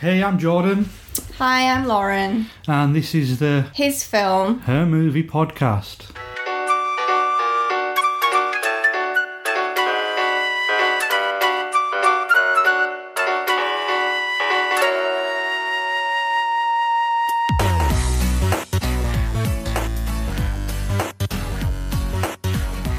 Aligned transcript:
Hey, 0.00 0.22
I'm 0.22 0.38
Jordan, 0.38 0.88
Hi, 1.36 1.70
I'm 1.70 1.86
Lauren. 1.86 2.46
and 2.66 2.94
this 2.96 3.14
is 3.14 3.38
the 3.38 3.66
His 3.74 4.02
film. 4.02 4.60
Her 4.60 4.86
Movie 4.86 5.22
Podcast. 5.22 6.10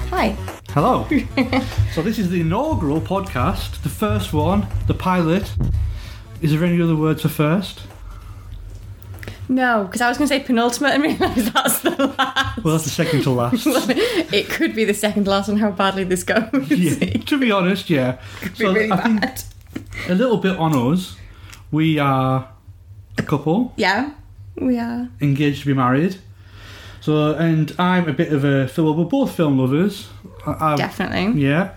Hi. 0.10 0.36
Hello. 0.70 1.08
so, 1.94 2.02
this 2.02 2.20
is 2.20 2.30
the 2.30 2.42
inaugural 2.42 3.02
podcast, 3.02 3.82
the 3.82 3.90
first 3.90 4.34
one, 4.34 4.68
the 4.88 4.94
pilot. 4.94 5.52
Is 6.42 6.52
there 6.52 6.64
any 6.64 6.82
other 6.82 6.96
words 6.96 7.22
for 7.22 7.30
first? 7.30 7.82
No, 9.50 9.84
because 9.84 10.00
I 10.02 10.08
was 10.08 10.18
going 10.18 10.30
to 10.30 10.36
say 10.36 10.40
penultimate 10.44 10.92
and 10.96 11.04
realised 11.04 11.54
that's 11.54 11.80
the 11.82 12.08
last. 12.18 12.64
Well, 12.64 12.74
that's 12.74 12.86
the 12.86 12.90
second 12.90 13.24
to 13.24 13.32
last. 13.32 13.66
it 13.68 14.50
could 14.50 14.74
be 14.74 14.86
the 14.86 14.94
second 14.94 15.28
last 15.28 15.50
on 15.50 15.58
how 15.58 15.72
badly 15.72 16.04
this 16.06 16.24
goes. 16.24 16.48
yeah, 16.70 17.18
to 17.18 17.38
be 17.40 17.52
honest, 17.52 17.90
yeah. 17.90 18.18
Could 18.40 18.58
So, 18.58 18.74
really 18.74 18.92
I 18.92 18.98
think 19.02 19.22
bad. 19.22 19.44
a 20.10 20.16
little 20.16 20.38
bit 20.38 20.56
on 20.58 20.74
us. 20.94 21.18
We 21.70 22.00
are 22.00 22.50
a 23.18 23.24
couple 23.24 23.74
Yeah, 23.78 24.12
we 24.56 24.78
are. 24.80 25.10
engaged 25.22 25.62
to 25.62 25.68
be 25.68 25.74
married. 25.74 26.18
So, 27.02 27.34
and 27.34 27.74
I'm 27.80 28.08
a 28.08 28.14
bit 28.14 28.32
of 28.32 28.44
a 28.44 28.68
film. 28.68 28.98
We're 28.98 29.06
both 29.06 29.36
film 29.36 29.58
lovers. 29.60 30.08
I- 30.46 30.72
I've, 30.74 30.78
Definitely. 30.78 31.42
Yeah. 31.42 31.72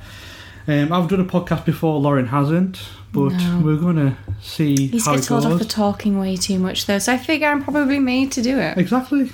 Um, 0.69 0.93
I've 0.93 1.09
done 1.09 1.21
a 1.21 1.25
podcast 1.25 1.65
before, 1.65 1.99
Lauren 2.01 2.27
hasn't, 2.29 2.81
but 3.15 3.31
No. 3.33 3.61
we're 3.65 3.77
going 3.77 3.97
to 3.97 4.17
see 4.43 4.89
He's 4.89 5.07
how 5.07 5.15
gets 5.15 5.27
it 5.27 5.29
goes. 5.31 5.47
off 5.47 5.59
for 5.59 5.65
talking 5.65 6.19
way 6.19 6.37
too 6.37 6.59
much, 6.59 6.87
though, 6.87 6.99
so 6.99 7.13
I 7.13 7.19
figure 7.19 7.49
I'm 7.49 7.63
probably 7.63 7.99
made 8.01 8.33
to 8.33 8.43
do 8.43 8.59
it. 8.59 8.77
exactly. 8.77 9.31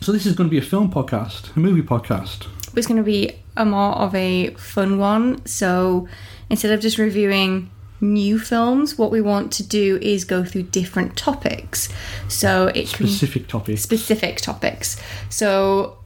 So 0.00 0.12
this 0.12 0.24
is 0.26 0.34
going 0.34 0.48
to 0.48 0.50
be 0.50 0.58
a 0.58 0.62
film 0.62 0.90
podcast, 0.92 1.54
a 1.56 1.58
movie 1.58 1.82
podcast. 1.82 2.46
It's 2.76 2.86
going 2.86 2.98
to 2.98 3.02
be 3.02 3.32
a 3.56 3.64
more 3.64 3.94
of 3.96 4.14
a 4.14 4.50
fun 4.54 4.98
one. 4.98 5.44
So 5.46 6.08
instead 6.50 6.70
of 6.72 6.80
just 6.80 6.98
reviewing 6.98 7.70
new 8.00 8.38
films, 8.38 8.98
what 8.98 9.10
we 9.10 9.20
want 9.22 9.50
to 9.54 9.62
do 9.62 9.98
is 10.02 10.24
go 10.24 10.44
through 10.44 10.64
different 10.64 11.16
topics. 11.16 11.88
So 12.28 12.66
it 12.68 12.88
can 12.92 13.06
Specific 13.06 13.48
topic. 13.48 13.78
specific 13.78 14.36
topics. 14.42 14.98
So, 15.30 15.96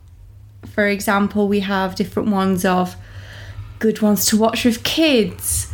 for 0.72 0.86
example, 0.86 1.48
we 1.48 1.60
have 1.60 1.96
different 1.96 2.28
ones 2.30 2.64
of 2.64 2.94
good 3.80 4.00
ones 4.00 4.24
to 4.26 4.36
watch 4.36 4.64
with 4.64 4.84
kids, 4.84 5.66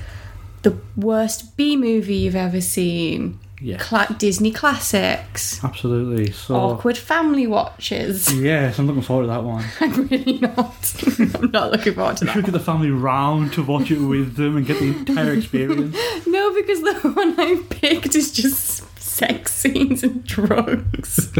the 0.67 0.77
worst 0.97 1.57
B 1.57 1.77
movie 1.77 2.17
you've 2.17 2.35
ever 2.35 2.61
seen, 2.61 3.39
Yeah. 3.61 3.77
cla- 3.79 4.15
Disney 4.19 4.51
classics, 4.51 5.63
Absolutely. 5.63 6.33
So 6.33 6.57
awkward 6.57 6.99
family 6.99 7.47
watches. 7.47 8.35
yes, 8.35 8.79
I'm 8.79 8.87
looking 8.89 9.03
forward 9.03 9.25
to 9.25 9.29
that 9.29 9.45
one. 9.45 9.65
I'm 9.81 10.09
really 10.09 10.39
not. 10.39 10.95
I'm 11.41 11.51
not 11.53 11.71
looking 11.73 11.95
forward 11.95 12.17
to 12.19 12.25
We 12.25 12.31
should 12.33 12.39
that. 12.43 12.47
get 12.47 12.53
the 12.53 12.61
family 12.73 12.91
round 12.91 13.53
to 13.55 13.63
watch 13.63 13.91
it 13.93 14.01
with 14.01 14.35
them 14.37 14.57
and 14.57 14.67
get 14.67 14.79
the 14.81 14.89
entire 14.89 15.33
experience. 15.39 15.97
No, 16.27 16.53
because 16.53 16.81
the 16.83 16.95
one 17.15 17.39
I 17.39 17.63
picked 17.71 18.15
is 18.17 18.33
just 18.33 18.83
sex 19.01 19.55
scenes 19.55 20.03
and 20.03 20.25
drugs. 20.25 21.33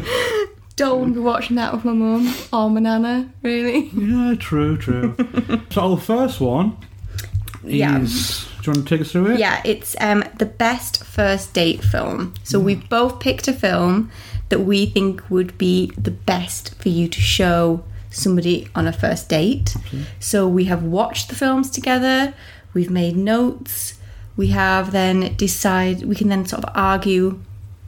Don't 0.77 1.01
want 1.01 1.15
to 1.15 1.21
be 1.21 1.25
watching 1.25 1.57
that 1.57 1.73
with 1.73 1.85
my 1.85 1.93
mum 1.93 2.33
or 2.53 2.71
my 2.71 2.81
nana, 2.81 3.29
really. 3.43 3.89
Yeah, 3.89 4.35
true, 4.39 4.77
true. 4.77 5.15
so 5.71 5.81
our 5.93 5.97
first 5.99 6.41
one 6.41 6.77
is. 7.65 7.75
Yeah. 7.75 8.07
Do 8.67 8.73
you 8.73 8.79
want 8.79 8.89
to 8.89 8.97
take 8.97 9.01
us 9.07 9.13
through 9.13 9.31
it? 9.31 9.39
Yeah, 9.39 9.63
it's 9.65 9.95
um, 10.01 10.25
the 10.39 10.45
best 10.45 11.05
first 11.05 11.55
date 11.55 11.85
film. 11.85 12.35
So 12.43 12.59
we've 12.59 12.89
both 12.89 13.21
picked 13.21 13.47
a 13.47 13.53
film 13.53 14.11
that 14.49 14.59
we 14.59 14.87
think 14.87 15.31
would 15.31 15.57
be 15.57 15.93
the 15.97 16.11
best 16.11 16.75
for 16.75 16.89
you 16.89 17.07
to 17.07 17.21
show 17.21 17.85
somebody 18.11 18.67
on 18.75 18.89
a 18.89 18.93
first 18.93 19.29
date. 19.29 19.77
So 20.19 20.49
we 20.49 20.65
have 20.65 20.83
watched 20.83 21.29
the 21.29 21.37
films 21.37 21.71
together, 21.71 22.35
we've 22.75 22.91
made 22.91 23.17
notes, 23.17 23.95
we 24.37 24.49
have 24.49 24.91
then 24.91 25.37
decide 25.37 26.03
we 26.03 26.17
can 26.17 26.29
then 26.29 26.45
sort 26.45 26.65
of 26.65 26.73
argue, 26.75 27.41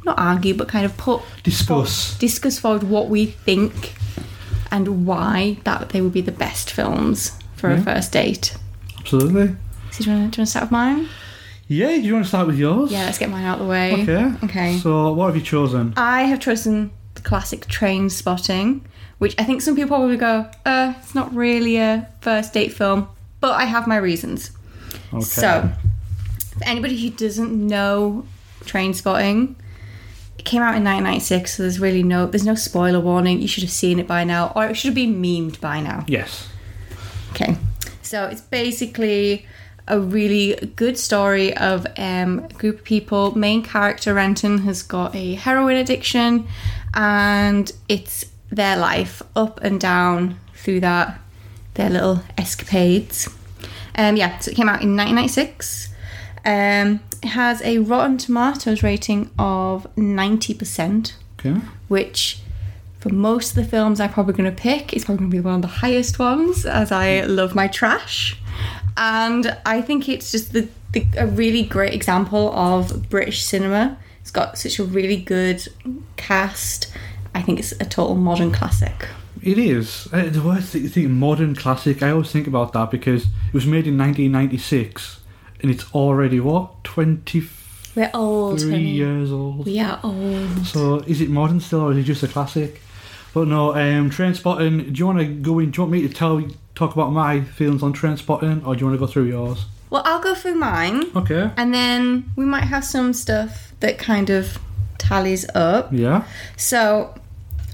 not 0.05 0.17
argue, 0.17 0.55
but 0.55 0.69
kind 0.69 0.87
of 0.87 0.97
put 0.97 1.23
Discuss. 1.43 2.17
discuss 2.19 2.61
forward 2.61 2.85
what 2.85 3.09
we 3.09 3.27
think 3.27 3.95
and 4.71 5.05
why 5.05 5.57
that 5.65 5.89
they 5.89 6.01
would 6.01 6.13
be 6.13 6.21
the 6.21 6.31
best 6.31 6.71
films 6.71 7.37
for 7.57 7.73
a 7.73 7.83
first 7.83 8.13
date. 8.13 8.57
Absolutely. 9.01 9.57
So 9.99 10.05
do 10.05 10.13
you 10.13 10.17
want 10.17 10.35
to 10.35 10.47
start 10.47 10.67
with 10.67 10.71
mine? 10.71 11.09
Yeah, 11.67 11.89
do 11.89 12.03
you 12.03 12.13
want 12.13 12.25
to 12.25 12.29
start 12.29 12.47
with 12.47 12.57
yours? 12.57 12.93
Yeah, 12.93 13.07
let's 13.07 13.19
get 13.19 13.31
mine 13.31 13.45
out 13.45 13.59
of 13.59 13.67
the 13.67 13.69
way. 13.69 13.95
Okay. 14.03 14.33
Okay. 14.45 14.79
So, 14.79 15.13
what 15.13 15.27
have 15.27 15.35
you 15.35 15.43
chosen? 15.43 15.93
I 15.97 16.23
have 16.23 16.39
chosen 16.39 16.93
the 17.15 17.23
classic 17.23 17.67
train 17.67 18.09
spotting, 18.09 18.87
which 19.19 19.35
I 19.41 19.43
think 19.43 19.61
some 19.61 19.75
people 19.75 19.97
probably 19.97 20.17
go, 20.17 20.49
uh, 20.65 20.95
it's 21.03 21.17
not 21.17 21.35
really 21.35 21.79
a 21.79 22.09
first 22.21 22.53
date 22.53 22.73
film, 22.73 23.09
but 23.41 23.55
I 23.55 23.65
have 23.65 23.89
my 23.89 23.97
reasons. 23.97 24.53
Okay. 25.13 25.25
So, 25.25 25.69
for 26.57 26.65
anybody 26.65 26.97
who 26.97 27.11
doesn't 27.11 27.53
know 27.53 28.25
train 28.67 28.95
spotting, 28.95 29.57
it 30.39 30.45
came 30.45 30.63
out 30.63 30.77
in 30.77 30.85
1996, 30.85 31.57
so 31.57 31.65
there's 31.65 31.81
really 31.81 32.05
no 32.05 32.27
there's 32.27 32.47
no 32.47 32.55
spoiler 32.55 33.01
warning. 33.01 33.43
You 33.43 33.49
should 33.49 33.65
have 33.65 33.73
seen 33.73 33.99
it 33.99 34.07
by 34.07 34.23
now, 34.23 34.53
or 34.55 34.67
it 34.67 34.77
should 34.77 34.91
have 34.91 34.95
been 34.95 35.21
memed 35.21 35.61
by 35.61 35.81
now. 35.81 36.05
Yes. 36.07 36.49
Okay, 37.33 37.57
so 38.01 38.27
it's 38.27 38.43
basically 38.43 39.45
a 39.89 39.99
really 40.01 40.55
good 40.77 40.99
story 40.99 41.57
of 41.57 41.87
um, 41.97 42.41
a 42.51 42.53
group 42.55 42.79
of 42.79 42.85
people. 42.85 43.37
Main 43.37 43.63
character 43.63 44.15
Renton 44.15 44.59
has 44.59 44.83
got 44.83 45.15
a 45.15 45.35
heroin 45.35 45.77
addiction, 45.77 46.47
and 46.95 47.73
it's 47.89 48.25
their 48.51 48.77
life 48.77 49.23
up 49.37 49.61
and 49.63 49.81
down 49.81 50.39
through 50.55 50.81
that, 50.81 51.19
their 51.75 51.91
little 51.91 52.23
escapades. 52.37 53.29
Um, 53.97 54.17
yeah, 54.17 54.39
so 54.39 54.51
it 54.51 54.55
came 54.55 54.69
out 54.69 54.83
in 54.83 54.97
1996. 54.97 55.89
Um, 56.45 57.01
it 57.23 57.29
has 57.31 57.61
a 57.63 57.79
Rotten 57.79 58.17
Tomatoes 58.17 58.83
rating 58.83 59.31
of 59.39 59.87
90% 59.97 61.15
Okay. 61.41 61.61
which 61.89 62.41
for 63.01 63.11
most 63.11 63.51
of 63.51 63.57
the 63.57 63.65
films 63.65 64.01
I'm 64.01 64.13
probably 64.13 64.35
going 64.35 64.51
to 64.51 64.57
pick 64.57 64.93
is 64.93 65.05
probably 65.05 65.21
going 65.21 65.31
to 65.31 65.37
be 65.37 65.41
one 65.41 65.55
of 65.57 65.63
the 65.63 65.69
highest 65.69 66.19
ones 66.19 66.65
as 66.65 66.91
I 66.91 67.21
love 67.23 67.55
my 67.55 67.69
trash. 67.69 68.38
And 68.99 69.57
I 69.65 69.81
think 69.81 70.09
it's 70.09 70.33
just 70.33 70.53
the, 70.53 70.69
the 70.93 71.07
a 71.17 71.27
really 71.27 71.63
great 71.63 71.95
example 71.95 72.53
of 72.53 73.09
British 73.09 73.45
cinema. 73.45 73.97
It's 74.21 74.33
got 74.33 74.59
such 74.59 74.79
a 74.79 74.85
really 74.85 75.17
good 75.17 75.67
cast. 76.17 76.93
I 77.35 77.41
think 77.41 77.61
it's 77.61 77.73
a 77.73 77.85
total 77.85 78.17
modern 78.17 78.51
classic. 78.51 79.09
It 79.41 79.57
is. 79.57 80.09
Uh, 80.13 80.25
the 80.25 80.43
word 80.43 80.63
that 80.63 80.97
you 80.97 81.09
modern 81.09 81.55
classic, 81.55 82.03
I 82.03 82.11
always 82.11 82.33
think 82.33 82.49
about 82.49 82.73
that 82.73 82.91
because 82.91 83.23
it 83.23 83.55
was 83.55 83.67
made 83.67 83.87
in 83.87 83.97
1996 83.97 85.21
and 85.61 85.71
it's 85.71 85.93
already, 85.95 86.41
what, 86.41 86.83
23 86.85 87.49
We're 87.95 88.11
old. 88.15 88.61
honey. 88.61 88.83
years 88.83 89.31
old? 89.31 89.67
We 89.67 89.79
are 89.79 90.01
old. 90.03 90.67
So, 90.67 90.97
is 91.01 91.21
it 91.21 91.31
modern 91.31 91.61
still 91.61 91.83
or 91.83 91.93
is 91.93 91.99
it 91.99 92.03
just 92.03 92.23
a 92.25 92.29
classic? 92.29 92.81
But 93.33 93.49
no, 93.49 93.75
um, 93.75 94.11
Train 94.11 94.35
Spotting, 94.35 94.93
do 94.93 94.99
you 94.99 95.07
want 95.07 95.19
to 95.19 95.27
go 95.27 95.59
in? 95.61 95.71
Do 95.71 95.79
you 95.79 95.83
want 95.83 95.93
me 95.93 96.03
to 96.03 96.13
tell 96.13 96.43
talk 96.79 96.95
about 96.95 97.11
my 97.11 97.41
feelings 97.43 97.83
on 97.83 97.93
Train 97.93 98.17
Spotting 98.17 98.65
or 98.65 98.75
do 98.75 98.81
you 98.81 98.87
want 98.87 98.99
to 98.99 99.05
go 99.05 99.07
through 99.07 99.25
yours? 99.25 99.67
Well, 99.91 100.03
I'll 100.05 100.23
go 100.23 100.35
through 100.35 100.55
mine. 100.55 101.05
Okay. 101.17 101.51
And 101.57 101.75
then 101.75 102.31
we 102.37 102.45
might 102.45 102.65
have 102.65 102.85
some 102.85 103.13
stuff 103.13 103.73
that 103.81 103.99
kind 103.99 104.31
of 104.31 104.59
tallies 104.99 105.45
up. 105.55 105.89
Yeah. 105.93 106.25
So, 106.57 107.15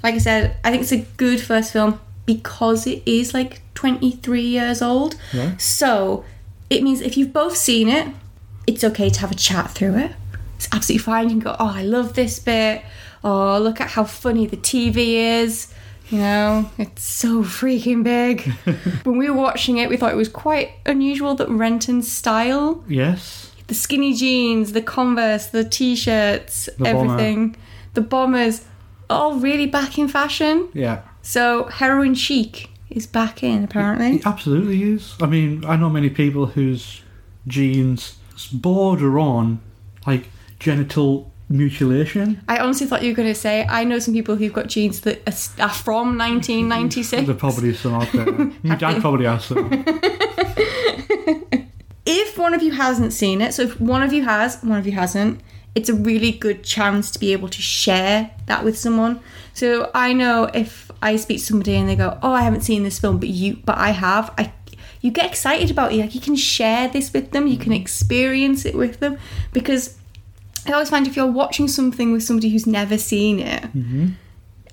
like 0.03 0.15
I 0.15 0.19
said, 0.19 0.57
I 0.65 0.71
think 0.71 0.83
it's 0.83 0.93
a 0.93 1.03
good 1.17 1.41
first 1.41 1.73
film 1.73 2.01
because 2.25 2.87
it 2.87 3.03
is 3.05 3.35
like 3.35 3.61
23 3.75 4.41
years 4.41 4.81
old. 4.81 5.17
Yeah. 5.33 5.57
So, 5.59 6.25
it 6.71 6.83
means 6.83 7.01
if 7.03 7.17
you've 7.17 7.33
both 7.33 7.57
seen 7.57 7.89
it, 7.89 8.09
it's 8.67 8.85
okay 8.85 9.11
to 9.11 9.21
have 9.21 9.31
a 9.31 9.35
chat 9.35 9.71
through 9.71 9.97
it. 9.97 10.13
It's 10.57 10.69
absolutely 10.73 11.05
fine. 11.05 11.25
You 11.25 11.31
can 11.31 11.41
go, 11.41 11.57
oh, 11.59 11.73
I 11.75 11.83
love 11.83 12.15
this 12.15 12.39
bit. 12.39 12.83
Oh, 13.23 13.59
look 13.59 13.81
at 13.81 13.91
how 13.91 14.05
funny 14.05 14.47
the 14.47 14.57
TV 14.57 15.41
is. 15.43 15.73
You 16.11 16.19
know, 16.19 16.71
it's 16.79 17.03
so 17.03 17.43
freaking 17.43 18.03
big. 18.05 18.43
when 19.05 19.17
we 19.19 19.29
were 19.31 19.37
watching 19.37 19.79
it, 19.79 19.89
we 19.89 19.97
thought 19.97 20.13
it 20.13 20.17
was 20.17 20.29
quite 20.29 20.73
unusual 20.87 21.35
that 21.37 21.49
Renton's 21.49 22.11
style 22.13 22.85
Yes. 22.89 23.51
the 23.69 23.75
skinny 23.75 24.13
jeans, 24.15 24.73
the 24.73 24.83
Converse, 24.83 25.47
the 25.47 25.65
t-shirts, 25.65 26.69
The 26.79 26.85
bomber. 26.85 27.13
everything, 27.13 27.57
the 27.95 28.03
bombers, 28.03 28.65
all 29.09 29.35
really 29.37 29.67
back 29.67 29.99
in 29.99 30.09
fashion. 30.09 30.69
Yeah. 30.75 31.03
So 31.23 31.65
heroin 31.65 32.15
chic 32.15 32.69
is 32.91 33.07
back 33.07 33.43
in 33.43 33.65
apparently. 33.65 34.17
It 34.17 34.27
absolutely 34.27 34.83
is. 34.83 35.15
I 35.23 35.27
mean, 35.27 35.65
I 35.65 35.77
know 35.77 35.89
many 35.89 36.11
people 36.11 36.47
whose 36.47 37.01
jeans 37.47 38.17
border 38.53 39.19
on 39.19 39.61
like 40.07 40.29
genital 40.59 41.33
mutilation. 41.55 42.43
I 42.49 42.59
honestly 42.59 42.87
thought 42.87 43.03
you 43.03 43.13
were 43.13 43.17
going 43.17 43.29
to 43.29 43.35
say 43.35 43.65
I 43.69 43.85
know 43.85 43.99
some 44.01 44.13
people 44.13 44.37
who've 44.37 44.53
got 44.53 44.67
jeans 44.67 45.01
that 45.03 45.23
are 45.59 45.69
from 45.69 46.19
1996. 46.19 47.27
There 47.27 47.35
probably 47.35 47.71
is 47.71 47.81
some 47.81 47.95
out 47.95 48.11
there. 48.13 48.27
My 48.63 48.75
dad 48.75 49.01
probably 49.01 49.27
has 49.27 49.45
some. 49.45 49.71
if 52.05 52.37
one 52.37 52.55
of 52.55 52.63
you 52.63 52.73
hasn't 52.73 53.13
seen 53.13 53.41
it, 53.41 53.55
so 53.55 53.63
if 53.63 53.81
one 53.81 54.03
of 54.03 54.13
you 54.13 54.25
has, 54.25 54.63
one 54.63 54.79
of 54.79 54.87
you 54.87 54.93
hasn't, 54.93 55.41
it's 55.75 55.89
a 55.89 55.95
really 55.95 56.33
good 56.33 56.65
chance 56.65 57.11
to 57.13 57.19
be 57.19 57.33
able 57.33 57.49
to 57.49 57.63
share 57.63 58.31
that 58.47 58.65
with 58.65 58.77
someone. 58.77 59.21
So 59.55 59.91
I 59.95 60.13
know 60.13 60.51
if 60.53 60.91
I 61.01 61.17
speak 61.17 61.39
to 61.39 61.45
somebody 61.45 61.77
and 61.77 61.89
they 61.89 61.97
go, 61.97 62.19
"Oh, 62.23 62.33
I 62.33 62.43
haven't 62.43 62.63
seen 62.63 62.83
this 62.83 62.99
film, 62.99 63.19
but 63.19 63.29
you, 63.29 63.59
but 63.65 63.79
I 63.79 63.91
have," 63.91 64.35
I 64.37 64.53
you 65.01 65.11
get 65.11 65.27
excited 65.27 65.71
about 65.71 65.93
it. 65.93 65.99
Like 65.99 66.15
you 66.15 66.21
can 66.21 66.35
share 66.35 66.89
this 66.89 67.13
with 67.13 67.31
them, 67.33 67.47
you 67.47 67.59
can 67.59 67.73
experience 67.73 68.65
it 68.65 68.75
with 68.75 69.01
them 69.01 69.19
because 69.53 69.99
I 70.67 70.73
always 70.73 70.91
find 70.91 71.07
if 71.07 71.17
you're 71.17 71.27
watching 71.27 71.69
something 71.69 72.13
with 72.13 72.23
somebody 72.23 72.49
who's 72.49 72.67
never 72.67 72.99
seen 72.99 73.41
it. 73.41 73.65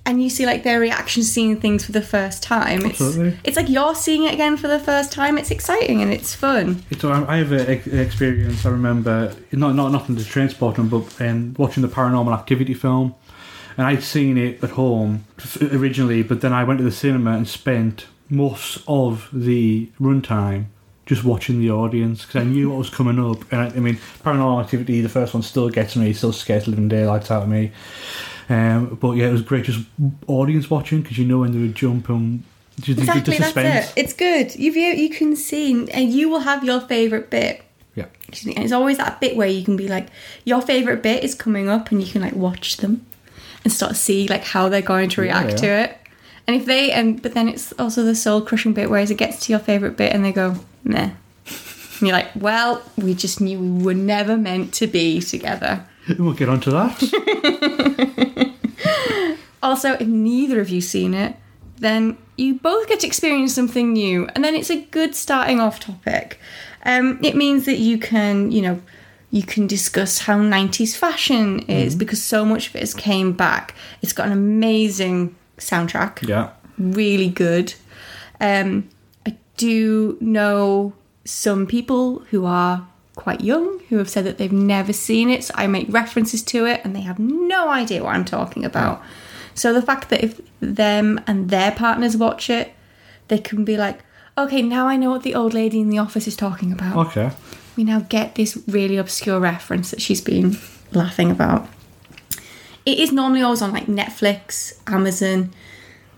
And 0.04 0.22
you 0.22 0.32
see 0.32 0.48
like 0.48 0.64
their 0.64 0.80
reaction 0.80 1.22
seeing 1.24 1.60
things 1.60 1.86
for 1.86 1.92
the 1.92 2.02
first 2.02 2.42
time. 2.42 2.80
It's, 2.86 3.00
Absolutely. 3.00 3.38
it's 3.44 3.56
like 3.56 3.70
you're 3.70 3.94
seeing 3.94 4.24
it 4.24 4.34
again 4.34 4.58
for 4.58 4.68
the 4.68 4.80
first 4.80 5.12
time. 5.12 5.38
It's 5.38 5.52
exciting 5.52 6.02
and 6.02 6.12
it's 6.12 6.34
fun. 6.34 6.84
It's, 6.90 7.04
I 7.04 7.24
I 7.24 7.38
have 7.38 7.52
an 7.52 7.70
experience. 7.70 8.66
I 8.66 8.70
remember 8.70 9.34
not 9.52 9.76
not 9.76 9.92
nothing 9.92 10.16
to 10.16 10.26
transport 10.26 10.78
them, 10.78 10.90
but 10.90 11.22
um, 11.22 11.56
watching 11.58 11.84
the 11.84 11.88
Paranormal 11.88 12.34
Activity 12.34 12.74
film, 12.74 13.14
and 13.78 13.86
I'd 13.86 14.02
seen 14.02 14.40
it 14.40 14.64
at 14.64 14.72
home 14.72 15.26
originally, 15.62 16.24
but 16.24 16.42
then 16.42 16.52
I 16.52 16.64
went 16.64 16.80
to 16.80 16.84
the 16.84 16.92
cinema 16.92 17.34
and 17.34 17.48
spent 17.48 18.08
most 18.28 18.82
of 18.88 19.30
the 19.32 19.92
runtime 20.02 20.66
just 21.12 21.25
watching 21.25 21.60
the 21.60 21.69
audience 21.72 22.25
because 22.25 22.42
I 22.42 22.46
knew 22.46 22.69
what 22.69 22.78
was 22.78 22.90
coming 22.90 23.19
up. 23.19 23.40
And 23.52 23.60
I, 23.62 23.66
I 23.68 23.80
mean, 23.80 23.98
Paranormal 24.24 24.63
Activity, 24.63 25.02
the 25.02 25.10
first 25.10 25.34
one, 25.34 25.44
still 25.44 25.69
gets 25.69 25.98
me, 25.98 26.13
still 26.13 26.31
scares 26.31 26.68
living 26.68 26.88
daylights 26.88 27.30
out 27.30 27.44
of 27.44 27.50
me. 27.50 27.72
Um, 28.50 28.96
but 29.02 29.12
yeah, 29.18 29.28
it 29.28 29.31
was 29.34 29.42
great 29.42 29.66
just 29.66 29.86
audience 30.28 30.69
watching 30.69 31.02
because 31.02 31.18
you 31.18 31.25
know 31.25 31.40
when 31.40 31.52
they 31.52 31.60
would 31.60 31.75
jump 31.75 32.08
and 32.10 32.44
just, 32.80 33.00
Exactly, 33.00 33.22
the 33.22 33.31
that's 33.40 33.54
suspense. 33.54 33.92
it. 33.92 33.94
It's 34.02 34.13
good. 34.13 34.56
You 34.56 34.72
view, 34.72 34.92
you 34.94 35.10
can 35.10 35.36
see, 35.36 35.72
and 35.92 36.13
you 36.13 36.30
will 36.30 36.40
have 36.40 36.63
your 36.63 36.80
favorite 36.80 37.30
bit. 37.30 37.62
Yeah. 37.96 38.06
And 38.46 38.58
it's 38.63 38.72
always 38.72 38.96
that 38.98 39.19
bit 39.19 39.36
where 39.36 39.50
you 39.50 39.66
can 39.66 39.75
be 39.75 39.90
like, 39.90 40.08
your 40.46 40.62
favorite 40.62 41.04
bit 41.04 41.24
is 41.25 41.36
coming 41.36 41.68
up, 41.68 41.92
and 41.92 42.02
you 42.02 42.10
can 42.10 42.22
like 42.22 42.36
watch 42.36 42.78
them 42.78 43.06
and 43.66 43.72
start 43.74 43.92
to 43.92 43.98
see 43.98 44.28
like 44.30 44.44
how 44.46 44.69
they're 44.69 44.81
going 44.81 45.10
to 45.10 45.22
react 45.22 45.50
Yeah. 45.50 45.56
to 45.58 45.68
it. 45.68 45.98
And 46.48 46.56
if 46.56 46.66
they, 46.66 46.92
and 46.94 47.22
but 47.22 47.34
then 47.34 47.50
it's 47.50 47.74
also 47.78 48.02
the 48.04 48.16
soul 48.16 48.42
crushing 48.42 48.74
bit, 48.74 48.90
whereas 48.90 49.12
it 49.12 49.16
gets 49.18 49.46
to 49.46 49.52
your 49.52 49.60
favorite 49.60 49.96
bit, 49.98 50.13
and 50.13 50.24
they 50.25 50.31
go, 50.31 50.56
meh. 50.83 51.12
And 52.00 52.07
you're 52.07 52.12
like, 52.18 52.30
well, 52.36 52.81
we 52.98 53.13
just 53.13 53.39
knew 53.42 53.60
we 53.60 53.83
were 53.83 53.94
never 53.94 54.36
meant 54.38 54.74
to 54.75 54.88
be 54.88 55.22
together. 55.22 55.86
We'll 56.18 56.33
get 56.33 56.50
onto 56.50 56.72
that. 56.72 56.98
Also, 59.63 59.94
if 59.94 60.07
neither 60.07 60.60
of 60.60 60.69
you 60.69 60.81
seen 60.81 61.13
it, 61.13 61.36
then 61.78 62.18
you 62.36 62.56
both 62.56 62.88
get 62.88 63.01
to 63.01 63.07
experience 63.07 63.54
something 63.54 63.94
new, 63.94 64.28
and 64.33 64.44
then 64.44 64.56
it's 64.56 64.69
a 64.72 64.81
good 64.81 65.16
starting 65.16 65.60
off 65.60 65.80
topic. 65.80 66.39
Um, 66.84 67.19
it 67.24 67.36
means 67.36 67.66
that 67.66 67.77
you 67.77 68.00
can, 68.00 68.51
you 68.51 68.62
know, 68.62 68.81
you 69.30 69.44
can 69.44 69.68
discuss 69.68 70.19
how 70.19 70.38
90s 70.38 70.98
fashion 70.98 71.60
is 71.62 71.95
because 71.95 72.22
so 72.22 72.44
much 72.44 72.68
of 72.69 72.75
it 72.75 72.80
has 72.80 72.94
came 72.94 73.34
back. 73.34 73.75
It's 74.01 74.13
got 74.13 74.25
an 74.25 74.34
amazing 74.34 75.36
soundtrack, 75.57 76.27
yeah. 76.27 76.50
really 76.77 77.30
good. 77.30 77.74
Um, 78.39 78.89
do 79.62 80.18
know 80.19 80.94
some 81.24 81.68
people 81.68 82.19
who 82.31 82.46
are 82.46 82.88
quite 83.16 83.42
young 83.42 83.80
who 83.90 83.98
have 83.98 84.10
said 84.10 84.25
that 84.25 84.40
they've 84.40 84.52
never 84.52 84.92
seen 84.92 85.30
it, 85.30 85.44
so 85.44 85.54
I 85.56 85.68
make 85.68 85.86
references 85.90 86.42
to 86.44 86.66
it 86.66 86.81
and 86.84 86.96
they 86.96 87.02
have 87.02 87.19
no 87.19 87.69
idea 87.69 88.04
what 88.04 88.16
I'm 88.16 88.25
talking 88.25 88.66
about. 88.66 89.04
So 89.54 89.72
the 89.72 89.81
fact 89.84 90.10
that 90.10 90.24
if 90.24 90.42
them 90.60 91.19
and 91.28 91.50
their 91.50 91.72
partners 91.72 92.18
watch 92.18 92.50
it, 92.50 92.74
they 93.28 93.38
can 93.38 93.63
be 93.63 93.78
like, 93.78 94.00
okay, 94.36 94.63
now 94.63 94.88
I 94.88 94.96
know 94.98 95.12
what 95.12 95.22
the 95.22 95.36
old 95.36 95.54
lady 95.54 95.80
in 95.80 95.90
the 95.90 96.00
office 96.00 96.25
is 96.25 96.36
talking 96.36 96.72
about. 96.72 96.96
Okay. 97.08 97.31
We 97.78 97.84
now 97.84 98.00
get 98.00 98.36
this 98.36 98.58
really 98.68 98.98
obscure 98.98 99.40
reference 99.40 99.92
that 99.92 100.02
she's 100.02 100.22
been 100.22 100.58
laughing 100.92 101.30
about. 101.30 101.69
It 102.86 102.98
is 102.98 103.12
normally 103.12 103.44
always 103.44 103.62
on 103.62 103.72
like 103.72 103.86
Netflix, 103.86 104.80
Amazon, 104.88 105.52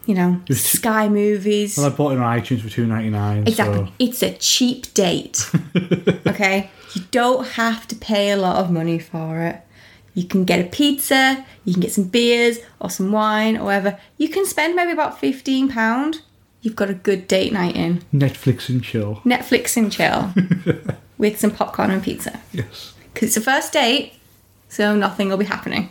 you 0.06 0.16
know, 0.16 0.42
Sky 0.52 1.08
Movies. 1.10 1.78
Well, 1.78 1.88
I 1.88 1.90
bought 1.90 2.12
it 2.14 2.20
on 2.20 2.40
iTunes 2.40 2.62
for 2.62 2.70
two 2.70 2.86
ninety 2.86 3.10
nine. 3.10 3.48
Exactly. 3.48 3.86
So 3.86 3.92
It's 4.00 4.24
a 4.24 4.34
cheap 4.34 4.94
date. 4.94 5.50
okay? 6.28 6.70
You 6.94 7.02
don't 7.12 7.46
have 7.48 7.88
to 7.88 7.96
pay 7.96 8.32
a 8.32 8.38
lot 8.38 8.58
of 8.58 8.70
money 8.72 9.00
for 9.00 9.40
it. 9.42 9.62
You 10.14 10.26
can 10.26 10.46
get 10.46 10.60
a 10.60 10.70
pizza, 10.70 11.44
you 11.66 11.74
can 11.74 11.82
get 11.82 11.92
some 11.92 12.04
beers 12.04 12.60
or 12.80 12.90
some 12.92 13.12
wine 13.12 13.58
or 13.58 13.66
whatever. 13.66 13.98
You 14.18 14.30
can 14.30 14.46
spend 14.46 14.76
maybe 14.76 14.92
about 14.92 15.20
£15. 15.20 16.20
You've 16.62 16.76
got 16.76 16.90
a 16.92 16.94
good 16.94 17.28
date 17.28 17.52
night 17.52 17.76
in. 17.76 18.04
Netflix 18.14 18.70
and 18.70 18.84
chill. 18.84 19.22
Netflix 19.26 19.76
and 19.76 19.92
chill 19.92 20.32
with 21.18 21.40
some 21.40 21.50
popcorn 21.50 21.90
and 21.90 22.04
pizza. 22.04 22.40
Yes. 22.52 22.94
Because 23.12 23.30
it's 23.30 23.38
a 23.38 23.42
first 23.42 23.74
date, 23.74 24.14
so 24.70 24.96
nothing 24.96 25.30
will 25.30 25.38
be 25.38 25.46
happening. 25.46 25.90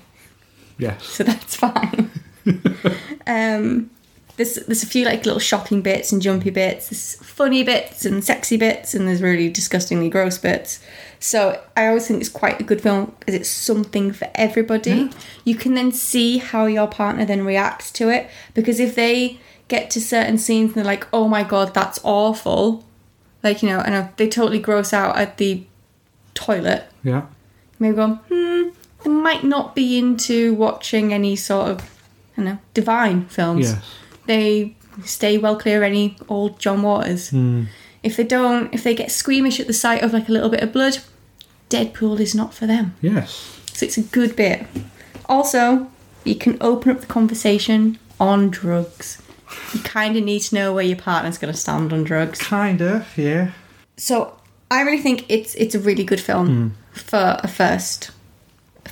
Yes. 0.79 1.05
So 1.05 1.25
that's 1.25 1.57
fine. 1.67 2.11
um, 3.27 3.91
there's 4.43 4.67
there's 4.67 4.83
a 4.83 4.87
few 4.87 5.05
like 5.05 5.25
little 5.25 5.41
shocking 5.41 5.83
bits 5.83 6.13
and 6.13 6.21
jumpy 6.21 6.51
bits. 6.51 6.89
There's 6.89 7.15
funny 7.17 7.63
bits 7.63 8.05
and 8.05 8.25
sexy 8.25 8.57
bits, 8.57 8.95
and 8.95 9.07
there's 9.07 9.23
really 9.23 9.49
disgustingly 9.49 10.09
gross 10.09 10.39
bits. 10.39 10.81
So 11.21 11.63
I 11.77 11.87
always 11.87 12.07
think 12.09 12.21
it's 12.21 12.29
quite 12.29 12.61
a 12.61 12.65
good 12.65 12.81
film 12.81 13.15
because 13.21 13.35
it's 13.35 13.49
something 13.49 14.13
for 14.13 14.29
everybody. 14.35 15.11
You 15.45 15.55
can 15.55 15.75
then 15.75 15.93
see 15.93 16.39
how 16.39 16.67
your 16.67 16.89
partner 16.89 17.25
then 17.25 17.45
reacts 17.45 17.93
to 17.93 18.09
it 18.09 18.29
because 18.55 18.81
if 18.81 18.95
they 18.97 19.39
get 19.69 19.91
to 19.93 20.01
certain 20.01 20.39
scenes 20.39 20.69
and 20.71 20.75
they're 20.77 20.85
like, 20.85 21.07
"Oh 21.13 21.29
my 21.29 21.45
god, 21.45 21.73
that's 21.75 22.01
awful," 22.03 22.85
like 23.43 23.63
you 23.63 23.69
know, 23.69 23.81
and 23.81 24.09
they 24.17 24.29
totally 24.29 24.59
gross 24.59 24.93
out 24.93 25.17
at 25.17 25.39
the 25.39 25.63
toilet, 26.35 26.85
Yeah. 27.05 27.23
maybe 27.79 27.95
go, 27.97 28.15
hmm, 28.29 28.69
I 29.05 29.09
might 29.09 29.45
not 29.45 29.75
be 29.75 29.99
into 29.99 30.55
watching 30.55 31.13
any 31.13 31.37
sort 31.37 31.69
of, 31.71 31.81
I 31.83 32.37
don't 32.37 32.45
know, 32.47 32.59
divine 32.75 33.27
films. 33.27 33.67
Yes. 33.71 33.85
They 34.27 34.77
stay 35.05 35.39
well 35.39 35.57
clear 35.57 35.79
of 35.79 35.83
any 35.83 36.17
old 36.29 36.59
John 36.59 36.83
Waters. 36.83 37.31
Hmm. 37.31 37.65
If 38.03 38.17
they 38.17 38.25
don't, 38.25 38.73
if 38.75 38.83
they 38.83 38.95
get 38.95 39.11
squeamish 39.11 39.61
at 39.61 39.67
the 39.67 39.73
sight 39.73 40.03
of 40.03 40.13
like 40.13 40.29
a 40.29 40.33
little 40.33 40.49
bit 40.49 40.61
of 40.63 40.73
blood, 40.73 40.99
Deadpool 41.71 42.21
is 42.21 42.35
not 42.35 42.53
for 42.53 42.67
them. 42.67 42.95
Yes. 43.01 43.61
So 43.73 43.87
it's 43.87 43.97
a 43.97 44.03
good 44.03 44.37
bit. 44.37 44.67
Also, 45.27 45.89
you 46.25 46.35
can 46.35 46.59
open 46.61 46.91
up 46.91 47.01
the 47.01 47.07
conversation 47.07 47.99
on 48.21 48.51
drugs. 48.51 49.23
You 49.73 49.81
kind 49.81 50.17
of 50.17 50.25
need 50.25 50.41
to 50.41 50.55
know 50.55 50.73
where 50.73 50.85
your 50.85 50.97
partner's 50.97 51.39
going 51.39 51.53
to 51.53 51.59
stand 51.59 51.93
on 51.93 52.05
drugs. 52.05 52.41
Kind 52.41 52.81
of. 52.81 53.17
Yeah. 53.17 53.53
So 53.97 54.39
I 54.71 54.83
really 54.83 55.03
think 55.03 55.27
it's 55.29 55.55
it's 55.55 55.75
a 55.75 55.79
really 55.79 56.05
good 56.05 56.21
film 56.21 56.47
hmm. 56.47 56.99
for 56.99 57.39
a 57.43 57.49
first 57.49 58.11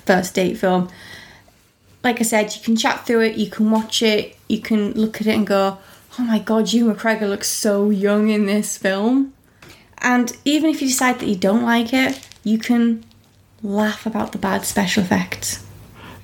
first 0.05 0.35
date 0.35 0.59
film. 0.59 0.88
Like 2.02 2.20
I 2.20 2.25
said, 2.25 2.55
you 2.55 2.62
can 2.62 2.76
chat 2.76 3.07
through 3.07 3.21
it, 3.23 3.37
you 3.37 3.50
can 3.50 3.71
watch 3.71 4.02
it, 4.02 4.37
you 4.49 4.61
can 4.61 4.92
look 4.92 5.21
at 5.21 5.26
it 5.26 5.35
and 5.35 5.47
go, 5.47 5.78
"Oh 6.19 6.23
my 6.23 6.38
god, 6.38 6.73
Ewan 6.73 6.97
McGregor 6.97 7.28
looks 7.28 7.49
so 7.49 7.90
young 7.90 8.30
in 8.30 8.47
this 8.47 8.78
film." 8.78 9.33
And 9.99 10.35
even 10.45 10.71
if 10.71 10.80
you 10.80 10.88
decide 10.88 11.19
that 11.19 11.28
you 11.28 11.37
don't 11.37 11.62
like 11.62 11.92
it, 11.92 12.26
you 12.42 12.59
can 12.59 13.04
laugh 13.62 14.07
about 14.07 14.33
the 14.33 14.38
bad 14.38 14.64
special 14.64 15.02
effects. 15.02 15.64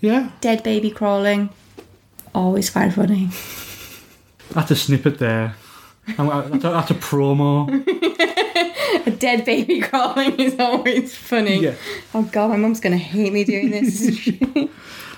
Yeah. 0.00 0.30
Dead 0.40 0.62
baby 0.62 0.90
crawling, 0.90 1.50
always 2.34 2.70
quite 2.70 2.92
funny. 2.92 3.28
That's 4.50 4.70
a 4.70 4.76
snippet 4.76 5.18
there. 5.18 5.56
That's 6.06 6.90
a, 6.90 6.94
promo. 6.94 7.68
A 9.06 9.10
dead 9.10 9.44
baby 9.44 9.80
crawling 9.80 10.38
is 10.40 10.58
always 10.58 11.14
funny. 11.14 11.58
Yeah. 11.60 11.74
Oh 12.14 12.22
god, 12.22 12.50
my 12.50 12.56
mum's 12.56 12.80
gonna 12.80 12.96
hate 12.96 13.32
me 13.32 13.44
doing 13.44 13.70
this. 13.70 14.30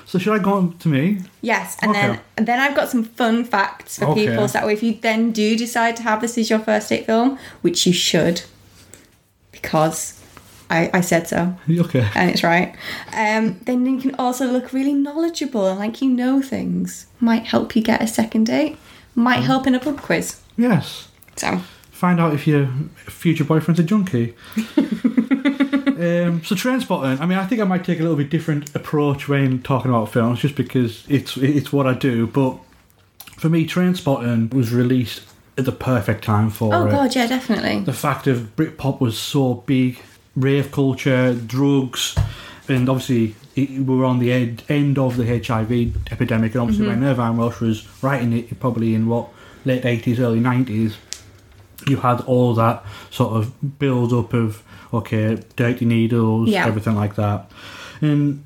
So 0.08 0.18
should 0.18 0.32
I 0.32 0.38
go 0.42 0.54
on 0.54 0.76
to 0.78 0.88
me? 0.88 1.18
Yes, 1.42 1.76
and 1.82 1.90
Okay. 1.90 2.00
then 2.00 2.20
and 2.38 2.48
then 2.48 2.58
I've 2.58 2.74
got 2.74 2.88
some 2.88 3.04
fun 3.04 3.44
facts 3.44 3.98
for 3.98 4.06
Okay. 4.06 4.26
people. 4.26 4.48
So 4.48 4.54
that 4.54 4.66
way, 4.66 4.72
if 4.72 4.82
you 4.82 4.94
then 5.00 5.32
do 5.32 5.54
decide 5.56 5.96
to 5.96 6.02
have 6.02 6.22
this 6.22 6.38
as 6.38 6.48
your 6.48 6.58
first 6.60 6.88
date 6.88 7.04
film, 7.04 7.38
which 7.60 7.86
you 7.86 7.92
should, 7.92 8.40
because 9.52 10.14
I, 10.70 10.90
I 10.94 11.00
said 11.02 11.28
so 11.28 11.54
Okay. 11.70 12.06
and 12.14 12.30
it's 12.30 12.42
right, 12.42 12.74
um, 13.12 13.58
then 13.66 13.84
you 13.86 14.00
can 14.00 14.14
also 14.14 14.46
look 14.46 14.72
really 14.72 14.94
knowledgeable 14.94 15.66
and 15.66 15.78
like 15.78 16.00
you 16.00 16.08
know 16.10 16.40
things. 16.40 17.06
Might 17.20 17.44
help 17.44 17.76
you 17.76 17.82
get 17.82 18.00
a 18.02 18.06
second 18.06 18.44
date. 18.44 18.78
Might 19.14 19.42
help 19.42 19.66
in 19.66 19.74
a 19.74 19.80
pub 19.80 20.00
quiz. 20.00 20.40
Yes. 20.56 21.08
So 21.36 21.60
Find 21.90 22.18
out 22.20 22.32
if 22.32 22.46
your 22.46 22.68
future 23.08 23.44
boyfriend's 23.44 23.80
a 23.80 23.82
junkie. 23.82 24.34
um, 25.98 26.44
so 26.44 26.54
Trainspotting. 26.54 27.20
I 27.20 27.26
mean, 27.26 27.38
I 27.38 27.46
think 27.46 27.60
I 27.60 27.64
might 27.64 27.84
take 27.84 27.98
a 27.98 28.02
little 28.02 28.16
bit 28.16 28.30
different 28.30 28.74
approach 28.74 29.28
when 29.28 29.62
talking 29.62 29.90
about 29.90 30.10
films, 30.10 30.40
just 30.40 30.54
because 30.54 31.04
it's 31.08 31.36
it's 31.36 31.72
what 31.72 31.86
I 31.86 31.94
do. 31.94 32.26
But 32.26 32.58
for 33.36 33.48
me, 33.48 33.66
Trainspotting 33.66 34.54
was 34.54 34.72
released 34.72 35.22
at 35.56 35.64
the 35.64 35.72
perfect 35.72 36.22
time 36.22 36.50
for 36.50 36.72
oh 36.72 36.86
it. 36.86 36.90
god, 36.90 37.16
yeah, 37.16 37.26
definitely. 37.26 37.80
the 37.80 37.92
fact 37.92 38.26
of 38.28 38.54
Britpop 38.54 39.00
was 39.00 39.18
so 39.18 39.54
big, 39.54 39.98
rave 40.36 40.70
culture, 40.70 41.34
drugs, 41.34 42.16
and 42.68 42.88
obviously 42.88 43.34
it, 43.56 43.70
we 43.70 43.96
were 43.96 44.04
on 44.04 44.20
the 44.20 44.32
end, 44.32 44.62
end 44.68 44.98
of 44.98 45.16
the 45.16 45.26
HIV 45.26 46.12
epidemic, 46.12 46.52
and 46.52 46.62
obviously 46.62 46.86
when 46.86 47.02
Irvine 47.02 47.36
Welsh 47.36 47.60
was 47.60 47.88
writing 48.02 48.32
it, 48.32 48.60
probably 48.60 48.94
in 48.94 49.08
what 49.08 49.30
late 49.64 49.84
eighties, 49.84 50.20
early 50.20 50.40
nineties, 50.40 50.96
you 51.88 51.96
had 51.96 52.20
all 52.22 52.54
that 52.54 52.84
sort 53.10 53.34
of 53.34 53.78
build 53.78 54.12
up 54.12 54.32
of 54.32 54.62
okay, 54.92 55.38
dirty 55.56 55.84
needles, 55.84 56.48
Yeah. 56.48 56.66
everything 56.66 56.94
like 56.96 57.14
that, 57.16 57.50
and 58.00 58.44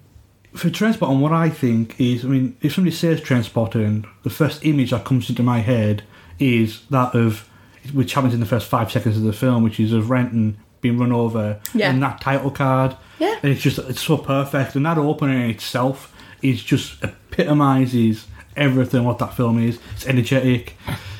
for 0.55 0.69
Trainspotting, 0.69 1.21
what 1.21 1.33
I 1.33 1.49
think 1.49 1.99
is, 1.99 2.25
I 2.27 2.29
mean, 2.29 2.57
if 2.61 2.75
somebody 2.75 2.95
says 2.95 3.21
Trainspotting, 3.23 4.05
the 4.23 4.29
first 4.31 4.65
image 4.67 4.91
that 4.91 5.05
comes 5.05 5.31
into 5.31 5.43
my 5.43 5.61
head 5.61 6.03
is 6.39 6.83
that 6.91 7.15
of, 7.15 7.49
which 7.95 8.13
happens 8.13 8.35
in 8.35 8.41
the 8.41 8.47
first 8.47 8.67
five 8.69 8.93
seconds 8.93 9.17
of 9.17 9.23
the 9.23 9.33
film, 9.33 9.63
which 9.63 9.81
is 9.81 9.93
of 9.95 10.11
Renton 10.11 10.59
being 10.83 10.99
run 10.99 11.11
over 11.11 11.59
Yeah. 11.73 11.89
and 11.91 12.03
that 12.03 12.21
title 12.21 12.51
card. 12.51 12.97
Yeah. 13.19 13.37
And 13.43 13.51
it's 13.51 13.63
just, 13.63 13.79
it's 13.79 14.03
so 14.03 14.19
perfect. 14.19 14.75
And 14.77 14.85
that 14.85 14.99
opening 14.99 15.49
itself 15.49 16.15
is 16.43 16.63
just 16.63 17.03
epitomizes 17.03 18.27
everything 18.57 19.05
what 19.05 19.19
that 19.21 19.35
film 19.35 19.59
is. 19.59 19.79
It's 19.95 20.07
energetic, 20.07 20.77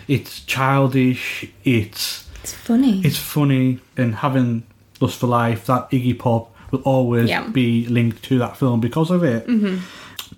it's 0.09 0.41
childish, 0.41 1.47
it's 1.65 2.29
It's 2.43 2.53
funny. 2.53 3.01
it's 3.05 3.19
funny 3.19 3.79
and 3.97 4.17
having 4.17 4.65
Lust 5.03 5.19
for 5.19 5.27
Life, 5.27 5.67
that 5.67 5.91
Iggy 5.91 6.19
Pop 6.19 6.55
will 6.71 6.81
always 6.81 7.29
Yeah. 7.29 7.47
be 7.49 7.87
linked 7.87 8.23
to 8.25 8.39
that 8.39 8.57
film 8.57 8.81
because 8.81 9.11
of 9.11 9.23
it. 9.25 9.47
Mm-hmm. 9.47 9.77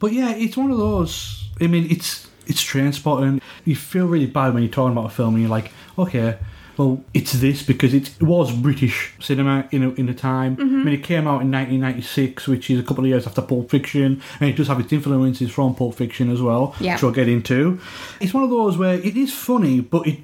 But 0.01 0.13
yeah, 0.13 0.31
it's 0.35 0.57
one 0.57 0.71
of 0.71 0.79
those. 0.79 1.45
I 1.61 1.67
mean, 1.69 1.87
it's 1.91 2.27
it's 2.47 2.63
Trainspotting. 2.63 3.41
You 3.65 3.75
feel 3.77 4.07
really 4.07 4.27
bad 4.27 4.53
when 4.53 4.63
you're 4.63 4.73
talking 4.73 4.93
about 4.93 5.07
a 5.07 5.15
film 5.15 5.35
and 5.35 5.43
you're 5.45 5.51
like, 5.51 5.73
okay, 5.99 6.37
well, 6.77 7.03
it's 7.15 7.33
this 7.33 7.63
because 7.63 7.95
it 7.95 8.11
was 8.21 8.53
British 8.53 9.15
cinema 9.21 9.67
in 9.71 9.83
a, 9.85 9.91
in 9.93 10.07
the 10.07 10.13
time. 10.13 10.57
I 10.61 10.65
mean, 10.65 10.89
it 10.89 11.05
came 11.05 11.27
out 11.29 11.41
in 11.41 11.51
1996, 11.53 12.49
which 12.49 12.69
is 12.69 12.81
a 12.81 12.83
couple 12.83 13.05
of 13.05 13.09
years 13.09 13.27
after 13.27 13.41
Pulp 13.41 13.71
Fiction, 13.71 14.21
and 14.41 14.51
it 14.51 14.57
does 14.57 14.67
have 14.69 14.81
its 14.81 14.93
influences 14.93 15.51
from 15.53 15.75
Pulp 15.75 15.95
Fiction 15.95 16.31
as 16.31 16.43
well, 16.43 16.75
Yeah. 16.81 16.95
which 16.95 17.03
we'll 17.05 17.13
get 17.13 17.29
into. 17.29 17.79
It's 18.21 18.35
one 18.35 18.43
of 18.45 18.51
those 18.51 18.77
where 18.77 18.95
it 18.95 19.17
is 19.17 19.33
funny, 19.33 19.81
but 19.81 20.07
it 20.07 20.19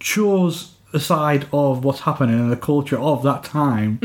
shows 0.00 0.72
side 1.00 1.46
of 1.52 1.84
what's 1.84 2.00
happening 2.00 2.38
and 2.38 2.50
the 2.52 2.56
culture 2.56 2.98
of 2.98 3.22
that 3.22 3.44
time 3.44 3.98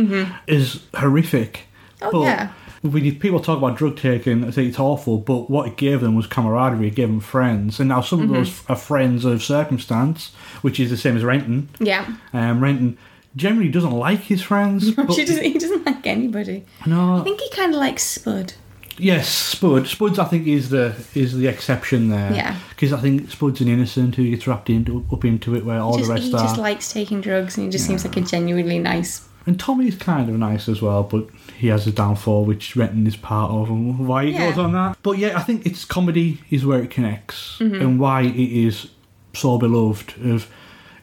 is 0.48 0.82
horrific. 0.96 1.62
Oh, 2.02 2.12
but 2.12 2.22
yeah. 2.22 2.52
you, 2.84 3.14
people 3.16 3.40
talk 3.40 3.58
about 3.58 3.76
drug 3.78 3.98
taking, 3.98 4.44
I 4.46 4.52
think 4.52 4.70
it's 4.70 4.80
awful, 4.80 5.18
but 5.18 5.50
what 5.50 5.68
it 5.68 5.78
gave 5.78 6.02
them 6.02 6.16
was 6.16 6.28
camaraderie, 6.28 6.88
it 6.88 6.96
gave 6.96 7.08
them 7.08 7.20
friends. 7.20 7.80
And 7.80 7.90
now 7.90 8.02
some 8.02 8.20
Mm-hmm. 8.22 8.36
of 8.36 8.46
those 8.46 8.64
are 8.70 8.76
friends 8.76 9.26
of 9.26 9.42
circumstance, 9.44 10.32
which 10.62 10.80
is 10.80 10.90
the 10.92 10.98
same 10.98 11.18
as 11.18 11.24
Renton. 11.24 11.70
yeah. 11.80 12.16
Um, 12.34 12.62
Renton 12.62 12.98
generally 13.36 13.70
doesn't 13.70 13.92
like 13.92 14.20
his 14.22 14.42
friends. 14.42 14.92
but 14.96 15.12
She 15.14 15.26
doesn't, 15.26 15.44
he 15.44 15.54
doesn't 15.58 15.86
like 15.86 16.06
anybody. 16.08 16.66
No. 16.86 17.16
I 17.18 17.24
think 17.24 17.40
he 17.42 17.50
kind 17.52 17.74
of 17.74 17.80
likes 17.80 18.04
Spud. 18.04 18.54
Yes, 18.98 19.30
Spud. 19.30 19.88
Spud's 19.88 20.20
I 20.20 20.26
think 20.26 20.48
is 20.48 20.70
the 20.70 20.96
is 21.16 21.34
the 21.36 21.48
exception 21.48 22.10
there. 22.10 22.34
Yeah. 22.34 22.58
because 22.70 22.94
I 22.94 23.00
think 23.00 23.30
Spud's 23.32 23.62
an 23.62 23.68
innocent 23.68 24.16
who 24.16 24.30
gets 24.30 24.48
wrapped 24.48 24.70
into 24.70 25.06
up 25.12 25.24
into 25.26 25.56
it, 25.56 25.66
where 25.66 25.80
all 25.80 25.98
Just, 25.98 26.08
the 26.08 26.14
rest 26.16 26.26
he 26.28 26.34
are. 26.34 26.40
He 26.40 26.46
just 26.46 26.58
likes 26.60 26.92
taking 26.94 27.22
drugs 27.22 27.58
and 27.58 27.66
he 27.66 27.72
just 27.72 27.86
seems 27.86 28.04
like 28.06 28.18
a 28.18 28.22
genuinely 28.22 28.80
nice. 28.80 29.28
And 29.46 29.58
Tommy's 29.58 29.96
kind 29.96 30.30
of 30.30 30.36
nice 30.36 30.68
as 30.68 30.82
well, 30.82 31.04
but 31.04 31.26
he 31.58 31.68
has 31.68 31.88
a 31.88 31.92
downfall 31.92 32.44
which 32.44 32.76
Renton 32.76 33.08
is 33.08 33.16
part 33.16 33.50
of, 33.50 33.70
and 33.70 34.06
why 34.08 34.26
he 34.26 34.32
Yeah. 34.34 34.50
goes 34.50 34.58
on 34.58 34.74
that. 34.74 34.98
But 35.04 35.20
yeah, 35.20 35.38
I 35.40 35.42
think 35.42 35.66
it's 35.66 35.86
comedy 35.86 36.42
is 36.50 36.66
where 36.66 36.84
it 36.84 36.90
connects, 36.90 37.58
Mm-hmm. 37.60 37.76
and 37.82 37.98
why 38.00 38.24
it 38.24 38.36
is 38.36 38.88
so 39.34 39.58
beloved. 39.58 40.16
Of, 40.22 40.52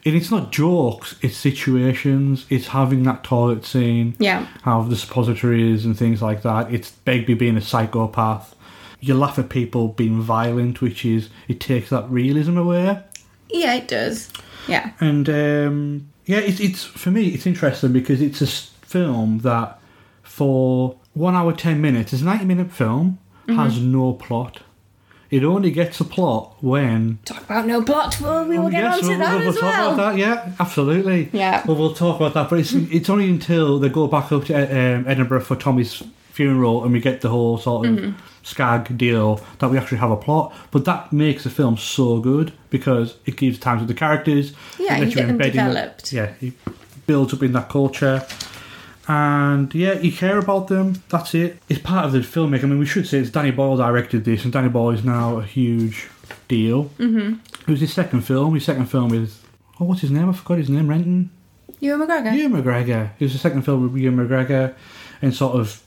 and 0.05 0.15
it's 0.15 0.29
not 0.31 0.51
jokes; 0.51 1.15
it's 1.21 1.35
situations. 1.37 2.45
It's 2.49 2.67
having 2.67 3.03
that 3.03 3.23
toilet 3.23 3.65
scene, 3.65 4.15
Yeah. 4.19 4.45
how 4.61 4.83
the 4.83 4.95
suppositories 4.95 5.85
and 5.85 5.97
things 5.97 6.21
like 6.21 6.41
that. 6.43 6.71
It's 6.73 6.91
Begbie 6.91 7.33
being 7.33 7.57
a 7.57 7.61
psychopath. 7.61 8.55
You 8.99 9.15
laugh 9.15 9.37
at 9.39 9.49
people 9.49 9.89
being 9.89 10.21
violent, 10.21 10.81
which 10.81 11.05
is 11.05 11.29
it 11.47 11.59
takes 11.59 11.89
that 11.89 12.09
realism 12.09 12.57
away. 12.57 12.99
Yeah, 13.49 13.73
it 13.75 13.87
does. 13.87 14.31
Yeah. 14.67 14.91
And 14.99 15.29
um, 15.29 16.09
yeah, 16.25 16.39
it's, 16.39 16.59
it's 16.59 16.83
for 16.83 17.11
me, 17.11 17.27
it's 17.29 17.45
interesting 17.45 17.93
because 17.93 18.21
it's 18.21 18.41
a 18.41 18.47
film 18.85 19.39
that 19.39 19.79
for 20.23 20.97
one 21.13 21.35
hour 21.35 21.53
ten 21.53 21.81
minutes, 21.81 22.13
it's 22.13 22.21
a 22.21 22.25
ninety 22.25 22.45
minute 22.45 22.71
film, 22.71 23.19
has 23.47 23.79
no 23.79 24.13
plot. 24.13 24.61
It 25.35 25.43
only 25.43 25.71
gets 25.71 25.99
a 25.99 26.05
plot 26.05 26.55
when 26.61 27.19
Talk 27.25 27.43
about 27.43 27.65
no 27.67 27.81
plot. 27.81 28.19
Well, 28.21 28.45
we 28.47 28.57
will 28.57 28.67
Oh, 28.67 28.69
get 28.69 28.83
yes, 28.83 28.93
on 28.95 29.01
to 29.01 29.07
we'll- 29.09 29.17
that 29.19 29.39
we'll 29.39 29.49
as 29.49 29.55
talk 29.55 29.63
well. 29.63 29.93
about 29.93 30.11
that. 30.13 30.19
Yeah, 30.19 30.51
absolutely. 30.59 31.29
Yeah. 31.33 31.63
Well, 31.65 31.75
we'll 31.75 31.93
talk 31.93 32.15
about 32.17 32.33
that, 32.35 32.49
but 32.49 32.59
it's 32.59 32.71
it's 32.73 33.09
only 33.09 33.29
until 33.29 33.77
they 33.79 33.89
go 33.89 34.07
back 34.07 34.31
up 34.31 34.45
to 34.45 34.53
um, 34.55 35.05
Edinburgh 35.07 35.41
for 35.41 35.55
Tommy's 35.55 36.03
funeral 36.31 36.83
and 36.83 36.93
we 36.93 36.99
get 37.01 37.21
the 37.21 37.29
whole 37.29 37.57
sort 37.57 37.85
of 37.87 37.95
Mm-hmm. 37.95 38.11
skag 38.43 38.97
deal 38.97 39.41
that 39.59 39.69
we 39.71 39.77
actually 39.77 39.97
have 39.99 40.11
a 40.11 40.17
plot. 40.17 40.53
But 40.71 40.85
that 40.85 41.11
makes 41.11 41.43
the 41.43 41.49
film 41.49 41.75
so 41.77 42.19
good 42.19 42.53
because 42.69 43.15
it 43.25 43.35
gives 43.37 43.57
time 43.59 43.79
to 43.79 43.85
the 43.85 43.93
characters. 43.93 44.53
Yeah, 44.79 44.97
you 44.99 45.13
get 45.13 45.27
them 45.27 45.37
developed. 45.37 46.13
yeah, 46.13 46.31
it 46.41 46.53
builds 47.07 47.33
up 47.33 47.43
in 47.43 47.51
that 47.53 47.67
culture. 47.69 48.25
And 49.07 49.73
yeah, 49.75 49.93
you 49.93 50.11
care 50.11 50.37
about 50.39 50.67
them. 50.67 51.03
That's 51.09 51.35
it. 51.35 51.59
It's 51.69 51.79
part 51.79 52.05
of 52.05 52.11
the 52.11 52.19
filmmaking. 52.19 52.63
I 52.63 52.67
mean, 52.67 52.79
we 52.79 52.85
should 52.85 53.07
say 53.07 53.19
it's 53.19 53.29
Danny 53.29 53.51
Boyle 53.51 53.77
directed 53.77 54.25
this, 54.25 54.43
and 54.43 54.51
Danny 54.51 54.69
Boyle 54.69 54.91
is 54.91 55.03
now 55.03 55.37
a 55.37 55.43
huge 55.43 56.07
deal. 56.47 56.85
Mm-hmm. 56.97 57.35
It 57.61 57.67
was 57.67 57.81
his 57.81 57.93
second 57.93 58.21
film. 58.21 58.55
His 58.55 58.65
second 58.65 58.87
film 58.87 59.13
is 59.13 59.41
oh, 59.79 59.85
what's 59.85 60.01
his 60.01 60.11
name? 60.11 60.29
I 60.29 60.33
forgot 60.33 60.57
his 60.57 60.69
name. 60.69 60.87
Renton. 60.87 61.31
Ewan 61.79 62.07
McGregor. 62.07 62.35
Ewan 62.35 62.63
McGregor. 62.63 63.11
It 63.19 63.25
was 63.25 63.33
the 63.33 63.39
second 63.39 63.63
film 63.63 63.83
with 63.83 64.01
Ewan 64.01 64.27
McGregor, 64.27 64.73
and 65.21 65.33
sort 65.33 65.55
of 65.55 65.83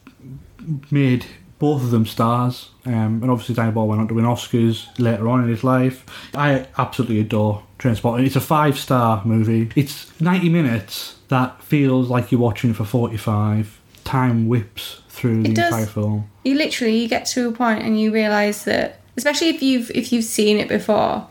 made 0.90 1.26
both 1.58 1.82
of 1.82 1.90
them 1.90 2.06
stars. 2.06 2.70
Um, 2.86 3.20
and 3.22 3.30
obviously, 3.30 3.54
Danny 3.54 3.72
Boyle 3.72 3.86
went 3.88 4.00
on 4.00 4.08
to 4.08 4.14
win 4.14 4.24
Oscars 4.24 4.86
later 4.98 5.28
on 5.28 5.42
in 5.42 5.48
his 5.48 5.64
life. 5.64 6.04
I 6.34 6.66
absolutely 6.78 7.20
adore 7.20 7.62
Trainspotting. 7.78 8.26
It's 8.26 8.36
a 8.36 8.40
five 8.40 8.78
star 8.78 9.22
movie. 9.24 9.70
It's 9.76 10.18
90 10.20 10.48
minutes 10.48 11.16
that 11.28 11.62
feels 11.62 12.08
like 12.08 12.32
you're 12.32 12.40
watching 12.40 12.74
for 12.74 12.84
45. 12.84 13.78
Time 14.04 14.48
whips 14.48 15.02
through 15.08 15.42
the 15.42 15.48
entire 15.50 15.84
film. 15.86 16.30
You 16.44 16.54
literally 16.54 16.96
you 16.98 17.08
get 17.08 17.26
to 17.26 17.48
a 17.48 17.52
point 17.52 17.82
and 17.82 18.00
you 18.00 18.10
realise 18.12 18.64
that, 18.64 19.00
especially 19.16 19.48
if 19.48 19.62
you've 19.62 19.90
if 19.94 20.12
you've 20.12 20.24
seen 20.24 20.58
it 20.58 20.68
before, 20.68 21.26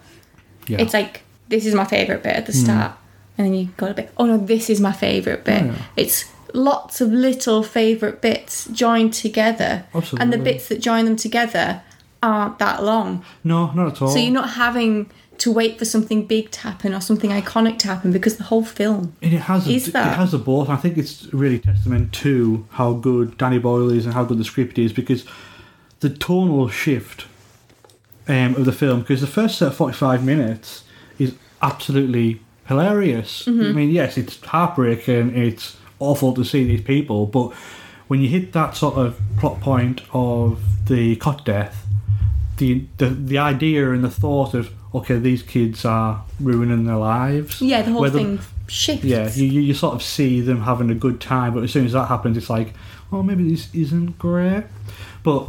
Yeah. 0.68 0.82
it's 0.82 0.94
like 0.94 1.22
this 1.48 1.66
is 1.66 1.74
my 1.74 1.86
favourite 1.86 2.22
bit 2.24 2.36
at 2.36 2.46
the 2.46 2.54
start, 2.54 2.92
and 3.38 3.48
then 3.48 3.54
you 3.54 3.70
got 3.78 3.92
a 3.92 3.94
bit. 3.96 4.12
Oh 4.18 4.26
no, 4.26 4.38
this 4.38 4.70
is 4.70 4.80
my 4.80 4.92
favourite 4.92 5.44
bit. 5.44 5.62
Hmm. 5.64 5.70
Oh, 5.70 5.72
yeah. 5.74 5.82
It's 5.96 6.26
lots 6.54 7.02
of 7.02 7.12
little 7.12 7.64
favourite 7.64 8.22
bits 8.22 8.66
joined 8.68 9.14
together, 9.14 9.86
and 10.20 10.32
the 10.34 10.38
bits 10.38 10.68
that 10.70 10.80
join 10.82 11.06
them 11.06 11.16
together 11.16 11.82
aren't 12.24 12.60
that 12.60 12.84
long. 12.84 13.24
no, 13.44 13.72
not 13.74 13.94
at 13.94 14.02
all. 14.02 14.10
So 14.10 14.18
you're 14.20 14.32
not 14.32 14.52
having 14.52 15.10
to 15.38 15.52
wait 15.52 15.78
for 15.78 15.86
something 15.86 16.26
big 16.26 16.50
to 16.50 16.60
happen 16.62 16.96
or 16.96 17.00
something 17.00 17.30
iconic 17.30 17.78
to 17.78 17.88
happen 17.88 18.12
because 18.12 18.38
the 18.38 18.44
whole 18.46 18.66
film. 18.66 19.14
And 19.22 19.34
it 19.34 19.42
has 19.42 19.68
a, 19.68 19.72
Is 19.72 19.92
that- 19.92 20.14
it 20.14 20.16
has 20.18 20.34
a 20.34 20.40
both. 20.40 20.68
I 20.68 20.78
think 20.78 20.98
it's 20.98 21.32
really 21.32 21.60
testament 21.60 22.12
to 22.14 22.66
how 22.72 22.94
good 22.94 23.38
Danny 23.38 23.60
Boyle 23.60 23.92
is 23.92 24.06
and 24.06 24.16
how 24.16 24.24
good 24.24 24.40
the 24.40 24.44
script 24.44 24.80
is 24.80 24.92
because 24.92 25.26
the 26.00 26.10
tonal 26.10 26.70
shift 26.70 27.28
um, 28.28 28.56
of 28.56 28.66
the 28.66 28.72
film 28.72 29.02
because 29.02 29.22
the 29.22 29.28
first 29.28 29.60
set 29.60 29.68
of 29.68 29.76
45 29.76 30.26
minutes 30.26 30.84
is 31.20 31.36
absolutely 31.62 32.42
hilarious. 32.66 33.46
Mm-hmm. 33.46 33.64
I 33.66 33.72
mean, 33.74 33.90
yes, 33.92 34.18
it's 34.18 34.44
heartbreaking, 34.44 35.38
it's 35.38 35.78
awful 36.00 36.34
to 36.34 36.44
see 36.44 36.64
these 36.64 36.82
people, 36.82 37.26
but 37.26 37.54
when 38.08 38.22
you 38.22 38.30
hit 38.30 38.54
that 38.54 38.76
sort 38.76 38.96
of 38.96 39.20
plot 39.38 39.60
point 39.60 40.02
of 40.14 40.60
the 40.88 41.16
cot 41.18 41.46
death, 41.46 41.86
the, 42.58 42.86
the 42.98 43.10
the 43.10 43.38
idea 43.38 43.92
and 43.92 44.04
the 44.04 44.10
thought 44.10 44.54
of 44.54 44.72
okay, 44.96 45.18
these 45.20 45.44
kids 45.44 45.86
are 45.86 46.24
ruining 46.40 46.86
their 46.86 46.96
lives. 46.96 47.62
Yeah, 47.62 47.82
the 47.82 47.92
whole 47.92 48.02
Whether- 48.02 48.20
thing 48.20 48.40
shifts. 48.68 49.06
yeah, 49.06 49.30
you, 49.34 49.46
you 49.46 49.62
you 49.62 49.74
sort 49.74 49.94
of 49.96 50.02
see 50.04 50.42
them 50.42 50.62
having 50.62 50.90
a 50.90 50.96
good 50.96 51.20
time, 51.22 51.54
but 51.54 51.64
as 51.64 51.72
soon 51.72 51.86
as 51.86 51.92
that 51.94 52.08
happens, 52.08 52.38
it's 52.38 52.50
like, 52.50 52.74
oh, 53.12 53.22
maybe 53.24 53.50
this 53.50 53.74
isn't 53.76 54.18
great. 54.18 54.64
But 55.24 55.48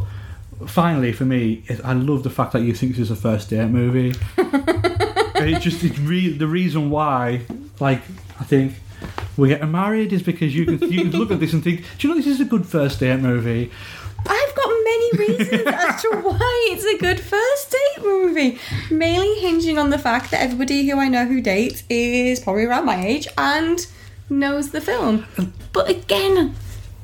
finally, 0.67 1.13
for 1.13 1.25
me, 1.25 1.63
it, 1.67 1.79
I 1.83 1.93
love 1.93 2.23
the 2.23 2.29
fact 2.29 2.51
that 2.53 2.61
you 2.61 2.73
think 2.73 2.91
this 2.93 3.03
is 3.03 3.11
a 3.11 3.15
first 3.15 3.49
date 3.49 3.67
movie. 3.69 4.13
It 5.41 5.61
just 5.61 5.81
it's 5.85 5.97
re- 5.99 6.33
the 6.33 6.47
reason 6.47 6.89
why, 6.89 7.41
like, 7.79 8.01
I 8.39 8.43
think 8.43 8.73
we're 9.39 9.47
getting 9.47 9.71
married 9.71 10.13
is 10.13 10.21
because 10.23 10.55
you 10.55 10.65
can 10.65 10.91
you 10.91 11.09
can 11.09 11.11
look 11.19 11.31
at 11.31 11.39
this 11.39 11.53
and 11.53 11.63
think, 11.63 11.81
do 11.97 12.07
you 12.07 12.13
know 12.13 12.19
this 12.19 12.27
is 12.27 12.39
a 12.41 12.45
good 12.45 12.65
first 12.65 12.99
date 12.99 13.19
movie? 13.19 13.71
I've 14.27 14.55
got 14.55 14.67
many 14.67 15.11
reasons 15.17 15.67
as 15.67 16.01
to 16.01 16.09
why 16.21 16.67
it's 16.71 16.83
a 16.83 16.97
good 16.97 17.19
first 17.19 17.71
date 17.71 18.03
movie. 18.03 18.59
Mainly 18.91 19.39
hinging 19.39 19.77
on 19.77 19.89
the 19.91 19.97
fact 19.97 20.31
that 20.31 20.41
everybody 20.41 20.87
who 20.89 20.99
I 20.99 21.07
know 21.07 21.25
who 21.25 21.41
dates 21.41 21.83
is 21.89 22.39
probably 22.41 22.65
around 22.65 22.85
my 22.85 23.03
age 23.05 23.27
and 23.37 23.85
knows 24.29 24.71
the 24.71 24.81
film. 24.81 25.25
Um, 25.37 25.53
but 25.71 25.89
again, 25.89 26.55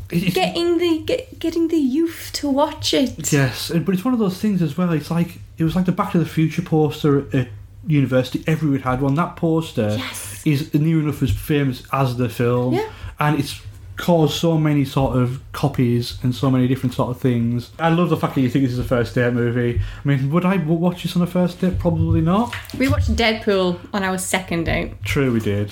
getting 0.09 0.77
the 0.77 0.99
get, 1.05 1.39
getting 1.39 1.69
the 1.69 1.77
youth 1.77 2.31
to 2.33 2.49
watch 2.49 2.93
it. 2.93 3.31
Yes, 3.31 3.71
but 3.73 3.95
it's 3.95 4.03
one 4.03 4.13
of 4.13 4.19
those 4.19 4.37
things 4.39 4.61
as 4.61 4.77
well. 4.77 4.91
It's 4.91 5.09
like 5.09 5.39
it 5.57 5.63
was 5.63 5.75
like 5.75 5.85
the 5.85 5.91
Back 5.91 6.11
to 6.11 6.19
the 6.19 6.25
Future 6.25 6.61
poster 6.61 7.19
at, 7.19 7.35
at 7.35 7.47
university. 7.87 8.43
Everyone 8.45 8.81
had 8.81 9.01
one. 9.01 9.15
That 9.15 9.35
poster 9.35 9.95
Yes. 9.97 10.34
Is 10.45 10.73
near 10.73 10.99
enough 10.99 11.21
as 11.23 11.31
famous 11.31 11.83
as 11.91 12.15
the 12.17 12.29
film, 12.29 12.75
Yeah. 12.75 12.87
and 13.19 13.39
it's 13.39 13.61
caused 13.97 14.33
so 14.33 14.57
many 14.57 14.83
sort 14.83 15.15
of 15.17 15.39
copies 15.53 16.17
and 16.21 16.35
so 16.35 16.51
many 16.51 16.67
different 16.67 16.93
sort 16.93 17.09
of 17.15 17.19
things. 17.21 17.71
I 17.79 17.89
love 17.89 18.09
the 18.09 18.17
fact 18.17 18.35
that 18.35 18.41
you 18.41 18.49
think 18.49 18.63
this 18.65 18.73
is 18.73 18.79
a 18.79 18.83
first 18.83 19.15
date 19.15 19.31
movie. 19.33 19.79
I 20.03 20.07
mean, 20.07 20.29
would 20.31 20.43
I 20.45 20.57
watch 20.57 21.03
this 21.03 21.15
on 21.15 21.21
a 21.21 21.27
first 21.27 21.61
date? 21.61 21.79
Probably 21.79 22.19
not. 22.21 22.53
We 22.77 22.89
watched 22.89 23.15
Deadpool 23.15 23.79
on 23.93 24.03
our 24.03 24.17
second 24.17 24.65
date. 24.65 25.01
True, 25.05 25.31
we 25.31 25.39
did. 25.39 25.71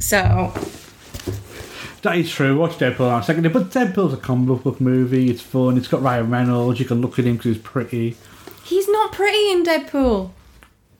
So 0.00 0.52
That 2.02 2.16
is 2.16 2.30
true. 2.30 2.58
Watch 2.58 2.72
Deadpool 2.78 3.00
on 3.00 3.12
our 3.12 3.22
second, 3.22 3.42
date, 3.44 3.52
but 3.52 3.70
Deadpool's 3.70 4.14
a 4.14 4.16
comic 4.16 4.62
book 4.64 4.80
movie. 4.80 5.30
It's 5.30 5.42
fun. 5.42 5.76
It's 5.76 5.86
got 5.88 6.02
Ryan 6.02 6.30
Reynolds. 6.30 6.80
You 6.80 6.86
can 6.86 7.00
look 7.00 7.18
at 7.18 7.24
him 7.26 7.36
because 7.36 7.54
he's 7.56 7.62
pretty. 7.62 8.16
He's 8.64 8.88
not 8.88 9.12
pretty 9.12 9.50
in 9.52 9.62
Deadpool. 9.64 10.30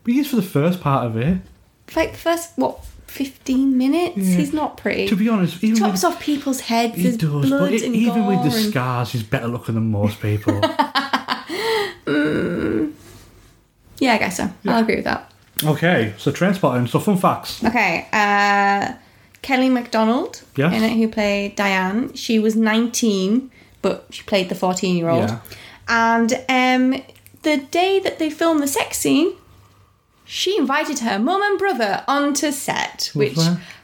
But 0.04 0.12
he 0.12 0.20
is 0.20 0.28
for 0.28 0.36
the 0.36 0.42
first 0.42 0.80
part 0.80 1.06
of 1.06 1.16
it. 1.16 1.38
Like 1.96 2.12
the 2.12 2.18
first 2.18 2.52
what 2.56 2.84
fifteen 3.10 3.76
minutes, 3.76 4.16
Yeah. 4.16 4.36
he's 4.36 4.52
not 4.52 4.76
pretty. 4.76 5.08
To 5.08 5.16
be 5.16 5.28
honest, 5.28 5.62
even 5.64 5.76
Chops 5.76 6.02
with, 6.04 6.12
off 6.12 6.20
people's 6.20 6.60
heads. 6.60 6.96
he 6.96 7.16
does, 7.16 7.18
blood 7.48 7.60
but 7.60 7.72
it, 7.72 7.82
even 7.82 8.26
with 8.26 8.38
the 8.50 8.56
and- 8.56 8.70
scars, 8.70 9.12
he's 9.12 9.22
better 9.22 9.48
looking 9.48 9.74
than 9.74 9.90
most 9.90 10.20
people. 10.20 10.60
Yeah, 13.98 14.14
I 14.14 14.18
guess 14.18 14.38
so. 14.38 14.48
I'll 14.66 14.82
agree 14.82 14.96
with 14.96 15.04
that. 15.04 15.30
okay, 15.62 16.14
so 16.16 16.32
Trainspotting. 16.32 16.88
So 16.88 16.98
fun 17.00 17.18
facts. 17.18 17.62
Okay, 17.62 18.08
uh, 18.12 18.94
Kelly 19.42 19.68
Macdonald, 19.68 20.42
Yes. 20.56 20.72
in 20.74 20.82
it, 20.82 20.96
who 20.96 21.06
played 21.08 21.54
Diane. 21.56 22.14
She 22.14 22.38
was 22.38 22.56
19, 22.56 23.50
but 23.82 24.06
she 24.10 24.22
played 24.22 24.48
the 24.48 24.54
14 24.54 24.96
year 24.96 25.10
old. 25.10 25.28
Yeah. 25.28 25.40
And 25.86 26.32
um, 26.48 27.02
the 27.42 27.58
day 27.70 27.98
that 28.00 28.18
they 28.18 28.30
filmed 28.30 28.62
the 28.62 28.68
sex 28.68 28.96
scene, 28.96 29.32
she 30.30 30.56
invited 30.56 31.00
her 31.00 31.18
mum 31.18 31.42
and 31.42 31.58
brother 31.58 32.04
onto 32.06 32.52
set, 32.52 33.10
which? 33.14 33.36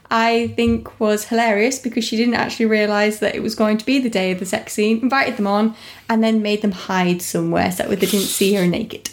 I 0.09 0.53
think 0.55 0.97
was 0.97 1.25
hilarious 1.25 1.77
because 1.77 2.05
she 2.05 2.15
didn't 2.15 2.35
actually 2.35 2.67
realise 2.67 3.19
that 3.19 3.35
it 3.35 3.43
was 3.43 3.53
going 3.53 3.77
to 3.79 3.85
be 3.85 3.99
the 3.99 4.09
day 4.09 4.31
of 4.31 4.39
the 4.39 4.45
sex 4.45 4.71
scene, 4.71 5.01
invited 5.01 5.35
them 5.35 5.45
on, 5.45 5.75
and 6.07 6.23
then 6.23 6.41
made 6.41 6.61
them 6.61 6.71
hide 6.71 7.21
somewhere 7.21 7.69
so 7.69 7.83
that 7.83 7.89
they 7.89 8.05
didn't 8.05 8.27
see 8.27 8.53
her 8.53 8.65
naked. 8.65 9.09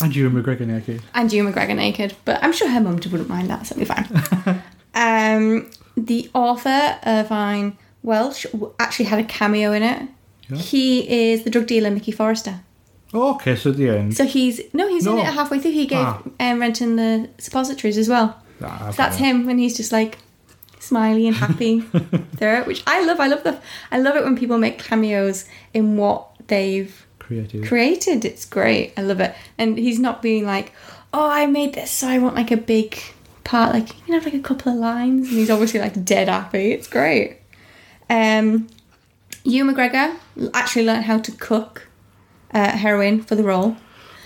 And 0.00 0.16
you 0.16 0.26
Ewan 0.26 0.42
McGregor 0.42 0.66
naked. 0.66 1.02
and 1.14 1.30
you 1.30 1.42
Ewan 1.42 1.52
McGregor 1.52 1.76
naked, 1.76 2.16
but 2.24 2.42
I'm 2.42 2.54
sure 2.54 2.70
her 2.70 2.80
mum 2.80 2.94
wouldn't 2.96 3.28
mind 3.28 3.50
that, 3.50 3.66
so 3.66 3.78
it'll 3.78 3.80
be 3.80 4.02
fine. 4.02 4.62
um, 4.94 5.70
the 5.98 6.30
author, 6.32 6.98
Irvine 7.04 7.76
Welsh, 8.02 8.46
actually 8.80 9.04
had 9.04 9.18
a 9.18 9.24
cameo 9.24 9.72
in 9.72 9.82
it. 9.82 10.08
Yeah. 10.48 10.56
He 10.56 11.30
is 11.30 11.44
the 11.44 11.50
drug 11.50 11.66
dealer 11.66 11.90
Mickey 11.90 12.12
Forrester. 12.12 12.60
Oh, 13.14 13.34
okay, 13.36 13.56
so 13.56 13.70
at 13.70 13.76
the 13.76 13.88
end. 13.88 14.16
So 14.16 14.24
he's 14.24 14.60
no, 14.72 14.88
he's 14.88 15.06
in 15.06 15.18
it 15.18 15.24
halfway 15.26 15.58
through. 15.60 15.72
He 15.72 15.86
gave 15.86 16.04
Ah. 16.06 16.22
um, 16.40 16.60
Renton 16.60 16.96
the 16.96 17.28
suppositories 17.38 17.96
as 17.98 18.08
well. 18.08 18.40
Ah, 18.62 18.90
So 18.90 18.96
that's 18.96 19.16
okay. 19.16 19.26
him 19.26 19.46
when 19.46 19.58
he's 19.58 19.76
just 19.76 19.92
like 19.92 20.18
smiley 20.80 21.26
and 21.26 21.36
happy 21.36 21.80
through 22.36 22.58
it, 22.58 22.66
which 22.66 22.82
I 22.86 23.04
love. 23.04 23.20
I 23.20 23.28
love 23.28 23.44
the 23.44 23.58
I 23.90 23.98
love 23.98 24.16
it 24.16 24.24
when 24.24 24.36
people 24.36 24.58
make 24.58 24.78
cameos 24.78 25.44
in 25.72 25.96
what 25.96 26.26
they've 26.48 27.06
Creative. 27.18 27.64
created. 27.66 28.24
It's 28.24 28.44
great. 28.44 28.92
I 28.96 29.02
love 29.02 29.20
it. 29.20 29.34
And 29.58 29.78
he's 29.78 29.98
not 29.98 30.22
being 30.22 30.44
like, 30.46 30.72
oh, 31.12 31.28
I 31.28 31.46
made 31.46 31.74
this, 31.74 31.90
so 31.90 32.08
I 32.08 32.18
want 32.18 32.34
like 32.36 32.50
a 32.50 32.56
big 32.56 32.98
part. 33.44 33.72
Like, 33.74 33.88
you 33.96 34.02
can 34.04 34.14
have 34.14 34.24
like 34.24 34.34
a 34.34 34.38
couple 34.40 34.72
of 34.72 34.78
lines. 34.78 35.28
And 35.28 35.36
he's 35.38 35.50
obviously 35.50 35.80
like 35.80 36.04
dead 36.04 36.28
happy. 36.28 36.72
It's 36.72 36.86
great. 36.88 37.38
Um, 38.10 38.68
Ewan 39.44 39.74
McGregor 39.74 40.16
actually 40.54 40.84
learned 40.86 41.04
how 41.06 41.18
to 41.18 41.32
cook 41.32 41.85
uh, 42.52 42.70
heroin 42.70 43.22
for 43.22 43.34
the 43.34 43.42
role. 43.44 43.76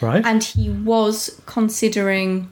right? 0.00 0.25
And 0.25 0.43
he 0.43 0.71
was 0.71 1.41
considering 1.47 2.50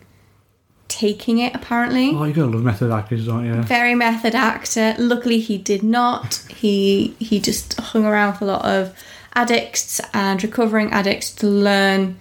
taking 0.88 1.38
it, 1.38 1.54
apparently. 1.54 2.10
oh, 2.14 2.24
you 2.24 2.32
gotta 2.32 2.50
love 2.50 2.62
method 2.62 2.90
actors, 2.90 3.26
don't 3.26 3.44
you? 3.44 3.54
Very 3.62 3.94
method 3.94 4.34
actor. 4.34 4.94
Luckily, 4.98 5.38
he 5.38 5.58
did 5.58 5.82
not. 5.82 6.36
He 6.54 7.14
he 7.18 7.40
just 7.40 7.78
hung 7.78 8.04
around 8.04 8.32
with 8.32 8.42
a 8.42 8.46
lot 8.46 8.64
of 8.64 8.96
addicts 9.34 10.00
and 10.14 10.42
recovering 10.42 10.90
addicts 10.92 11.30
to 11.36 11.46
learn 11.46 12.18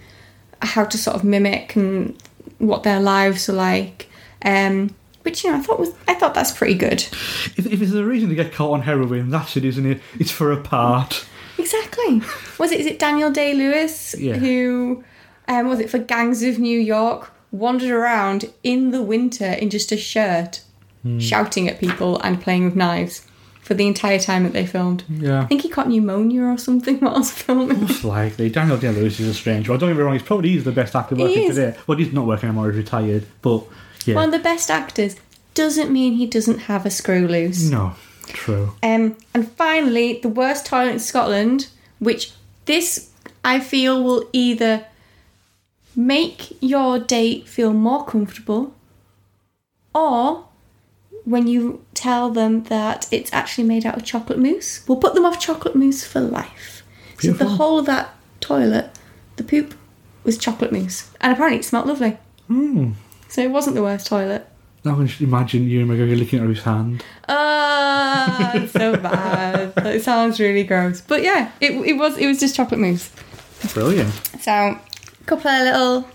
how 0.60 0.84
to 0.84 0.98
sort 0.98 1.16
of 1.16 1.24
mimic 1.24 1.74
and 1.76 2.16
what 2.58 2.82
their 2.82 3.00
lives 3.00 3.48
are 3.48 3.54
like. 3.54 4.08
Um, 4.44 4.94
which 5.22 5.44
you 5.44 5.50
know, 5.50 5.58
I 5.58 5.60
thought 5.60 5.80
was 5.80 5.92
I 6.06 6.14
thought 6.14 6.34
that's 6.34 6.52
pretty 6.52 6.74
good. 6.74 7.00
If, 7.56 7.66
if 7.66 7.78
there's 7.80 7.94
a 7.94 8.04
reason 8.04 8.28
to 8.28 8.34
get 8.34 8.52
caught 8.52 8.72
on 8.72 8.82
heroin, 8.82 9.30
that's 9.30 9.56
it, 9.56 9.64
isn't 9.64 9.84
it? 9.86 10.00
It's 10.18 10.30
for 10.30 10.52
a 10.52 10.60
part. 10.60 11.26
Exactly. 11.58 12.22
Was 12.58 12.72
it? 12.72 12.80
Is 12.80 12.86
it 12.86 12.98
Daniel 12.98 13.30
Day 13.30 13.54
Lewis 13.54 14.14
Yeah. 14.18 14.34
who 14.36 15.04
um, 15.48 15.68
was 15.68 15.80
it 15.80 15.90
for 15.90 15.98
Gangs 15.98 16.42
of 16.42 16.58
New 16.58 16.78
York? 16.78 17.32
Wandered 17.50 17.90
around 17.90 18.44
in 18.62 18.90
the 18.90 19.02
winter 19.02 19.46
in 19.46 19.70
just 19.70 19.90
a 19.90 19.96
shirt, 19.96 20.60
Hmm. 21.02 21.18
shouting 21.18 21.68
at 21.68 21.78
people 21.80 22.20
and 22.20 22.40
playing 22.40 22.64
with 22.66 22.76
knives 22.76 23.22
for 23.62 23.72
the 23.74 23.86
entire 23.86 24.18
time 24.18 24.42
that 24.44 24.52
they 24.52 24.66
filmed. 24.66 25.04
Yeah. 25.08 25.42
I 25.42 25.46
think 25.46 25.62
he 25.62 25.68
caught 25.70 25.88
pneumonia 25.88 26.42
or 26.42 26.58
something 26.58 26.98
whilst 27.02 27.32
filming. 27.32 27.80
Most 27.80 28.04
likely. 28.04 28.50
Daniel 28.50 28.76
Day 28.76 28.90
Lewis 28.92 29.18
is 29.20 29.28
a 29.28 29.34
strange 29.34 29.68
one. 29.68 29.78
Don't 29.78 29.88
get 29.90 29.96
me 29.96 30.02
wrong, 30.02 30.12
he's 30.14 30.22
probably 30.22 30.56
is 30.56 30.64
the 30.64 30.72
best 30.72 30.94
actor 30.94 31.14
working 31.14 31.44
is. 31.44 31.56
today. 31.56 31.76
Well, 31.86 31.96
he's 31.96 32.12
not 32.12 32.26
working 32.26 32.48
anymore, 32.50 32.68
he's 32.70 32.76
retired. 32.78 33.24
But, 33.40 33.64
yeah. 34.04 34.14
One 34.16 34.26
of 34.26 34.32
the 34.32 34.38
best 34.40 34.70
actors 34.70 35.16
doesn't 35.54 35.90
mean 35.90 36.14
he 36.14 36.26
doesn't 36.26 36.58
have 36.60 36.84
a 36.84 36.90
screw 36.90 37.26
loose. 37.28 37.70
no, 37.70 37.94
true. 38.32 38.72
Um, 38.82 39.16
and 39.34 39.50
finally, 39.52 40.18
the 40.20 40.28
worst 40.28 40.66
toilet 40.66 40.92
in 40.92 40.98
Scotland, 40.98 41.68
which 41.98 42.32
this 42.64 43.10
I 43.44 43.60
feel 43.60 44.02
will 44.02 44.28
either 44.32 44.86
make 45.96 46.56
your 46.62 46.98
date 46.98 47.48
feel 47.48 47.72
more 47.72 48.04
comfortable, 48.04 48.74
or 49.94 50.46
when 51.24 51.46
you 51.46 51.84
tell 51.94 52.30
them 52.30 52.64
that 52.64 53.06
it's 53.10 53.32
actually 53.32 53.64
made 53.64 53.84
out 53.84 53.96
of 53.96 54.04
chocolate 54.04 54.38
mousse, 54.38 54.86
we'll 54.88 54.98
put 54.98 55.14
them 55.14 55.26
off 55.26 55.40
chocolate 55.40 55.74
mousse 55.74 56.04
for 56.04 56.20
life. 56.20 56.82
So 57.20 57.32
the 57.32 57.48
whole 57.48 57.80
of 57.80 57.86
that 57.86 58.14
toilet, 58.40 58.90
the 59.36 59.42
poop 59.42 59.74
was 60.22 60.38
chocolate 60.38 60.72
mousse, 60.72 61.10
and 61.20 61.32
apparently 61.32 61.58
it 61.58 61.64
smelled 61.64 61.88
lovely. 61.88 62.16
Hmm. 62.46 62.92
So 63.28 63.42
it 63.42 63.50
wasn't 63.50 63.76
the 63.76 63.82
worst 63.82 64.06
toilet. 64.06 64.46
Now 64.88 64.94
I 64.94 64.96
can 64.96 65.06
just 65.06 65.20
imagine 65.20 65.68
Ewan 65.68 65.88
McGregor 65.88 66.18
licking 66.18 66.38
it 66.38 66.42
out 66.42 66.48
of 66.48 66.56
his 66.56 66.64
hand. 66.64 67.04
Ah, 67.28 68.52
it's 68.54 68.72
so 68.72 68.96
bad. 68.96 69.74
It 69.84 70.02
sounds 70.02 70.40
really 70.40 70.64
gross. 70.64 71.02
But 71.02 71.22
yeah, 71.22 71.52
it, 71.60 71.72
it 71.72 71.92
was 71.98 72.16
it 72.16 72.26
was 72.26 72.40
just 72.40 72.56
chocolate 72.56 72.80
mousse. 72.80 73.10
Brilliant. 73.74 74.14
So, 74.40 74.50
a 74.50 75.24
couple 75.26 75.50
of 75.50 75.62
little 75.62 76.08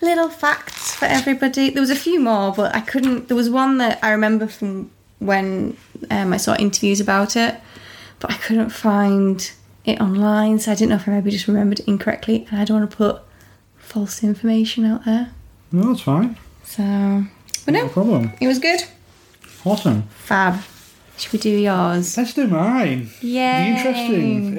little 0.00 0.28
facts 0.28 0.94
for 0.94 1.06
everybody. 1.06 1.70
There 1.70 1.80
was 1.80 1.90
a 1.90 1.96
few 1.96 2.20
more, 2.20 2.52
but 2.52 2.72
I 2.76 2.80
couldn't. 2.80 3.26
There 3.26 3.36
was 3.36 3.50
one 3.50 3.78
that 3.78 3.98
I 4.04 4.12
remember 4.12 4.46
from 4.46 4.92
when 5.18 5.76
um, 6.08 6.32
I 6.32 6.36
saw 6.36 6.54
interviews 6.54 7.00
about 7.00 7.34
it, 7.34 7.60
but 8.20 8.30
I 8.30 8.36
couldn't 8.36 8.70
find 8.70 9.50
it 9.84 10.00
online, 10.00 10.60
so 10.60 10.70
I 10.70 10.76
didn't 10.76 10.90
know 10.90 10.96
if 10.96 11.08
I 11.08 11.10
maybe 11.10 11.32
just 11.32 11.48
remembered 11.48 11.80
it 11.80 11.88
incorrectly, 11.88 12.46
and 12.52 12.60
I 12.60 12.64
don't 12.64 12.78
want 12.78 12.88
to 12.88 12.96
put 12.96 13.22
false 13.78 14.22
information 14.22 14.84
out 14.84 15.06
there. 15.06 15.32
No, 15.72 15.88
that's 15.88 16.02
fine. 16.02 16.36
So, 16.62 17.24
but 17.64 17.74
No 17.74 17.82
no, 17.82 17.88
problem. 17.88 18.32
it 18.40 18.46
was 18.46 18.58
good. 18.58 18.80
Awesome. 19.64 20.02
Fab. 20.24 20.60
Should 21.18 21.32
we 21.34 21.38
do 21.38 21.50
yours? 21.50 22.16
Let's 22.16 22.34
do 22.34 22.46
mine. 22.48 23.10
Yeah. 23.20 23.66
Interesting. 23.76 24.58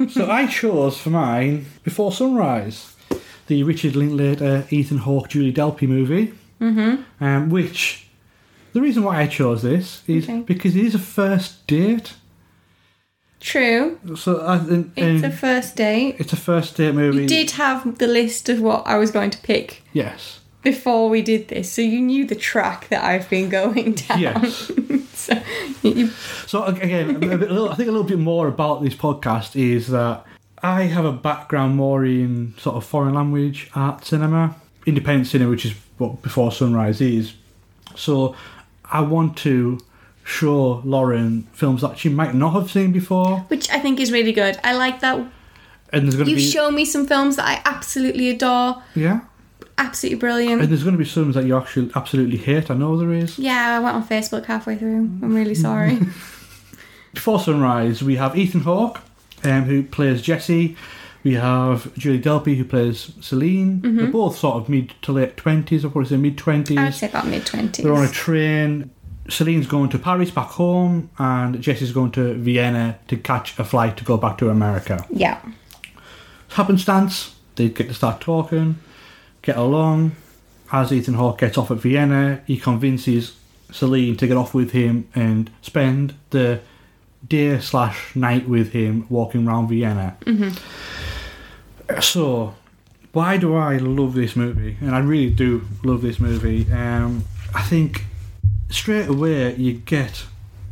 Um, 0.00 0.08
so 0.08 0.30
I 0.30 0.46
chose 0.46 0.98
for 0.98 1.10
mine 1.10 1.66
Before 1.82 2.12
Sunrise, 2.12 2.94
the 3.48 3.62
Richard 3.64 3.96
Linklater, 3.96 4.66
Ethan 4.70 4.98
Hawke, 4.98 5.28
Julie 5.28 5.52
Delpy 5.52 5.88
movie. 5.88 6.34
Mm-hmm. 6.60 7.24
Um, 7.24 7.50
which 7.50 8.06
the 8.72 8.80
reason 8.80 9.02
why 9.02 9.20
I 9.22 9.26
chose 9.26 9.62
this 9.62 10.02
is 10.06 10.24
Okay. 10.24 10.40
because 10.42 10.76
it 10.76 10.84
is 10.84 10.94
a 10.94 10.98
first 11.00 11.66
date. 11.66 12.14
True. 13.40 13.98
So 14.16 14.40
I, 14.40 14.58
and, 14.58 14.92
It's 14.96 15.24
a 15.24 15.30
first 15.30 15.74
date. 15.74 16.16
it's 16.20 16.32
a 16.32 16.36
first 16.36 16.76
date 16.76 16.94
movie. 16.94 17.22
You 17.22 17.28
did 17.28 17.50
have 17.52 17.98
the 17.98 18.06
list 18.06 18.48
of 18.48 18.60
what 18.60 18.86
I 18.86 18.98
was 18.98 19.10
going 19.10 19.30
to 19.30 19.38
pick 19.38 19.82
Yes. 19.92 20.38
Before 20.62 21.08
we 21.08 21.22
did 21.22 21.48
this, 21.48 21.72
so 21.72 21.82
you 21.82 22.00
knew 22.00 22.24
the 22.26 22.34
track 22.34 22.88
that 22.88 23.02
I've 23.04 23.28
been 23.28 23.48
going 23.48 23.92
down. 24.08 24.20
Yes. 24.20 24.70
so 25.14 25.40
you, 25.82 26.08
So 26.46 26.64
again, 26.64 27.16
a 27.16 27.18
bit- 27.18 27.50
a 27.50 27.52
little, 27.52 27.68
I 27.70 27.74
think 27.74 27.88
a 27.88 27.92
little 27.92 28.06
bit 28.06 28.18
more 28.18 28.48
about 28.48 28.82
this 28.82 28.94
podcast 28.94 29.56
is 29.56 29.88
that 29.88 30.24
I 30.62 30.82
have 30.82 31.04
a 31.04 31.12
background 31.12 31.76
more 31.76 32.04
in 32.04 32.54
sort 32.58 32.76
of 32.76 32.84
foreign 32.84 33.14
language 33.14 33.70
art 33.74 34.04
cinema, 34.04 34.54
independent 34.86 35.26
cinema, 35.26 35.50
which 35.50 35.66
is 35.66 35.74
what 35.98 36.22
Before 36.22 36.52
Sunrise 36.52 37.00
is. 37.00 37.34
So 37.96 38.34
I 38.84 39.00
want 39.00 39.36
to 39.38 39.78
show 40.24 40.80
Lauren 40.84 41.48
films 41.52 41.82
that 41.82 41.98
she 41.98 42.08
might 42.08 42.34
not 42.34 42.50
have 42.52 42.70
seen 42.70 42.92
before, 42.92 43.38
which 43.48 43.68
I 43.70 43.80
think 43.80 43.98
is 43.98 44.12
really 44.12 44.32
good. 44.32 44.58
I 44.62 44.74
like 44.76 45.00
that 45.00 45.16
and 45.92 46.04
there's 46.04 46.14
going 46.14 46.24
to 46.26 46.30
you've 46.30 46.38
be 46.38 46.44
shown 46.48 46.74
me 46.74 46.84
some 46.84 47.06
films 47.06 47.36
that 47.36 47.46
I 47.46 47.60
absolutely 47.68 48.30
adore, 48.30 48.82
yeah, 48.94 49.20
absolutely 49.78 50.18
brilliant. 50.18 50.60
and 50.62 50.70
there's 50.70 50.82
going 50.82 50.94
to 50.94 50.98
be 50.98 51.04
some 51.08 51.32
that 51.32 51.44
you 51.44 51.56
actually 51.56 51.90
absolutely 51.94 52.36
hate. 52.38 52.70
I 52.70 52.74
know 52.74 52.96
there 52.96 53.12
is. 53.12 53.38
Yeah, 53.38 53.76
I 53.76 53.80
went 53.80 53.96
on 53.96 54.06
Facebook 54.06 54.46
halfway 54.46 54.76
through. 54.76 54.96
I'm 55.22 55.34
really 55.34 55.54
sorry. 55.54 55.98
Before 57.14 57.38
Sunrise, 57.38 58.02
we 58.02 58.16
have 58.16 58.36
Ethan 58.38 58.62
Hawke, 58.62 59.00
um, 59.44 59.64
who 59.64 59.82
plays 59.82 60.22
Jesse. 60.22 60.76
We 61.24 61.34
have 61.34 61.94
Julie 61.96 62.20
Delpy, 62.20 62.56
who 62.56 62.64
plays 62.64 63.12
Celine. 63.20 63.80
They're 63.82 64.06
both 64.08 64.36
sort 64.38 64.56
of 64.56 64.68
mid 64.68 64.92
to 65.02 65.12
late 65.12 65.36
20s, 65.36 65.84
I'll 65.84 65.90
probably 65.90 66.08
say 66.08 66.16
mid 66.16 66.40
I 66.46 66.50
would 66.56 66.64
20s. 66.66 66.92
say 66.94 67.08
about 67.08 67.26
mid 67.26 67.46
twenties. 67.46 67.84
They're 67.84 67.94
on 67.94 68.04
a 68.04 68.10
train. 68.10 68.90
Celine's 69.28 69.68
going 69.68 69.88
to 69.90 69.98
Paris 70.00 70.32
back 70.32 70.48
home, 70.48 71.10
and 71.18 71.60
Jesse's 71.62 71.92
going 71.92 72.10
to 72.12 72.34
Vienna 72.34 72.98
to 73.06 73.16
catch 73.16 73.56
a 73.58 73.62
flight 73.64 73.96
to 73.98 74.04
go 74.04 74.16
back 74.16 74.36
to 74.38 74.48
America. 74.50 75.06
Yeah. 75.10 75.40
Happenstance, 76.48 77.36
they 77.56 77.68
get 77.68 77.88
to 77.88 77.94
start 77.94 78.20
talking, 78.20 78.78
get 79.42 79.56
along. 79.56 80.12
As 80.72 80.90
Ethan 80.92 81.14
Hawke 81.14 81.38
gets 81.38 81.58
off 81.58 81.70
at 81.70 81.78
Vienna, 81.78 82.40
he 82.46 82.56
convinces 82.56 83.36
Celine 83.70 84.16
to 84.16 84.26
get 84.26 84.36
off 84.36 84.54
with 84.54 84.70
him 84.70 85.08
and 85.14 85.50
spend 85.60 86.14
the 86.30 86.60
day 87.28 87.58
slash 87.60 88.16
night 88.16 88.48
with 88.48 88.72
him 88.72 89.06
walking 89.10 89.46
around 89.46 89.68
Vienna. 89.68 90.16
So, 92.00 92.54
why 93.12 93.36
do 93.36 93.54
I 93.54 93.76
love 93.76 94.14
this 94.14 94.34
movie? 94.34 94.76
And 94.80 94.94
I 94.94 95.00
really 95.00 95.30
do 95.30 95.62
love 95.84 96.00
this 96.00 96.18
movie. 96.18 96.70
Um, 96.72 97.24
I 97.54 97.62
think 97.62 98.04
straight 98.70 99.08
away 99.08 99.54
you 99.56 99.74
get 99.74 100.24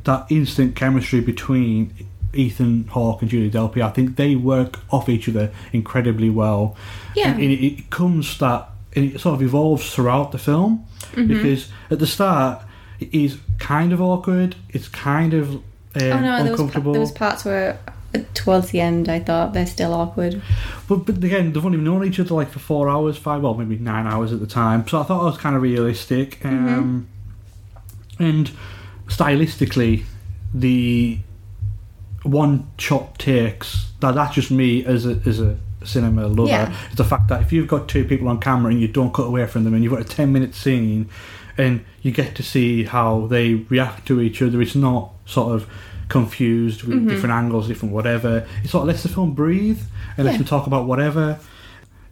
that 0.04 0.26
instant 0.30 0.74
chemistry 0.74 1.20
between 1.20 1.92
Ethan 2.32 2.86
Hawke 2.88 3.22
and 3.22 3.30
Julie 3.30 3.50
Delpy. 3.50 3.82
I 3.82 3.90
think 3.90 4.16
they 4.16 4.36
work 4.36 4.78
off 4.90 5.08
each 5.08 5.28
other 5.28 5.50
incredibly 5.72 6.30
well. 6.30 6.76
Yeah. 7.16 7.32
And 7.32 7.42
it, 7.42 7.64
it 7.64 7.90
comes 7.90 8.38
that, 8.38 8.68
and 8.94 9.12
it 9.14 9.20
sort 9.20 9.34
of 9.34 9.42
evolves 9.42 9.94
throughout 9.94 10.32
the 10.32 10.38
film 10.38 10.86
Mm-hmm. 11.12 11.26
because 11.26 11.68
at 11.90 11.98
the 11.98 12.06
start 12.06 12.62
it 13.00 13.12
is 13.12 13.38
kind 13.58 13.92
of 13.92 14.00
awkward. 14.00 14.54
It's 14.68 14.86
kind 14.86 15.34
of 15.34 15.54
um, 15.54 15.62
oh 15.96 16.20
no, 16.20 16.20
there 16.20 16.20
was, 16.20 16.44
pa- 16.44 16.50
uncomfortable. 16.52 16.92
there 16.92 17.00
was 17.00 17.10
parts 17.10 17.44
where 17.44 17.80
uh, 18.14 18.20
towards 18.34 18.70
the 18.70 18.80
end 18.80 19.08
I 19.08 19.18
thought 19.18 19.52
they're 19.52 19.66
still 19.66 19.92
awkward. 19.92 20.40
But 20.86 21.06
but 21.06 21.16
again, 21.16 21.52
they've 21.52 21.64
only 21.66 21.78
known 21.78 22.04
each 22.04 22.20
other 22.20 22.34
like 22.34 22.50
for 22.50 22.60
four 22.60 22.88
hours, 22.88 23.16
five, 23.16 23.42
well, 23.42 23.54
maybe 23.54 23.76
nine 23.78 24.06
hours 24.06 24.32
at 24.32 24.38
the 24.38 24.46
time. 24.46 24.86
So 24.86 25.00
I 25.00 25.02
thought 25.02 25.20
it 25.22 25.24
was 25.24 25.38
kind 25.38 25.56
of 25.56 25.62
realistic. 25.62 26.44
Um, 26.44 27.08
And 28.20 28.50
stylistically, 29.08 30.04
the 30.54 31.18
one 32.22 32.70
shot 32.78 33.18
takes 33.18 33.90
that 34.00 34.14
that's 34.14 34.34
just 34.34 34.50
me 34.50 34.84
as 34.84 35.06
a 35.06 35.20
as 35.26 35.40
a 35.40 35.56
cinema 35.84 36.26
lover. 36.26 36.48
Yeah. 36.50 36.76
Is 36.90 36.96
the 36.96 37.04
fact 37.04 37.28
that 37.28 37.40
if 37.42 37.52
you've 37.52 37.68
got 37.68 37.88
two 37.88 38.04
people 38.04 38.28
on 38.28 38.38
camera 38.40 38.70
and 38.70 38.80
you 38.80 38.88
don't 38.88 39.12
cut 39.14 39.26
away 39.26 39.46
from 39.46 39.64
them, 39.64 39.74
and 39.74 39.82
you've 39.82 39.92
got 39.92 40.02
a 40.02 40.04
ten 40.04 40.32
minute 40.32 40.54
scene, 40.54 41.08
and 41.56 41.84
you 42.02 42.10
get 42.12 42.34
to 42.36 42.42
see 42.42 42.84
how 42.84 43.26
they 43.26 43.54
react 43.54 44.06
to 44.08 44.20
each 44.20 44.42
other, 44.42 44.60
it's 44.60 44.74
not 44.74 45.12
sort 45.26 45.54
of 45.54 45.66
confused 46.08 46.82
with 46.82 47.08
different 47.08 47.32
angles, 47.32 47.68
different 47.68 47.94
whatever. 47.94 48.46
It 48.64 48.68
sort 48.68 48.82
of 48.82 48.88
lets 48.88 49.02
the 49.04 49.08
film 49.08 49.32
breathe 49.32 49.80
and 50.16 50.24
lets 50.26 50.34
Yeah. 50.34 50.38
them 50.38 50.46
talk 50.48 50.66
about 50.66 50.86
whatever. 50.86 51.38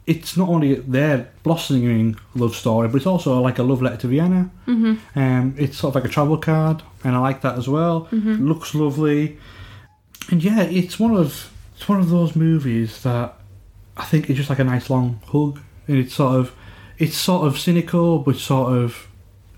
It's 0.07 0.35
not 0.37 0.49
only 0.49 0.73
their 0.75 1.27
blossoming 1.43 2.15
love 2.33 2.55
story, 2.55 2.87
but 2.87 2.97
it's 2.97 3.05
also 3.05 3.39
like 3.41 3.59
a 3.59 3.63
love 3.63 3.81
letter 3.81 3.97
to 3.97 4.07
Vienna. 4.07 4.49
Mm-hmm. 4.67 5.19
Um, 5.19 5.53
it's 5.57 5.77
sort 5.77 5.91
of 5.95 6.01
like 6.01 6.09
a 6.09 6.13
travel 6.13 6.37
card, 6.37 6.81
and 7.03 7.15
I 7.15 7.19
like 7.19 7.41
that 7.41 7.57
as 7.57 7.67
well. 7.67 8.07
Looks 8.11 8.73
lovely, 8.73 9.37
and 10.29 10.43
yeah, 10.43 10.61
it's 10.61 10.99
one 10.99 11.15
of 11.15 11.51
it's 11.75 11.87
one 11.87 11.99
of 11.99 12.09
those 12.09 12.35
movies 12.35 13.03
that 13.03 13.35
I 13.97 14.03
think 14.05 14.29
is 14.29 14.37
just 14.37 14.49
like 14.49 14.59
a 14.59 14.63
nice 14.63 14.89
long 14.89 15.19
hug, 15.27 15.59
and 15.87 15.97
it's 15.97 16.13
sort 16.13 16.35
of 16.39 16.53
it's 16.97 17.17
sort 17.17 17.47
of 17.47 17.57
cynical, 17.57 18.19
but 18.19 18.35
sort 18.35 18.73
of 18.77 19.07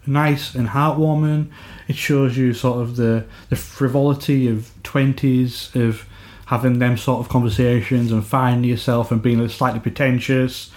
nice 0.05 0.55
and 0.55 0.69
heartwarming. 0.69 1.49
It 1.87 1.95
shows 1.95 2.37
you 2.37 2.53
sort 2.53 2.81
of 2.81 2.95
the 2.95 3.25
the 3.49 3.55
frivolity 3.55 4.47
of 4.47 4.71
twenties 4.83 5.69
of 5.75 6.05
having 6.45 6.79
them 6.79 6.97
sort 6.97 7.19
of 7.21 7.29
conversations 7.29 8.11
and 8.11 8.25
finding 8.25 8.69
yourself 8.69 9.11
and 9.11 9.21
being 9.21 9.47
slightly 9.47 9.79
pretentious 9.79 10.69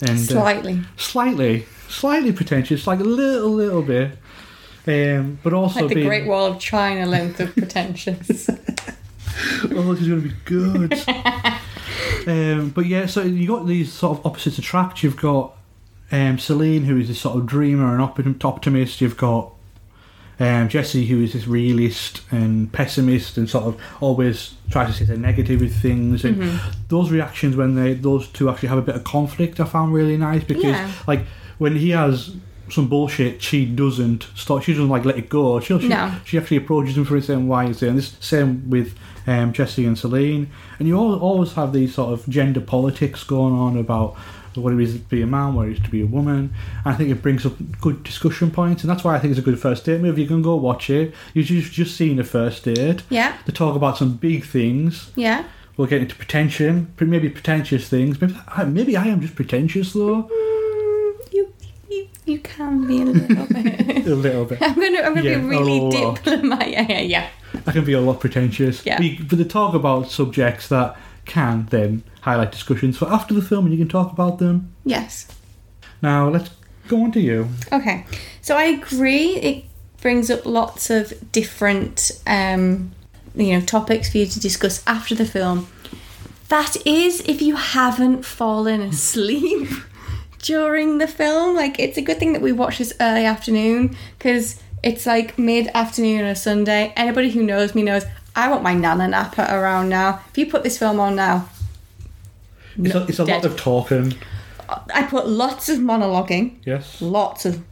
and 0.00 0.10
uh, 0.10 0.16
Slightly. 0.16 0.80
slightly 0.96 1.66
slightly 1.88 2.32
pretentious, 2.32 2.86
like 2.86 3.00
a 3.00 3.04
little 3.04 3.50
little 3.50 3.82
bit. 3.82 4.18
Um, 4.86 5.38
but 5.42 5.52
also 5.52 5.80
Like 5.80 5.88
the 5.90 5.94
being, 5.96 6.06
Great 6.06 6.26
Wall 6.26 6.46
of 6.46 6.58
China 6.58 7.04
length 7.06 7.40
of 7.40 7.54
pretentious. 7.54 8.48
oh, 9.72 9.94
this 9.94 10.02
is 10.02 10.08
going 10.08 10.22
to 10.22 10.28
be 10.28 10.34
good. 10.44 10.92
um, 12.26 12.70
but 12.70 12.86
yeah, 12.86 13.06
so 13.06 13.22
you 13.22 13.46
got 13.46 13.66
these 13.66 13.92
sort 13.92 14.18
of 14.18 14.26
opposites 14.26 14.58
attract. 14.58 15.02
You've 15.02 15.16
got 15.16 15.54
um, 16.10 16.38
Celine, 16.38 16.84
who 16.84 16.96
is 16.98 17.08
this 17.08 17.20
sort 17.20 17.36
of 17.36 17.46
dreamer 17.46 17.94
and 17.96 18.02
optim- 18.02 18.44
optimist. 18.44 19.00
You've 19.00 19.16
got 19.16 19.52
um, 20.40 20.68
Jesse, 20.68 21.06
who 21.06 21.22
is 21.22 21.32
this 21.32 21.46
realist 21.46 22.22
and 22.30 22.72
pessimist, 22.72 23.36
and 23.36 23.48
sort 23.50 23.64
of 23.64 23.80
always 24.00 24.54
tries 24.70 24.88
to 24.88 24.92
see 24.94 25.04
the 25.04 25.16
negative 25.16 25.60
with 25.60 25.80
things. 25.80 26.24
And 26.24 26.60
those 26.88 27.10
reactions 27.10 27.56
when 27.56 27.74
they 27.74 27.94
those 27.94 28.28
two 28.28 28.48
actually 28.48 28.68
have 28.68 28.78
a 28.78 28.82
bit 28.82 28.94
of 28.94 29.04
conflict, 29.04 29.58
I 29.60 29.64
found 29.64 29.92
really 29.92 30.16
nice 30.16 30.44
because 30.44 30.64
Yeah. 30.64 30.92
like 31.06 31.20
when 31.58 31.74
he 31.76 31.90
has 31.90 32.36
some 32.70 32.88
bullshit, 32.88 33.42
she 33.42 33.64
doesn't 33.64 34.28
stop. 34.34 34.62
She 34.62 34.72
doesn't 34.72 34.88
like 34.88 35.04
let 35.04 35.16
it 35.18 35.28
go. 35.28 35.60
She 35.60 35.78
she, 35.80 35.88
No. 35.88 36.12
she 36.24 36.38
actually 36.38 36.58
approaches 36.58 36.96
him 36.96 37.04
for 37.04 37.16
his 37.16 37.28
own 37.30 37.48
why 37.48 37.66
he's 37.66 37.78
saying 37.78 37.96
this. 37.96 38.16
Same 38.20 38.68
with 38.70 38.94
um, 39.26 39.52
Jesse 39.52 39.84
and 39.86 39.98
Celine, 39.98 40.50
and 40.78 40.88
you 40.88 40.96
al- 40.96 41.18
always 41.18 41.52
have 41.54 41.72
these 41.72 41.94
sort 41.94 42.12
of 42.12 42.28
gender 42.28 42.60
politics 42.60 43.24
going 43.24 43.54
on 43.54 43.76
about 43.76 44.16
what 44.54 44.72
it 44.72 44.80
is 44.80 44.94
to 44.94 44.98
be 45.00 45.22
a 45.22 45.26
man, 45.26 45.54
what 45.54 45.68
it 45.68 45.72
is 45.72 45.80
to 45.80 45.90
be 45.90 46.00
a 46.02 46.06
woman. 46.06 46.52
And 46.84 46.94
I 46.94 46.94
think 46.94 47.10
it 47.10 47.22
brings 47.22 47.46
up 47.46 47.52
good 47.80 48.02
discussion 48.02 48.50
points, 48.50 48.82
and 48.82 48.90
that's 48.90 49.04
why 49.04 49.14
I 49.14 49.18
think 49.20 49.30
it's 49.30 49.38
a 49.38 49.42
good 49.42 49.60
first 49.60 49.84
date 49.84 50.00
movie. 50.00 50.22
You 50.22 50.28
can 50.28 50.42
go 50.42 50.56
watch 50.56 50.90
it. 50.90 51.14
You've 51.34 51.46
just, 51.46 51.70
just 51.72 51.96
seen 51.96 52.18
a 52.18 52.24
first 52.24 52.64
date. 52.64 53.02
yeah, 53.10 53.36
To 53.46 53.52
talk 53.52 53.76
about 53.76 53.96
some 53.98 54.14
big 54.16 54.44
things. 54.44 55.10
yeah. 55.14 55.44
We'll 55.76 55.86
get 55.86 56.00
into 56.02 56.16
pretension, 56.16 56.92
maybe 56.98 57.28
pretentious 57.30 57.88
things. 57.88 58.20
Maybe 58.20 58.36
I, 58.48 58.64
maybe 58.64 58.96
I 58.96 59.06
am 59.06 59.20
just 59.20 59.36
pretentious 59.36 59.92
though, 59.92 60.28
you, 62.28 62.38
can 62.38 62.86
be 62.86 63.00
a 63.02 63.04
little 63.04 63.46
bit. 63.46 64.06
a 64.06 64.14
little 64.14 64.44
bit. 64.44 64.58
I'm 64.62 64.74
gonna, 64.74 64.98
I'm 65.00 65.14
gonna 65.14 65.28
Yeah, 65.30 65.38
be 65.38 65.44
really 65.46 65.90
diplomatic. 65.90 66.72
Yeah, 66.72 66.86
yeah, 66.88 67.00
yeah. 67.00 67.28
I 67.66 67.72
can 67.72 67.84
be 67.84 67.94
a 67.94 68.00
lot 68.00 68.20
pretentious. 68.20 68.84
Yeah. 68.86 69.00
You- 69.00 69.24
but 69.24 69.38
they 69.38 69.44
talk 69.44 69.74
about 69.74 70.10
subjects 70.10 70.68
that 70.68 70.96
can 71.24 71.66
then 71.70 72.02
highlight 72.22 72.52
discussions 72.52 72.96
for 72.98 73.06
after 73.08 73.34
the 73.34 73.42
film, 73.42 73.66
and 73.66 73.72
you 73.74 73.78
can 73.78 73.88
talk 73.88 74.12
about 74.12 74.38
them. 74.38 74.72
Yes. 74.84 75.26
Now 76.02 76.28
let's 76.28 76.50
go 76.88 77.02
on 77.04 77.12
to 77.12 77.20
you. 77.20 77.48
Okay, 77.72 78.04
so 78.40 78.56
I 78.56 78.64
agree. 78.64 79.36
It 79.36 79.64
brings 80.00 80.30
up 80.30 80.46
lots 80.46 80.90
of 80.90 81.12
different, 81.32 82.12
um, 82.26 82.92
you 83.34 83.52
know, 83.52 83.60
topics 83.60 84.10
for 84.10 84.18
you 84.18 84.26
to 84.26 84.40
discuss 84.40 84.82
after 84.86 85.14
the 85.14 85.24
film. 85.26 85.66
That 86.48 86.76
is, 86.86 87.20
if 87.22 87.42
you 87.42 87.56
haven't 87.56 88.24
fallen 88.24 88.80
asleep 88.80 89.68
during 90.38 90.98
the 90.98 91.06
film. 91.08 91.54
Like, 91.56 91.78
it's 91.78 91.96
a 91.98 92.02
good 92.02 92.18
thing 92.18 92.32
that 92.32 92.42
we 92.42 92.52
watched 92.52 92.78
this 92.78 92.94
early 93.00 93.24
afternoon 93.24 93.96
because 94.18 94.60
it's 94.82 95.06
like 95.06 95.38
mid 95.38 95.68
afternoon 95.74 96.22
on 96.22 96.26
a 96.28 96.36
Sunday. 96.36 96.92
Anybody 96.96 97.30
who 97.30 97.42
knows 97.42 97.74
me 97.74 97.82
knows 97.82 98.04
I 98.36 98.48
want 98.50 98.62
my 98.62 98.74
nana 98.74 99.08
napper 99.08 99.42
around 99.42 99.88
now. 99.88 100.20
If 100.30 100.38
you 100.38 100.46
put 100.46 100.62
this 100.62 100.78
film 100.78 101.00
on 101.00 101.16
now, 101.16 101.48
It's 102.76 102.94
a, 102.94 103.04
it's 103.08 103.18
a 103.18 103.24
lot 103.24 103.44
of 103.44 103.56
talking. 103.56 104.14
I 104.94 105.02
put 105.04 105.26
lots 105.26 105.68
of 105.68 105.78
monologuing. 105.78 106.56
Yes. 106.64 107.00
Lots 107.00 107.44
of. 107.46 107.64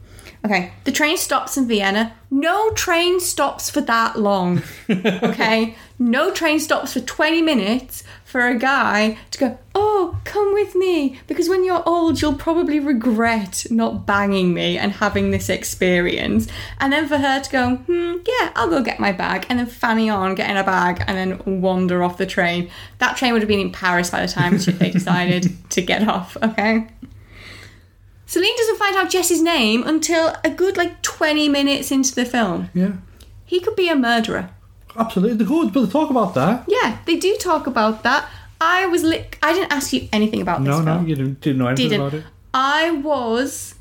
Okay, 0.45 0.71
the 0.83 0.91
train 0.91 1.17
stops 1.17 1.57
in 1.57 1.67
Vienna. 1.67 2.15
No 2.29 2.71
train 2.71 3.19
stops 3.19 3.69
for 3.69 3.81
that 3.81 4.19
long. 4.19 4.61
Okay, 4.89 5.75
no 5.99 6.31
train 6.31 6.59
stops 6.59 6.93
for 6.93 6.99
20 6.99 7.41
minutes 7.41 8.03
for 8.37 8.45
a 8.45 8.55
guy 8.55 9.17
to 9.31 9.39
go, 9.39 9.57
Oh, 9.73 10.19
come 10.23 10.53
with 10.53 10.75
me. 10.75 11.19
Because 11.25 11.49
when 11.49 11.65
you're 11.65 11.81
old, 11.87 12.21
you'll 12.21 12.35
probably 12.35 12.79
regret 12.79 13.65
not 13.71 14.05
banging 14.05 14.53
me 14.53 14.77
and 14.77 14.91
having 14.91 15.31
this 15.31 15.49
experience. 15.49 16.47
And 16.79 16.93
then 16.93 17.07
for 17.07 17.17
her 17.17 17.41
to 17.41 17.49
go, 17.49 17.75
Hmm, 17.77 18.17
yeah, 18.27 18.51
I'll 18.55 18.69
go 18.69 18.83
get 18.83 18.99
my 18.99 19.11
bag. 19.11 19.47
And 19.49 19.57
then 19.57 19.65
fanny 19.65 20.07
on, 20.07 20.35
get 20.35 20.51
in 20.51 20.57
a 20.57 20.63
bag, 20.63 21.03
and 21.07 21.17
then 21.17 21.61
wander 21.61 22.03
off 22.03 22.19
the 22.19 22.27
train. 22.27 22.69
That 22.99 23.17
train 23.17 23.33
would 23.33 23.41
have 23.41 23.49
been 23.49 23.59
in 23.59 23.71
Paris 23.71 24.11
by 24.11 24.23
the 24.23 24.31
time 24.31 24.55
they 24.59 24.91
decided 24.91 25.51
to 25.71 25.81
get 25.81 26.07
off, 26.07 26.37
okay? 26.43 26.87
Celine 28.27 28.55
doesn't 28.55 28.77
find 28.77 28.97
out 28.97 29.09
Jesse's 29.09 29.41
name 29.41 29.81
until 29.83 30.35
a 30.43 30.51
good 30.51 30.77
like 30.77 31.01
20 31.01 31.49
minutes 31.49 31.91
into 31.91 32.13
the 32.13 32.25
film. 32.25 32.69
Yeah. 32.75 32.97
He 33.45 33.59
could 33.61 33.75
be 33.75 33.89
a 33.89 33.95
murderer. 33.95 34.51
Absolutely. 34.97 35.45
Good, 35.45 35.73
but 35.73 35.85
they 35.85 35.91
talk 35.91 36.09
about 36.09 36.33
that. 36.35 36.65
Yeah, 36.67 36.97
they 37.05 37.17
do 37.17 37.35
talk 37.39 37.67
about 37.67 38.03
that. 38.03 38.27
I 38.59 38.85
was 38.87 39.03
li- 39.03 39.25
I 39.43 39.53
didn't 39.53 39.71
ask 39.71 39.93
you 39.93 40.09
anything 40.11 40.41
about 40.41 40.59
this 40.63 40.69
No, 40.69 40.81
no, 40.81 41.01
you 41.05 41.15
didn't, 41.15 41.41
didn't 41.41 41.59
know 41.59 41.67
anything 41.67 41.89
Didn't. 41.89 42.07
about 42.07 42.19
it. 42.19 42.23
I 42.53 42.89
was 42.91 43.75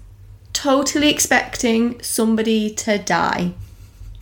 totally 0.52 1.08
expecting 1.10 2.00
somebody 2.02 2.70
to 2.70 2.98
die. 2.98 3.52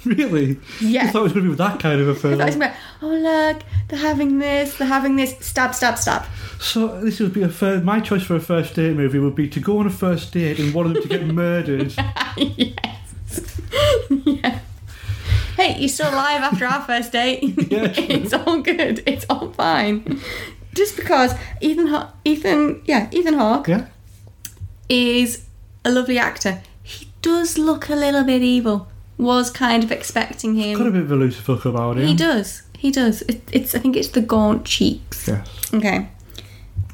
Really? 0.04 0.58
Yeah. 0.80 1.06
You 1.06 1.10
thought 1.10 1.20
it 1.20 1.22
was 1.22 1.32
going 1.32 1.44
to 1.46 1.50
be 1.52 1.56
that 1.56 1.80
kind 1.80 2.00
of 2.00 2.08
a 2.08 2.14
film. 2.22 2.40
I 2.40 2.44
was 2.44 2.56
like, 2.56 2.74
oh 3.02 3.08
look, 3.08 3.62
they're 3.88 3.98
having 3.98 4.38
this, 4.38 4.76
they're 4.76 4.86
having 4.86 5.16
this. 5.16 5.36
Stab, 5.40 5.74
stab, 5.74 5.96
stab. 5.98 6.24
So 6.60 7.00
this 7.00 7.18
would 7.20 7.32
be 7.32 7.42
a 7.42 7.48
first, 7.48 7.84
my 7.84 8.00
choice 8.00 8.22
for 8.22 8.36
a 8.36 8.40
first 8.40 8.74
date 8.74 8.94
movie 8.96 9.18
would 9.18 9.34
be 9.34 9.48
to 9.48 9.60
go 9.60 9.78
on 9.78 9.86
a 9.86 9.90
first 9.90 10.32
date 10.32 10.58
and 10.58 10.72
one 10.74 10.86
of 10.86 10.92
them 10.94 11.02
to 11.02 11.08
get 11.08 11.26
murdered. 11.34 11.94
yes. 12.36 13.60
yeah. 14.10 14.60
Hey, 15.64 15.78
you're 15.80 15.88
still 15.88 16.10
alive 16.12 16.42
after 16.42 16.66
our 16.66 16.82
first 16.82 17.12
date. 17.12 17.42
Yeah, 17.70 17.92
it's 17.96 18.34
all 18.34 18.60
good. 18.60 19.02
It's 19.06 19.24
all 19.30 19.50
fine. 19.52 20.20
Just 20.74 20.94
because 20.94 21.34
Ethan, 21.62 22.06
Ethan, 22.24 22.82
yeah, 22.84 23.08
Ethan 23.10 23.34
Hawke 23.34 23.68
Yeah. 23.68 23.86
is 24.90 25.44
a 25.84 25.90
lovely 25.90 26.18
actor. 26.18 26.60
He 26.82 27.08
does 27.22 27.56
look 27.56 27.88
a 27.88 27.94
little 27.94 28.24
bit 28.24 28.42
evil. 28.42 28.88
Was 29.16 29.50
kind 29.50 29.82
of 29.84 29.90
expecting 29.90 30.54
him. 30.56 30.76
Got 30.76 30.88
a 30.88 30.90
bit 30.90 31.02
of 31.02 31.12
a 31.12 31.16
Lucifer 31.16 31.68
about 31.68 31.96
him. 31.96 32.08
He 32.08 32.14
does. 32.14 32.62
He 32.76 32.90
does. 32.90 33.22
It, 33.22 33.40
it's. 33.52 33.74
I 33.74 33.78
think 33.78 33.96
it's 33.96 34.08
the 34.08 34.20
gaunt 34.20 34.66
cheeks. 34.66 35.28
Yes. 35.28 35.48
Okay. 35.72 36.08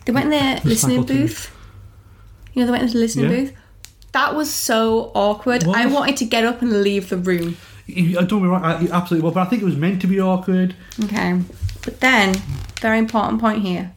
They 0.05 0.13
went 0.13 0.27
in 0.27 0.31
the 0.57 0.61
listening 0.69 1.03
booth. 1.05 1.51
You 2.53 2.61
know, 2.61 2.67
they 2.67 2.73
went 2.73 2.83
into 2.85 2.95
the 2.95 3.01
listening 3.01 3.31
Yeah. 3.31 3.37
booth. 3.37 3.53
That 4.13 4.37
was 4.37 4.53
so 4.53 5.11
awkward. 5.15 5.65
I 5.67 5.87
wanted 5.87 6.19
to 6.19 6.25
get 6.27 6.45
up 6.45 6.61
and 6.63 6.83
leave 6.83 7.09
the 7.09 7.17
room. 7.17 7.57
You- 7.97 8.19
I 8.19 8.23
don't 8.25 8.43
wrong, 8.43 8.63
I, 8.65 8.89
absolutely 8.91 9.21
well, 9.23 9.33
but 9.33 9.47
I 9.47 9.51
think 9.51 9.63
it 9.63 9.65
was 9.65 9.77
meant 9.77 10.01
to 10.03 10.07
be 10.07 10.21
awkward. 10.21 10.75
Okay. 11.05 11.41
But 11.83 12.01
then, 12.01 12.35
very 12.81 12.99
important 12.99 13.41
point 13.41 13.63
here. 13.63 13.93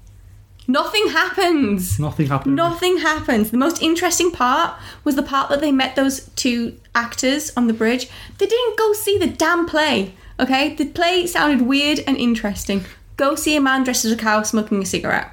Nothing 0.67 1.10
happens. 1.10 1.99
Nothing 1.99 2.27
happened. 2.27 2.56
Nothing 2.56 2.97
happens. 2.99 3.51
The 3.51 3.58
most 3.58 3.82
interesting 3.82 4.32
part 4.32 4.75
was 5.03 5.15
the 5.15 5.23
part 5.23 5.49
that 5.49 5.60
they 5.60 5.71
met 5.73 5.95
those 5.95 6.29
two 6.36 6.79
actors 6.95 7.51
on 7.58 7.67
the 7.67 7.73
bridge. 7.73 8.08
They 8.38 8.45
didn't 8.45 8.77
go 8.77 8.93
see 8.93 9.17
the 9.17 9.27
damn 9.27 9.65
play. 9.65 10.13
Okay? 10.39 10.73
The 10.75 10.86
play 10.86 11.27
sounded 11.27 11.67
weird 11.67 11.99
and 12.08 12.15
interesting. 12.15 12.86
Go 13.17 13.36
see 13.36 13.56
a 13.58 13.62
man 13.62 13.84
dressed 13.84 14.06
as 14.06 14.12
a 14.13 14.17
cow 14.17 14.41
smoking 14.43 14.82
a 14.82 14.86
cigarette. 14.86 15.29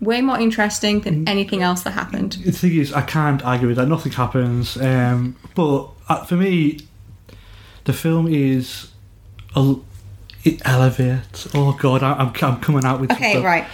Way 0.00 0.22
more 0.22 0.38
interesting 0.38 1.00
than 1.00 1.28
anything 1.28 1.62
else 1.62 1.82
that 1.82 1.90
happened. 1.90 2.38
The 2.44 2.52
thing 2.52 2.76
is, 2.76 2.92
I 2.92 3.02
can't 3.02 3.44
argue 3.44 3.66
with 3.68 3.76
that. 3.76 3.86
Nothing 3.88 4.12
happens. 4.12 4.76
Um, 4.78 5.36
but 5.54 5.90
uh, 6.08 6.24
for 6.24 6.36
me, 6.36 6.78
the 7.90 7.96
film 7.96 8.28
is. 8.28 8.90
A, 9.56 9.74
it 10.44 10.62
elevates. 10.64 11.48
Oh 11.54 11.72
god, 11.72 12.02
I, 12.02 12.12
I'm, 12.12 12.32
I'm 12.40 12.60
coming 12.60 12.84
out 12.84 13.00
with 13.00 13.10
Okay, 13.12 13.42
right. 13.42 13.66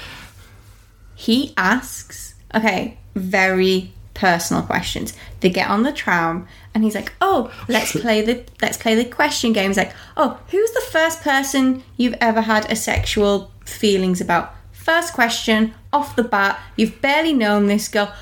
He 1.15 1.53
asks, 1.57 2.35
okay, 2.55 2.99
very 3.15 3.93
personal 4.15 4.63
questions. 4.63 5.13
They 5.41 5.51
get 5.51 5.69
on 5.69 5.83
the 5.83 5.93
tram 5.93 6.49
and 6.75 6.83
he's 6.83 6.95
like, 6.95 7.13
"Oh, 7.21 7.53
let's 7.69 7.93
play 7.93 8.23
the 8.23 8.45
let's 8.63 8.79
play 8.79 8.95
the 8.95 9.05
question 9.05 9.53
game." 9.53 9.69
He's 9.69 9.77
like, 9.77 9.93
"Oh, 10.17 10.41
who's 10.49 10.73
the 10.73 10.87
first 10.91 11.23
person 11.23 11.85
you've 11.97 12.17
ever 12.21 12.41
had 12.41 12.71
a 12.73 12.77
sexual 12.77 13.53
feelings 13.65 14.21
about?" 14.21 14.55
First 14.73 15.13
question 15.13 15.75
off 15.93 16.17
the 16.17 16.25
bat. 16.25 16.59
You've 16.77 17.03
barely 17.03 17.33
known 17.33 17.67
this 17.67 17.87
girl. 17.89 18.13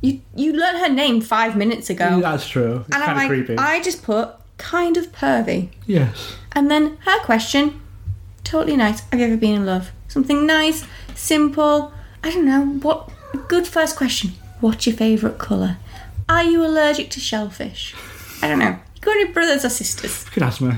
You 0.00 0.20
you 0.34 0.52
learned 0.52 0.78
her 0.78 0.88
name 0.88 1.20
5 1.20 1.56
minutes 1.56 1.90
ago. 1.90 2.20
That's 2.20 2.48
true. 2.48 2.84
It's 2.86 2.94
and 2.94 3.04
I'm 3.04 3.10
of 3.10 3.16
like, 3.16 3.28
creepy. 3.28 3.56
I 3.58 3.82
just 3.82 4.02
put 4.02 4.30
kind 4.58 4.96
of 4.96 5.12
pervy. 5.12 5.68
yes. 5.86 6.36
And 6.52 6.70
then 6.70 6.96
her 7.04 7.18
question, 7.20 7.80
totally 8.44 8.76
nice. 8.76 9.00
Have 9.10 9.20
you 9.20 9.26
ever 9.26 9.36
been 9.36 9.54
in 9.54 9.66
love? 9.66 9.92
Something 10.08 10.46
nice, 10.46 10.84
simple. 11.14 11.92
I 12.24 12.30
don't 12.30 12.46
know. 12.46 12.64
What 12.80 13.10
a 13.34 13.36
good 13.36 13.66
first 13.66 13.96
question. 13.96 14.30
What's 14.60 14.86
your 14.86 14.96
favourite 14.96 15.38
colour? 15.38 15.76
Are 16.28 16.42
you 16.42 16.64
allergic 16.64 17.10
to 17.10 17.20
shellfish? 17.20 17.94
I 18.42 18.48
don't 18.48 18.58
know. 18.58 18.78
You 18.94 19.00
got 19.00 19.16
any 19.16 19.32
brothers 19.32 19.64
or 19.64 19.68
sisters? 19.68 20.24
You 20.24 20.30
could 20.32 20.42
ask 20.42 20.60
me. 20.60 20.74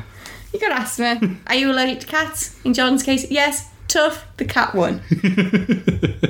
You 0.52 0.58
could 0.58 0.72
ask 0.72 0.98
me. 0.98 1.36
Are 1.46 1.54
you 1.54 1.70
allergic 1.70 2.00
to 2.00 2.06
cats? 2.06 2.58
In 2.64 2.74
Jordan's 2.74 3.02
case, 3.02 3.30
yes. 3.30 3.70
Tough. 3.86 4.26
The 4.36 4.44
cat 4.44 4.74
won. 4.74 5.00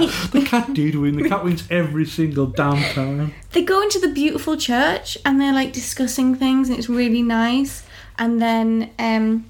Cat, 0.00 0.10
the 0.32 0.42
cat 0.42 0.74
did 0.74 0.94
win. 0.96 1.16
The 1.16 1.28
cat 1.28 1.44
wins 1.44 1.64
every 1.70 2.06
single 2.06 2.46
damn 2.46 2.82
time. 2.94 3.34
they 3.52 3.62
go 3.62 3.80
into 3.82 3.98
the 3.98 4.08
beautiful 4.08 4.56
church 4.56 5.16
and 5.24 5.40
they're 5.40 5.52
like 5.60 5.72
discussing 5.72 6.34
things 6.34 6.68
and 6.68 6.78
it's 6.78 6.88
really 6.88 7.22
nice 7.22 7.84
and 8.18 8.40
then 8.42 8.90
um 8.98 9.44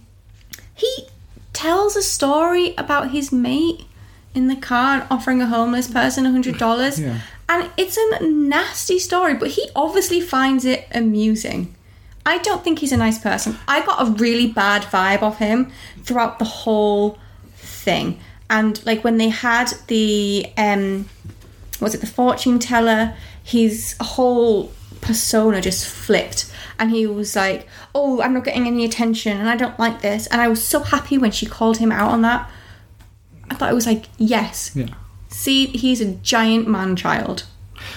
he 0.75 1.07
tells 1.53 1.97
a 1.97 2.03
story 2.03 2.75
about 2.77 3.11
his 3.11 3.31
mate 3.33 3.85
in 4.35 4.49
the 4.49 4.57
car 4.57 5.01
and 5.01 5.07
offering 5.11 5.41
a 5.43 5.47
homeless 5.47 5.89
person 5.91 6.25
a 6.27 6.31
hundred 6.31 6.59
dollars 6.59 6.99
Yeah. 7.07 7.21
and 7.49 7.71
it's 7.77 7.97
a 7.97 8.25
nasty 8.25 8.99
story 8.99 9.35
but 9.35 9.49
he 9.51 9.69
obviously 9.77 10.21
finds 10.21 10.65
it 10.65 10.87
amusing 10.93 11.75
i 12.25 12.39
don't 12.39 12.63
think 12.65 12.79
he's 12.79 12.93
a 12.93 12.97
nice 12.97 13.19
person 13.19 13.57
i 13.69 13.85
got 13.85 14.01
a 14.07 14.11
really 14.13 14.47
bad 14.47 14.83
vibe 14.85 15.23
off 15.23 15.39
him 15.39 15.71
throughout 16.05 16.39
the 16.39 16.45
whole 16.47 17.19
thing 17.57 18.19
and 18.53 18.85
like 18.87 19.03
when 19.03 19.17
they 19.17 19.29
had 19.31 19.69
the 19.89 20.47
um 20.57 21.09
was 21.81 21.95
it 21.95 22.01
the 22.01 22.07
fortune 22.07 22.59
teller 22.61 23.15
his 23.43 23.97
whole 24.01 24.71
persona 25.01 25.61
just 25.61 25.85
flipped 25.89 26.41
and 26.79 26.91
he 26.93 27.07
was 27.07 27.35
like 27.35 27.67
oh 27.95 28.21
i'm 28.23 28.33
not 28.35 28.45
getting 28.45 28.67
any 28.69 28.85
attention 28.85 29.37
and 29.41 29.49
i 29.49 29.57
don't 29.57 29.79
like 29.81 30.01
this 30.03 30.27
and 30.29 30.41
i 30.41 30.47
was 30.47 30.63
so 30.63 30.79
happy 30.81 31.19
when 31.19 31.33
she 31.33 31.47
called 31.47 31.79
him 31.79 31.91
out 31.91 32.11
on 32.13 32.23
that 32.23 32.49
i 33.51 33.55
thought 33.55 33.71
it 33.71 33.75
was 33.75 33.87
like 33.87 34.05
yes 34.19 34.71
Yeah. 34.77 34.87
see 35.29 35.67
he's 35.67 36.01
a 36.01 36.11
giant 36.35 36.69
man 36.69 36.95
child 36.95 37.45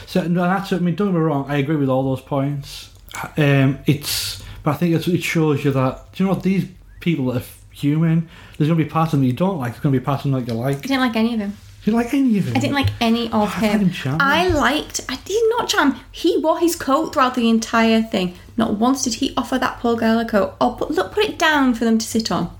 So 0.07 0.23
no, 0.27 0.41
that's. 0.43 0.73
I 0.73 0.79
mean, 0.79 0.95
don't 0.95 1.09
get 1.11 1.17
me 1.19 1.19
wrong. 1.29 1.45
I 1.47 1.57
agree 1.57 1.75
with 1.75 1.89
all 1.89 2.03
those 2.03 2.21
points. 2.21 2.89
Um, 3.37 3.77
it's, 3.85 4.41
but 4.63 4.71
I 4.71 4.77
think 4.79 4.95
it's, 4.95 5.07
it 5.07 5.21
shows 5.21 5.63
you 5.63 5.69
that. 5.79 6.11
Do 6.13 6.23
you 6.23 6.27
know 6.27 6.33
what? 6.33 6.41
These 6.43 6.65
people 7.01 7.31
are 7.37 7.43
human. 7.75 8.29
There's 8.57 8.69
going 8.69 8.79
to 8.79 8.85
be 8.85 8.89
parts 8.89 9.13
of 9.13 9.19
them 9.19 9.27
you 9.27 9.33
don't 9.33 9.57
like. 9.59 9.73
There's 9.73 9.83
going 9.83 9.93
to 9.93 9.99
be 9.99 10.03
parts 10.03 10.25
of 10.25 10.31
them 10.31 10.39
that 10.39 10.51
you 10.51 10.57
like. 10.57 10.77
i 10.77 10.81
didn't 10.81 11.01
like 11.01 11.15
any 11.15 11.33
of 11.33 11.39
him 11.41 11.57
You 11.83 11.93
like 11.93 12.13
any 12.13 12.37
of 12.37 12.47
it. 12.47 12.57
I 12.57 12.59
didn't 12.59 12.75
like 12.75 12.89
any 13.01 13.29
oh, 13.31 13.43
of 13.43 13.49
I 13.49 13.59
find 13.59 13.81
him. 13.81 13.89
him. 13.89 14.17
I 14.19 14.47
liked. 14.47 15.01
I 15.09 15.17
did 15.17 15.43
not 15.49 15.67
charm. 15.67 15.99
He 16.11 16.37
wore 16.37 16.59
his 16.59 16.75
coat 16.75 17.13
throughout 17.13 17.35
the 17.35 17.49
entire 17.49 18.01
thing. 18.01 18.35
Not 18.57 18.75
once 18.75 19.03
did 19.03 19.15
he 19.15 19.33
offer 19.35 19.59
that 19.59 19.79
poor 19.79 19.95
girl 19.95 20.17
a 20.19 20.25
coat. 20.25 20.55
Or 20.61 20.75
put 20.77 20.91
look, 20.91 21.11
put 21.11 21.25
it 21.25 21.37
down 21.37 21.73
for 21.75 21.85
them 21.85 21.97
to 21.97 22.05
sit 22.05 22.31
on. 22.31 22.55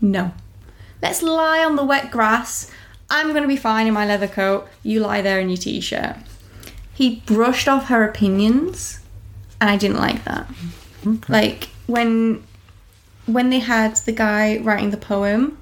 No. 0.00 0.32
Let's 1.02 1.22
lie 1.22 1.62
on 1.64 1.76
the 1.76 1.84
wet 1.84 2.10
grass. 2.10 2.70
I'm 3.10 3.30
going 3.30 3.42
to 3.42 3.48
be 3.48 3.56
fine 3.56 3.86
in 3.86 3.94
my 3.94 4.06
leather 4.06 4.26
coat. 4.28 4.68
You 4.82 5.00
lie 5.00 5.22
there 5.22 5.40
in 5.40 5.48
your 5.48 5.56
t-shirt. 5.56 6.16
He 6.92 7.22
brushed 7.26 7.68
off 7.68 7.86
her 7.88 8.02
opinions, 8.06 8.98
and 9.60 9.70
I 9.70 9.76
didn't 9.76 9.98
like 9.98 10.24
that. 10.24 10.50
Like 11.28 11.68
when 11.86 12.42
when 13.28 13.50
they 13.50 13.58
had 13.60 13.96
the 13.98 14.12
guy 14.12 14.58
writing 14.58 14.90
the 14.90 14.96
poem, 14.96 15.58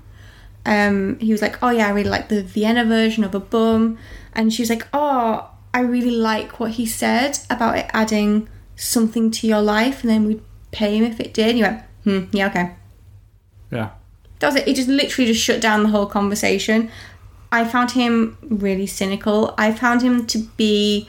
um, 0.65 1.19
he 1.19 1.33
was 1.33 1.43
like, 1.43 1.63
"Oh 1.63 1.71
yeah, 1.71 1.89
I 1.89 1.91
really 1.91 2.09
like 2.09 2.29
the 2.29 2.43
Vienna 2.43 2.85
version 2.85 3.25
of 3.25 3.35
a 3.35 3.41
bum," 3.41 3.99
and 4.33 4.53
she 4.53 4.63
was 4.63 4.71
like, 4.71 4.87
"Oh, 4.93 5.51
I 5.75 5.81
really 5.81 6.11
like 6.11 6.59
what 6.59 6.73
he 6.73 6.87
said 6.87 7.39
about 7.51 7.79
it 7.79 7.87
adding 7.93 8.49
something 8.77 9.31
to 9.33 9.47
your 9.47 9.63
life, 9.63 10.03
and 10.03 10.11
then 10.11 10.27
we'd 10.27 10.43
pay 10.71 10.97
him 10.97 11.05
if 11.05 11.21
it 11.21 11.35
did." 11.35 11.49
And 11.49 11.57
he 11.57 11.63
went, 11.63 11.83
"Hmm, 12.05 12.37
yeah, 12.37 12.49
okay." 12.49 12.71
Yeah. 13.71 13.91
That 14.39 14.49
was 14.49 14.57
it. 14.57 14.67
He 14.67 14.75
just 14.75 14.89
literally 14.89 15.33
just 15.33 15.43
shut 15.43 15.61
down 15.61 15.83
the 15.83 15.89
whole 15.89 16.07
conversation. 16.07 16.91
I 17.53 17.65
found 17.65 17.93
him 17.93 18.37
really 18.43 18.87
cynical. 18.87 19.55
I 19.57 19.73
found 19.73 20.03
him 20.03 20.27
to 20.27 20.39
be 20.57 21.09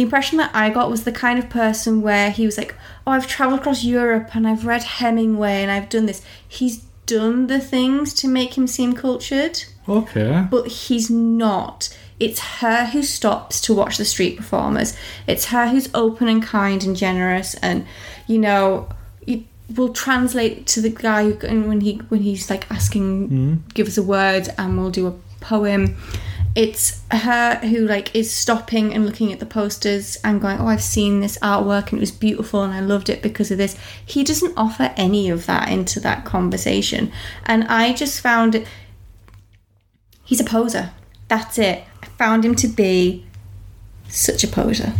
the 0.00 0.04
impression 0.04 0.38
that 0.38 0.50
I 0.54 0.70
got 0.70 0.90
was 0.90 1.04
the 1.04 1.12
kind 1.12 1.38
of 1.38 1.50
person 1.50 2.00
where 2.00 2.30
he 2.30 2.46
was 2.46 2.56
like, 2.56 2.74
"Oh, 3.06 3.12
I've 3.12 3.26
traveled 3.26 3.60
across 3.60 3.84
Europe 3.84 4.34
and 4.34 4.48
I've 4.48 4.64
read 4.64 4.82
Hemingway 4.82 5.60
and 5.60 5.70
I've 5.70 5.90
done 5.90 6.06
this." 6.06 6.22
He's 6.48 6.78
done 7.04 7.48
the 7.48 7.60
things 7.60 8.14
to 8.14 8.26
make 8.26 8.56
him 8.56 8.66
seem 8.66 8.94
cultured, 8.94 9.62
Okay. 9.86 10.46
but 10.50 10.68
he's 10.68 11.10
not. 11.10 11.94
It's 12.18 12.40
her 12.40 12.86
who 12.86 13.02
stops 13.02 13.60
to 13.60 13.74
watch 13.74 13.98
the 13.98 14.06
street 14.06 14.38
performers. 14.38 14.96
It's 15.26 15.46
her 15.46 15.68
who's 15.68 15.90
open 15.92 16.28
and 16.28 16.42
kind 16.42 16.82
and 16.82 16.96
generous, 16.96 17.52
and 17.56 17.84
you 18.26 18.38
know, 18.38 18.88
it 19.26 19.42
will 19.76 19.92
translate 19.92 20.66
to 20.68 20.80
the 20.80 20.88
guy 20.88 21.24
who, 21.24 21.46
and 21.46 21.68
when 21.68 21.82
he 21.82 21.96
when 22.08 22.22
he's 22.22 22.48
like 22.48 22.64
asking, 22.70 23.28
hmm. 23.28 23.54
give 23.74 23.86
us 23.86 23.98
a 23.98 24.02
word, 24.02 24.48
and 24.56 24.78
we'll 24.78 24.90
do 24.90 25.06
a 25.08 25.14
poem. 25.42 25.98
It's 26.54 27.00
her 27.12 27.56
who 27.56 27.86
like 27.86 28.14
is 28.14 28.32
stopping 28.32 28.92
and 28.92 29.06
looking 29.06 29.32
at 29.32 29.38
the 29.38 29.46
posters 29.46 30.16
and 30.24 30.40
going, 30.40 30.58
"Oh, 30.58 30.66
I've 30.66 30.82
seen 30.82 31.20
this 31.20 31.38
artwork 31.38 31.90
and 31.90 31.98
it 31.98 32.00
was 32.00 32.10
beautiful 32.10 32.62
and 32.62 32.72
I 32.72 32.80
loved 32.80 33.08
it 33.08 33.22
because 33.22 33.50
of 33.50 33.58
this." 33.58 33.76
He 34.04 34.24
doesn't 34.24 34.54
offer 34.56 34.92
any 34.96 35.30
of 35.30 35.46
that 35.46 35.68
into 35.68 36.00
that 36.00 36.24
conversation, 36.24 37.12
and 37.46 37.64
I 37.64 37.92
just 37.92 38.20
found 38.20 38.54
it 38.54 38.66
he's 40.24 40.40
a 40.40 40.44
poser. 40.44 40.92
That's 41.28 41.58
it. 41.58 41.84
I 42.02 42.06
found 42.06 42.44
him 42.44 42.54
to 42.56 42.68
be 42.68 43.26
such 44.08 44.44
a 44.44 44.48
poser. 44.48 44.92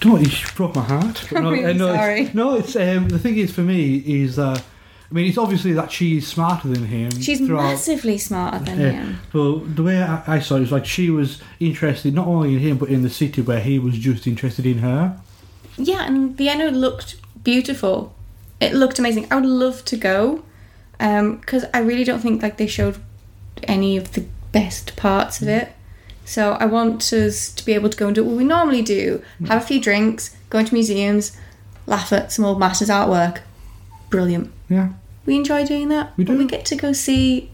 Don't? 0.00 0.20
You 0.22 0.30
broke 0.54 0.74
my 0.74 0.82
heart. 0.82 1.32
I'm 1.36 1.46
really 1.46 1.64
uh, 1.64 1.72
no, 1.72 1.94
sorry. 1.94 2.20
It's, 2.22 2.34
no, 2.34 2.56
it's 2.56 2.76
um, 2.76 3.08
the 3.08 3.18
thing 3.18 3.36
is 3.36 3.52
for 3.52 3.62
me 3.62 3.96
is 3.96 4.38
uh, 4.38 4.60
I 5.10 5.14
mean, 5.14 5.26
it's 5.26 5.38
obviously 5.38 5.72
that 5.72 5.90
she's 5.90 6.26
smarter 6.26 6.68
than 6.68 6.84
him. 6.86 7.10
She's 7.20 7.38
throughout- 7.38 7.62
massively 7.70 8.18
smarter 8.18 8.58
than 8.58 8.78
Yeah, 8.80 8.90
him. 8.90 9.18
but 9.32 9.76
the 9.76 9.82
way 9.82 10.02
I, 10.02 10.22
I 10.26 10.38
saw 10.40 10.56
it 10.56 10.60
was 10.60 10.72
like 10.72 10.84
she 10.84 11.08
was 11.08 11.40
interested 11.60 12.12
not 12.14 12.26
only 12.26 12.52
in 12.54 12.58
him 12.60 12.76
but 12.76 12.90
in 12.90 13.02
the 13.02 13.08
city 13.10 13.40
where 13.40 13.60
he 13.60 13.78
was 13.78 13.96
just 13.98 14.26
interested 14.26 14.66
in 14.66 14.78
her. 14.78 15.18
Yeah, 15.78 16.04
and 16.06 16.36
Vienna 16.36 16.70
looked 16.70 17.16
beautiful. 17.42 18.14
It 18.60 18.74
looked 18.74 18.98
amazing. 18.98 19.26
I 19.30 19.36
would 19.36 19.46
love 19.46 19.84
to 19.86 19.96
go 19.96 20.42
um, 21.00 21.36
because 21.36 21.64
I 21.72 21.78
really 21.78 22.04
don't 22.04 22.20
think 22.20 22.42
like 22.42 22.58
they 22.58 22.66
showed 22.66 22.98
any 23.62 23.96
of 23.96 24.12
the 24.12 24.26
best 24.52 24.94
parts 24.96 25.40
of 25.40 25.48
it. 25.48 25.72
So 26.26 26.52
I 26.60 26.66
want 26.66 27.10
us 27.14 27.50
to 27.54 27.64
be 27.64 27.72
able 27.72 27.88
to 27.88 27.96
go 27.96 28.06
and 28.08 28.14
do 28.14 28.22
what 28.24 28.36
we 28.36 28.44
normally 28.44 28.82
do: 28.82 29.22
have 29.46 29.62
a 29.62 29.66
few 29.66 29.80
drinks, 29.80 30.36
go 30.50 30.58
into 30.58 30.74
museums, 30.74 31.34
laugh 31.86 32.12
at 32.12 32.30
some 32.32 32.44
old 32.44 32.58
masters 32.60 32.90
artwork. 32.90 33.38
Brilliant. 34.10 34.52
Yeah, 34.68 34.90
We 35.26 35.36
enjoy 35.36 35.64
doing 35.66 35.88
that. 35.88 36.16
We 36.16 36.24
do. 36.24 36.36
we 36.36 36.44
get 36.46 36.64
to 36.66 36.76
go 36.76 36.92
see 36.92 37.50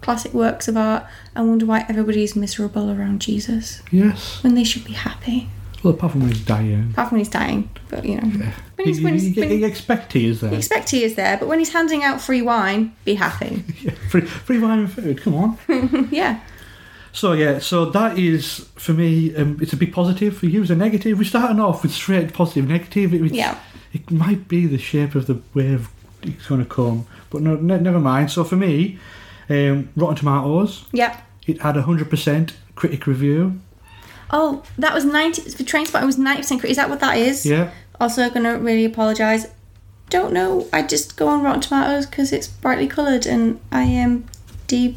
classic 0.00 0.32
works 0.34 0.68
of 0.68 0.76
art 0.76 1.04
and 1.34 1.48
wonder 1.48 1.66
why 1.66 1.84
everybody's 1.88 2.36
miserable 2.36 2.90
around 2.90 3.20
Jesus 3.20 3.82
yes. 3.90 4.42
when 4.42 4.54
they 4.54 4.64
should 4.64 4.84
be 4.84 4.92
happy. 4.92 5.48
Well, 5.82 5.94
apart 5.94 6.12
from 6.12 6.22
when 6.22 6.30
he's 6.32 6.44
dying, 6.44 6.90
Apart 6.92 7.08
from 7.08 7.16
when 7.16 7.20
he's 7.20 7.28
dying. 7.32 7.70
But 7.88 8.04
you 8.04 8.16
know. 8.20 8.22
When 8.76 8.88
he's, 8.88 9.00
when 9.00 9.14
he's, 9.14 9.36
when 9.36 9.50
you 9.50 9.64
expect 9.66 10.12
tears 10.12 10.40
there. 10.40 10.50
you 10.50 10.58
expect 10.58 10.90
he 10.90 11.04
is 11.04 11.14
there, 11.14 11.36
but 11.36 11.48
when 11.48 11.58
he's 11.58 11.72
handing 11.72 12.02
out 12.02 12.20
free 12.20 12.42
wine, 12.42 12.94
be 13.04 13.14
happy. 13.14 13.62
Yeah, 13.82 13.92
free, 14.10 14.22
free 14.22 14.58
wine 14.58 14.80
and 14.80 14.92
food. 14.92 15.20
Come 15.22 15.34
on. 15.34 15.58
yeah. 16.10 16.40
So 17.12 17.32
yeah, 17.32 17.60
so 17.60 17.86
that 17.86 18.18
is 18.18 18.68
for 18.74 18.92
me. 18.92 19.34
Um, 19.36 19.58
it's 19.62 19.72
a 19.72 19.76
big 19.76 19.92
positive 19.92 20.36
for 20.36 20.46
you. 20.46 20.60
It's 20.62 20.70
a 20.70 20.76
negative. 20.76 21.16
We're 21.18 21.24
starting 21.24 21.60
off 21.60 21.82
with 21.82 21.92
straight 21.92 22.32
positive, 22.32 22.68
negative. 22.68 23.14
It, 23.14 23.32
Yeah. 23.32 23.58
it 23.92 24.10
might 24.10 24.48
be 24.48 24.66
the 24.66 24.78
shape 24.78 25.14
of 25.14 25.26
the 25.26 25.40
wave 25.54 25.88
it's 26.22 26.46
going 26.48 26.60
to 26.62 26.66
come, 26.68 27.06
but 27.30 27.42
no, 27.42 27.54
ne- 27.56 27.80
never 27.80 28.00
mind. 28.00 28.30
So 28.30 28.44
for 28.44 28.56
me, 28.56 28.98
um, 29.48 29.88
Rotten 29.96 30.16
Tomatoes, 30.16 30.84
Yep. 30.92 31.22
it 31.46 31.60
had 31.62 31.76
a 31.76 31.82
hundred 31.82 32.10
percent 32.10 32.54
critic 32.74 33.06
review. 33.06 33.60
Oh, 34.30 34.64
that 34.76 34.92
was 34.92 35.04
90 35.04 35.42
for 35.50 35.62
Trainspotting 35.62 36.04
was 36.06 36.16
90% 36.18 36.58
crit. 36.60 36.70
Is 36.72 36.76
that 36.78 36.90
what 36.90 36.98
that 37.00 37.16
is? 37.16 37.46
Yeah, 37.46 37.70
Also 38.00 38.28
going 38.28 38.42
to 38.42 38.54
really 38.58 38.84
apologise. 38.84 39.46
Don't 40.10 40.32
know. 40.32 40.66
I 40.72 40.82
just 40.82 41.16
go 41.16 41.28
on 41.28 41.42
Rotten 41.44 41.60
Tomatoes 41.60 42.06
because 42.06 42.32
it's 42.32 42.48
brightly 42.48 42.88
coloured 42.88 43.24
and 43.26 43.60
IMDb. 43.70 44.96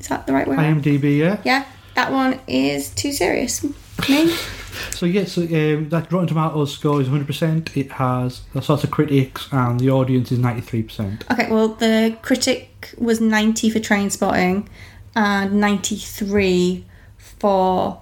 Is 0.00 0.08
that 0.08 0.26
the 0.26 0.32
right 0.34 0.46
word? 0.46 0.58
IMDb. 0.58 1.16
Yeah. 1.18 1.40
yeah, 1.44 1.64
that 1.94 2.12
one 2.12 2.38
is 2.46 2.90
too 2.90 3.12
serious. 3.12 3.64
Me? 4.08 4.36
So 4.90 5.06
yeah, 5.06 5.24
so 5.24 5.42
um, 5.42 5.88
that 5.90 6.10
Rotten 6.12 6.28
Tomatoes 6.28 6.74
score 6.74 7.00
is 7.00 7.08
hundred 7.08 7.26
percent. 7.26 7.76
It 7.76 7.92
has 7.92 8.42
the 8.52 8.62
sorts 8.62 8.84
of 8.84 8.90
critics, 8.90 9.48
and 9.52 9.80
the 9.80 9.90
audience 9.90 10.32
is 10.32 10.38
ninety 10.38 10.60
three 10.60 10.82
percent. 10.82 11.24
Okay, 11.30 11.50
well, 11.50 11.68
the 11.68 12.16
critic 12.22 12.94
was 12.98 13.20
90 13.20 13.70
for 13.70 13.78
Trainspotting 13.80 14.66
and 15.14 15.60
93 15.60 16.84
for 17.18 18.00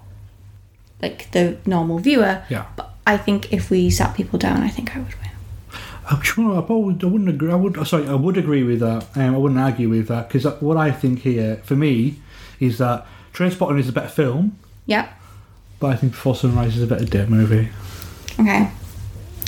like 1.00 1.30
the 1.30 1.56
normal 1.64 1.98
viewer. 1.98 2.42
Yeah. 2.48 2.66
But 2.76 2.94
I 3.06 3.16
think 3.16 3.52
if 3.52 3.70
we 3.70 3.90
sat 3.90 4.14
people 4.16 4.38
down, 4.38 4.62
I 4.62 4.68
think 4.68 4.94
I 4.94 4.98
would 4.98 5.14
win. 5.14 5.30
I'm 6.10 6.20
sure 6.22 6.58
I, 6.58 6.60
probably, 6.60 6.96
I 7.02 7.10
wouldn't 7.10 7.30
agree. 7.30 7.50
I 7.50 7.54
would. 7.54 7.78
oh, 7.78 7.84
Sorry, 7.84 8.06
I 8.06 8.14
would 8.14 8.36
agree 8.36 8.62
with 8.62 8.80
that. 8.80 9.06
Um, 9.16 9.34
I 9.34 9.38
wouldn't 9.38 9.60
argue 9.60 9.88
with 9.88 10.08
that 10.08 10.28
because 10.28 10.44
what 10.60 10.76
I 10.76 10.90
think 10.90 11.20
here, 11.20 11.56
for 11.64 11.76
me, 11.76 12.16
is 12.60 12.78
that 12.78 13.06
Trainspotting 13.32 13.78
is 13.78 13.88
a 13.88 13.92
better 13.92 14.08
film, 14.08 14.58
Yep. 14.86 15.08
But 15.80 15.88
I 15.88 15.96
think 15.96 16.12
Before 16.12 16.34
Sunrise 16.34 16.76
is 16.76 16.82
a 16.82 16.86
better 16.86 17.04
date 17.04 17.28
movie. 17.28 17.68
Okay. 18.38 18.70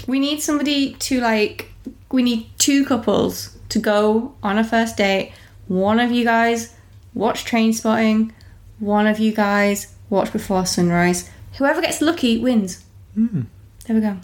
We 0.07 0.19
need 0.19 0.41
somebody 0.43 0.95
to 0.95 1.21
like. 1.21 1.73
We 2.11 2.23
need 2.23 2.49
two 2.59 2.85
couples 2.85 3.57
to 3.71 3.79
go 3.79 4.35
on 4.43 4.59
a 4.59 4.65
first 4.65 4.97
date. 4.97 5.33
One 5.69 5.99
of 5.99 6.11
you 6.11 6.25
guys 6.25 6.75
watch 7.15 7.45
Trainspotting. 7.45 8.33
One 8.79 9.07
of 9.07 9.19
you 9.19 9.33
guys 9.33 9.95
watch 10.11 10.33
Before 10.33 10.67
Sunrise. 10.67 11.31
Whoever 11.59 11.81
gets 11.81 12.01
lucky 12.01 12.39
wins. 12.39 12.85
Hmm. 13.15 13.43
There 13.87 13.97
we 13.97 14.03
go. 14.03 14.17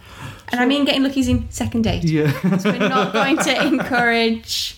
And 0.48 0.60
I 0.60 0.66
mean 0.66 0.84
getting 0.84 1.02
lucky 1.02 1.20
is 1.20 1.28
in 1.28 1.50
second 1.50 1.82
date. 1.82 2.04
Yeah. 2.04 2.32
We're 2.44 2.88
not 2.88 3.12
going 3.12 3.38
to 3.38 3.66
encourage 3.66 4.76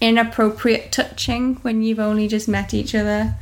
inappropriate 0.00 0.90
touching 0.90 1.54
when 1.56 1.82
you've 1.82 2.00
only 2.00 2.28
just 2.28 2.48
met 2.48 2.74
each 2.74 2.94
other. 2.94 3.36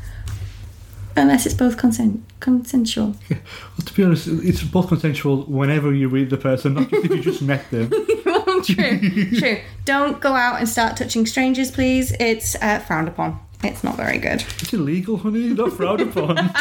Unless 1.17 1.47
it's 1.47 1.55
both 1.55 1.77
consent 1.77 2.23
consensual. 2.40 3.14
well, 3.31 3.38
to 3.85 3.94
be 3.94 4.03
honest, 4.03 4.26
it's 4.29 4.62
both 4.62 4.88
consensual 4.88 5.42
whenever 5.44 5.92
you 5.94 6.09
read 6.09 6.31
the 6.31 6.37
person, 6.37 6.74
not 6.74 6.90
just 6.90 7.05
if 7.05 7.11
you 7.11 7.22
just 7.22 7.42
met 7.42 7.70
them. 7.70 7.90
true, 8.64 9.31
true. 9.38 9.61
Don't 9.85 10.20
go 10.20 10.33
out 10.35 10.59
and 10.59 10.68
start 10.68 10.96
touching 10.96 11.26
strangers, 11.26 11.70
please. 11.70 12.12
It's 12.18 12.57
uh, 12.57 12.79
frowned 12.81 13.09
upon. 13.09 13.38
It's 13.62 13.85
not 13.85 13.96
very 13.96 14.18
good. 14.18 14.42
It's 14.61 14.72
illegal, 14.72 15.18
honey. 15.18 15.48
Not 15.55 15.72
frowned 15.72 16.00
upon. 16.00 16.50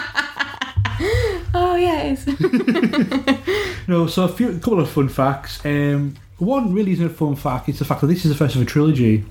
Oh 1.51 1.75
yeah, 1.77 2.01
it 2.03 2.27
is. 2.27 3.87
No, 3.87 4.05
so 4.05 4.25
a 4.25 4.27
few, 4.27 4.49
a 4.49 4.59
couple 4.59 4.79
of 4.81 4.89
fun 4.89 5.07
facts. 5.09 5.65
Um, 5.65 6.15
one 6.37 6.73
really 6.73 6.91
isn't 6.91 7.05
a 7.05 7.09
fun 7.09 7.35
fact. 7.35 7.69
It's 7.69 7.79
the 7.79 7.85
fact 7.85 8.01
that 8.01 8.07
this 8.07 8.23
is 8.25 8.31
the 8.31 8.37
first 8.37 8.55
of 8.55 8.61
a 8.61 8.65
trilogy. 8.65 9.23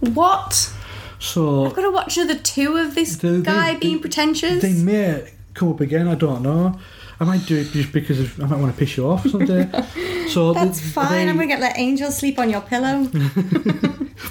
what? 0.00 0.72
So 1.18 1.66
I've 1.66 1.74
got 1.74 1.82
to 1.82 1.90
watch 1.90 2.16
another 2.16 2.38
two 2.38 2.76
of 2.76 2.94
this 2.94 3.16
They- 3.16 3.40
guy 3.40 3.74
they- 3.74 3.80
being 3.80 4.00
pretentious. 4.00 4.62
They 4.62 4.72
may 4.74 5.30
come 5.54 5.70
up 5.70 5.80
again. 5.80 6.06
I 6.08 6.14
don't 6.14 6.42
know. 6.42 6.78
I 7.20 7.24
might 7.24 7.44
do 7.46 7.56
it 7.56 7.72
just 7.72 7.90
because 7.92 8.20
of, 8.20 8.40
I 8.40 8.46
might 8.46 8.60
want 8.60 8.72
to 8.72 8.78
piss 8.78 8.96
you 8.96 9.08
off 9.10 9.28
someday. 9.28 9.68
so 10.28 10.52
That's 10.52 10.78
th- 10.80 10.92
fine. 10.92 11.28
I'm 11.28 11.34
gonna 11.34 11.48
get 11.48 11.58
let 11.60 11.76
angels 11.76 12.16
sleep 12.16 12.38
on 12.38 12.48
your 12.50 12.60
pillow. 12.60 13.08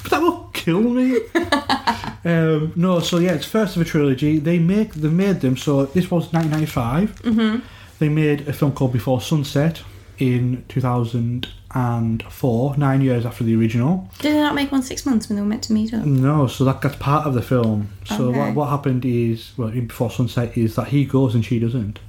But 0.04 0.12
that 0.12 0.22
will 0.22 0.50
kill 0.54 0.82
me. 0.82 1.18
um, 2.26 2.74
no, 2.76 3.00
so 3.00 3.20
yeah, 3.20 3.34
it's 3.34 3.46
first 3.46 3.76
of 3.76 3.82
a 3.82 3.86
trilogy. 3.86 4.38
They 4.40 4.60
make 4.60 4.94
they 4.94 5.08
made 5.10 5.40
them. 5.42 5.56
So 5.58 5.86
this 5.86 6.10
was 6.12 6.32
1995. 6.34 7.22
Mm-hmm. 7.24 7.66
They 8.00 8.10
made 8.10 8.48
a 8.48 8.54
film 8.54 8.72
called 8.74 8.92
Before 8.94 9.20
Sunset 9.22 9.82
in 10.18 10.66
2004, 10.68 12.78
nine 12.78 13.02
years 13.02 13.26
after 13.26 13.44
the 13.44 13.56
original. 13.56 14.10
Did 14.20 14.34
they 14.34 14.40
not 14.40 14.56
make 14.56 14.72
one 14.72 14.82
six 14.82 15.06
months 15.06 15.30
when 15.30 15.36
they 15.36 15.42
were 15.42 15.48
meant 15.48 15.64
to 15.64 15.74
meet 15.74 15.94
up? 15.94 16.06
No, 16.06 16.48
so 16.48 16.64
that, 16.66 16.82
that's 16.82 16.96
part 16.96 17.28
of 17.28 17.34
the 17.34 17.42
film. 17.42 17.90
So 18.06 18.30
Okay. 18.30 18.40
what, 18.40 18.56
what 18.56 18.70
happened 18.70 19.06
is, 19.06 19.52
well, 19.58 19.70
in 19.70 19.88
Before 19.88 20.12
Sunset 20.12 20.58
is 20.58 20.76
that 20.76 20.88
he 20.88 21.06
goes 21.06 21.36
and 21.36 21.46
she 21.46 21.60
doesn't. 21.60 22.00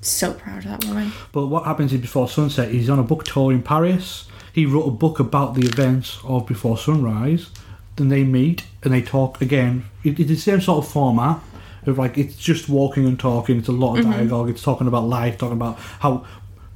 So 0.00 0.34
proud 0.34 0.58
of 0.58 0.64
that 0.64 0.84
woman. 0.84 1.12
But 1.32 1.46
what 1.46 1.64
happens 1.64 1.92
in 1.92 2.00
Before 2.00 2.28
Sunset 2.28 2.68
is 2.68 2.74
he's 2.74 2.90
on 2.90 2.98
a 2.98 3.02
book 3.04 3.24
tour 3.24 3.52
in 3.52 3.62
Paris. 3.62 4.26
He 4.52 4.66
wrote 4.66 4.86
a 4.86 4.90
book 4.90 5.18
about 5.18 5.54
the 5.54 5.66
events 5.66 6.18
of 6.24 6.46
Before 6.46 6.76
Sunrise. 6.76 7.50
Then 7.96 8.08
they 8.08 8.24
meet 8.24 8.64
and 8.82 8.92
they 8.92 9.02
talk 9.02 9.40
again. 9.40 9.84
It, 10.02 10.18
it's 10.20 10.28
the 10.28 10.36
same 10.36 10.60
sort 10.60 10.84
of 10.84 10.90
format. 10.90 11.40
Of 11.86 11.98
like 11.98 12.16
it's 12.16 12.36
just 12.36 12.68
walking 12.68 13.06
and 13.06 13.18
talking. 13.18 13.58
It's 13.58 13.68
a 13.68 13.72
lot 13.72 13.98
of 13.98 14.06
mm-hmm. 14.06 14.12
dialogue. 14.12 14.48
It's 14.48 14.62
talking 14.62 14.86
about 14.86 15.04
life, 15.04 15.38
talking 15.38 15.56
about 15.56 15.78
how. 15.78 16.24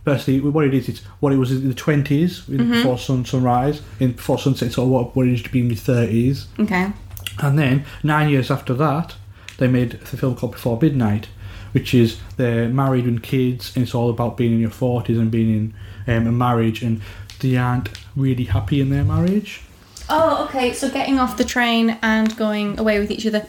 Firstly, 0.05 0.41
what 0.41 0.65
it 0.65 0.73
is, 0.73 0.89
it's 0.89 1.01
what 1.21 1.33
it 1.33 1.37
was 1.37 1.53
in 1.53 1.69
the 1.69 1.75
twenties 1.75 2.41
before 2.41 2.99
sun 2.99 3.25
sunrise. 3.25 3.83
In 4.01 4.13
before 4.13 4.39
sunset, 4.39 4.73
so 4.73 4.87
what, 4.87 5.15
what 5.15 5.27
it 5.27 5.35
is 5.35 5.43
to 5.43 5.51
be 5.51 5.61
in 5.61 5.69
the 5.69 5.75
thirties. 5.75 6.47
Okay. 6.59 6.93
And 7.41 7.59
then 7.59 7.85
nine 8.03 8.31
years 8.31 8.51
after 8.51 8.73
that, 8.75 9.15
they 9.59 9.69
made 9.69 9.93
the 9.93 10.17
film 10.17 10.35
called 10.35 10.53
Before 10.53 10.79
Midnight, 10.81 11.29
which 11.73 11.93
is 11.93 12.19
they're 12.37 12.69
married 12.69 13.05
and 13.05 13.23
kids, 13.23 13.75
and 13.77 13.83
it's 13.83 13.95
all 13.95 14.09
about 14.09 14.37
being 14.37 14.53
in 14.53 14.61
your 14.61 14.71
forties 14.71 15.19
and 15.19 15.31
being 15.31 15.75
in 16.07 16.17
um, 16.17 16.27
a 16.27 16.33
marriage, 16.33 16.83
and 16.83 17.03
they 17.41 17.57
aren't 17.57 17.91
really 18.17 18.45
happy 18.45 18.81
in 18.81 18.89
their 18.91 19.05
marriage. 19.05 19.61
Oh, 20.09 20.45
okay. 20.47 20.73
So 20.73 20.89
getting 20.91 21.19
off 21.19 21.37
the 21.37 21.45
train 21.45 21.99
and 22.03 22.35
going 22.37 22.79
away 22.81 22.99
with 22.99 23.11
each 23.11 23.27
other 23.27 23.47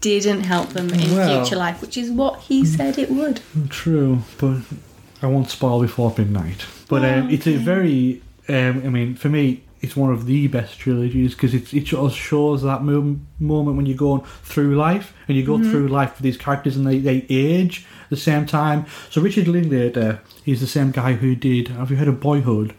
didn't 0.00 0.42
help 0.42 0.70
them 0.70 0.88
in 0.90 1.14
Well- 1.14 1.44
future 1.44 1.56
life, 1.56 1.82
which 1.82 1.96
is 1.98 2.10
what 2.10 2.40
he 2.40 2.64
said 2.64 2.98
it 2.98 3.10
would. 3.10 3.40
True, 3.68 4.22
but 4.38 4.60
I 5.22 5.26
won't 5.26 5.50
spoil 5.50 5.80
Before 5.80 6.14
Midnight. 6.16 6.66
But 6.88 7.04
um, 7.04 7.30
it's 7.30 7.46
a 7.46 7.56
very, 7.56 8.22
um, 8.48 8.82
I 8.84 8.88
mean, 8.88 9.14
for 9.14 9.28
me, 9.28 9.64
it's 9.80 9.96
one 9.96 10.10
of 10.12 10.26
the 10.26 10.48
best 10.48 10.78
trilogies 10.78 11.34
because 11.34 11.54
it 11.54 11.72
it 11.72 11.84
just 11.84 12.16
shows 12.16 12.62
that 12.62 12.82
mo- 12.82 13.18
moment 13.38 13.76
when 13.76 13.86
you're 13.86 13.96
going 13.96 14.22
through 14.42 14.76
life 14.76 15.14
and 15.28 15.36
you 15.36 15.44
go 15.44 15.58
through 15.58 15.86
life 15.88 16.14
with 16.14 16.22
these 16.22 16.36
characters 16.36 16.76
and 16.76 16.84
they, 16.86 16.98
they 16.98 17.24
age 17.28 17.86
at 18.04 18.10
the 18.10 18.16
same 18.16 18.44
time. 18.46 18.86
So 19.10 19.20
Richard 19.20 19.46
Linklater 19.46 20.20
is 20.46 20.60
the 20.60 20.66
same 20.66 20.90
guy 20.90 21.12
who 21.12 21.36
did. 21.36 21.68
Have 21.68 21.90
you 21.90 21.96
heard 21.96 22.08
of 22.08 22.20
Boyhood? 22.20 22.74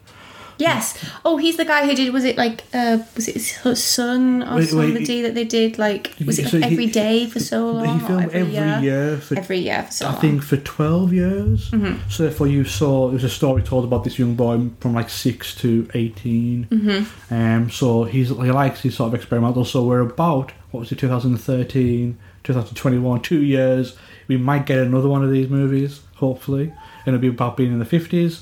Yes. 0.59 1.03
Oh, 1.23 1.37
he's 1.37 1.57
the 1.57 1.65
guy 1.65 1.85
who 1.87 1.95
did. 1.95 2.13
Was 2.13 2.25
it 2.25 2.37
like? 2.37 2.63
Uh, 2.73 2.99
was 3.15 3.27
it 3.29 3.35
his 3.35 3.83
son 3.83 4.43
or 4.43 4.55
Wait, 4.55 4.71
wait, 4.73 4.93
somebody 4.93 5.21
that 5.21 5.33
they 5.33 5.45
did? 5.45 5.79
Like, 5.79 6.13
was 6.25 6.37
it 6.37 6.49
So 6.49 6.57
like 6.57 6.67
he- 6.69 6.73
every 6.75 6.85
day 6.87 7.25
for 7.27 7.39
so 7.39 7.71
long? 7.71 7.99
he 7.99 8.05
filmed 8.05 8.31
every, 8.33 8.51
year. 8.83 9.17
for 9.17 9.37
Every 9.37 9.59
year 9.59 9.83
for 9.83 9.91
so 9.91 10.05
I 10.07 10.11
long. 10.11 10.21
think 10.21 10.43
for 10.43 10.57
12 10.57 11.13
years. 11.13 11.71
So 12.09 12.23
therefore 12.23 12.47
you 12.47 12.65
saw, 12.65 13.09
it 13.09 13.13
was 13.13 13.23
a 13.23 13.29
story 13.29 13.63
told 13.63 13.85
about 13.85 14.03
this 14.03 14.19
young 14.19 14.35
boy 14.35 14.69
from 14.81 14.93
like 14.93 15.09
6 15.09 15.55
to 15.55 15.89
18. 15.93 16.67
Mm-hmm. 16.69 17.33
Um, 17.33 17.69
so 17.71 18.03
he's, 18.03 18.27
he 18.29 18.51
likes 18.51 18.81
these 18.81 18.95
sort 18.97 19.07
of 19.13 19.15
experimental. 19.15 19.63
So 19.65 19.83
we're 19.85 20.01
about, 20.01 20.51
what 20.71 20.81
was 20.81 20.91
it, 20.91 20.99
2013, 20.99 22.17
2021, 22.43 23.21
two 23.21 23.41
years. 23.41 23.95
We 24.27 24.37
might 24.37 24.65
get 24.65 24.79
another 24.79 25.07
one 25.07 25.23
of 25.23 25.31
these 25.31 25.49
movies, 25.49 26.01
hopefully. 26.15 26.73
And 27.05 27.15
it'll 27.15 27.19
be 27.21 27.27
about 27.29 27.55
being 27.57 27.71
in 27.71 27.79
the 27.79 27.85
50s. 27.85 28.41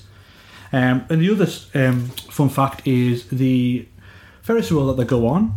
Um, 0.71 1.06
and 1.10 1.21
the 1.21 1.32
other 1.32 1.47
um, 1.75 2.08
fun 2.08 2.49
fact 2.49 2.86
is 2.86 3.27
the 3.30 3.88
Ferris 4.41 4.71
wheel 4.71 4.88
that 4.88 4.97
they 4.97 5.06
go 5.06 5.27
on 5.27 5.56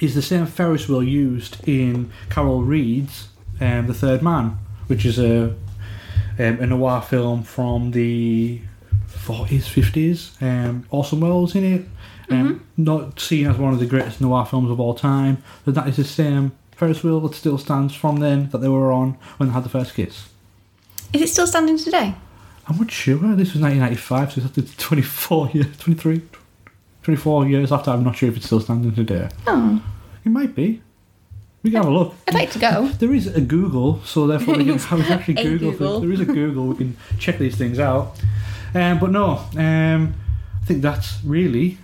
is 0.00 0.14
the 0.14 0.22
same 0.22 0.46
Ferris 0.46 0.88
wheel 0.88 1.02
used 1.02 1.66
in 1.68 2.10
Carol 2.30 2.62
Reed's 2.62 3.28
um, 3.60 3.86
The 3.86 3.94
Third 3.94 4.22
Man, 4.22 4.58
which 4.86 5.04
is 5.04 5.18
a 5.18 5.54
um, 6.36 6.60
a 6.60 6.66
noir 6.66 7.00
film 7.00 7.44
from 7.44 7.92
the 7.92 8.60
40s, 9.08 9.62
50s. 9.62 10.42
Um, 10.42 10.84
Orson 10.90 11.20
Welles 11.20 11.54
in 11.54 11.64
it. 11.64 11.86
Um, 12.28 12.66
Not 12.76 13.20
seen 13.20 13.46
as 13.46 13.56
one 13.56 13.72
of 13.72 13.78
the 13.78 13.86
greatest 13.86 14.20
noir 14.20 14.44
films 14.46 14.70
of 14.70 14.80
all 14.80 14.94
time, 14.94 15.42
but 15.64 15.74
that 15.74 15.86
is 15.88 15.96
the 15.96 16.04
same 16.04 16.52
Ferris 16.74 17.04
wheel 17.04 17.20
that 17.20 17.34
still 17.34 17.58
stands 17.58 17.94
from 17.94 18.16
then 18.16 18.48
that 18.50 18.58
they 18.58 18.68
were 18.68 18.92
on 18.92 19.12
when 19.36 19.50
they 19.50 19.52
had 19.52 19.62
the 19.64 19.68
first 19.68 19.94
kiss. 19.94 20.28
is 21.12 21.22
it 21.22 21.28
still 21.28 21.46
standing 21.46 21.78
today? 21.78 22.14
I'm 22.66 22.78
not 22.78 22.90
sure. 22.90 23.16
This 23.36 23.52
was 23.52 23.62
1995, 23.62 24.32
so 24.32 24.42
it's 24.56 24.74
24 24.76 25.50
years, 25.50 25.76
23, 25.78 26.22
24 27.02 27.46
years 27.48 27.72
after. 27.72 27.90
I'm 27.90 28.04
not 28.04 28.16
sure 28.16 28.28
if 28.28 28.36
it's 28.36 28.46
still 28.46 28.60
standing 28.60 28.94
today. 28.94 29.28
Oh, 29.46 29.82
It 30.24 30.30
might 30.30 30.54
be. 30.54 30.80
We 31.62 31.70
can 31.70 31.78
have 31.82 31.86
a 31.86 31.90
look. 31.94 32.14
I'd 32.28 32.34
like 32.34 32.50
to 32.52 32.58
go. 32.58 32.88
There 32.98 33.14
is 33.14 33.26
a 33.26 33.40
Google, 33.40 34.00
so 34.04 34.26
therefore 34.26 34.56
we 34.56 34.64
can 34.64 34.78
have 34.90 35.10
actually 35.10 35.34
Google. 35.34 35.70
Google. 35.72 36.00
There 36.00 36.12
is 36.12 36.20
a 36.20 36.24
Google. 36.26 36.66
We 36.68 36.76
can 36.76 36.96
check 37.18 37.38
these 37.38 37.56
things 37.56 37.78
out. 37.78 38.18
Um, 38.74 38.98
but 38.98 39.10
no, 39.10 39.38
um, 39.56 40.14
I 40.62 40.66
think 40.66 40.82
that's 40.82 41.18
really. 41.24 41.78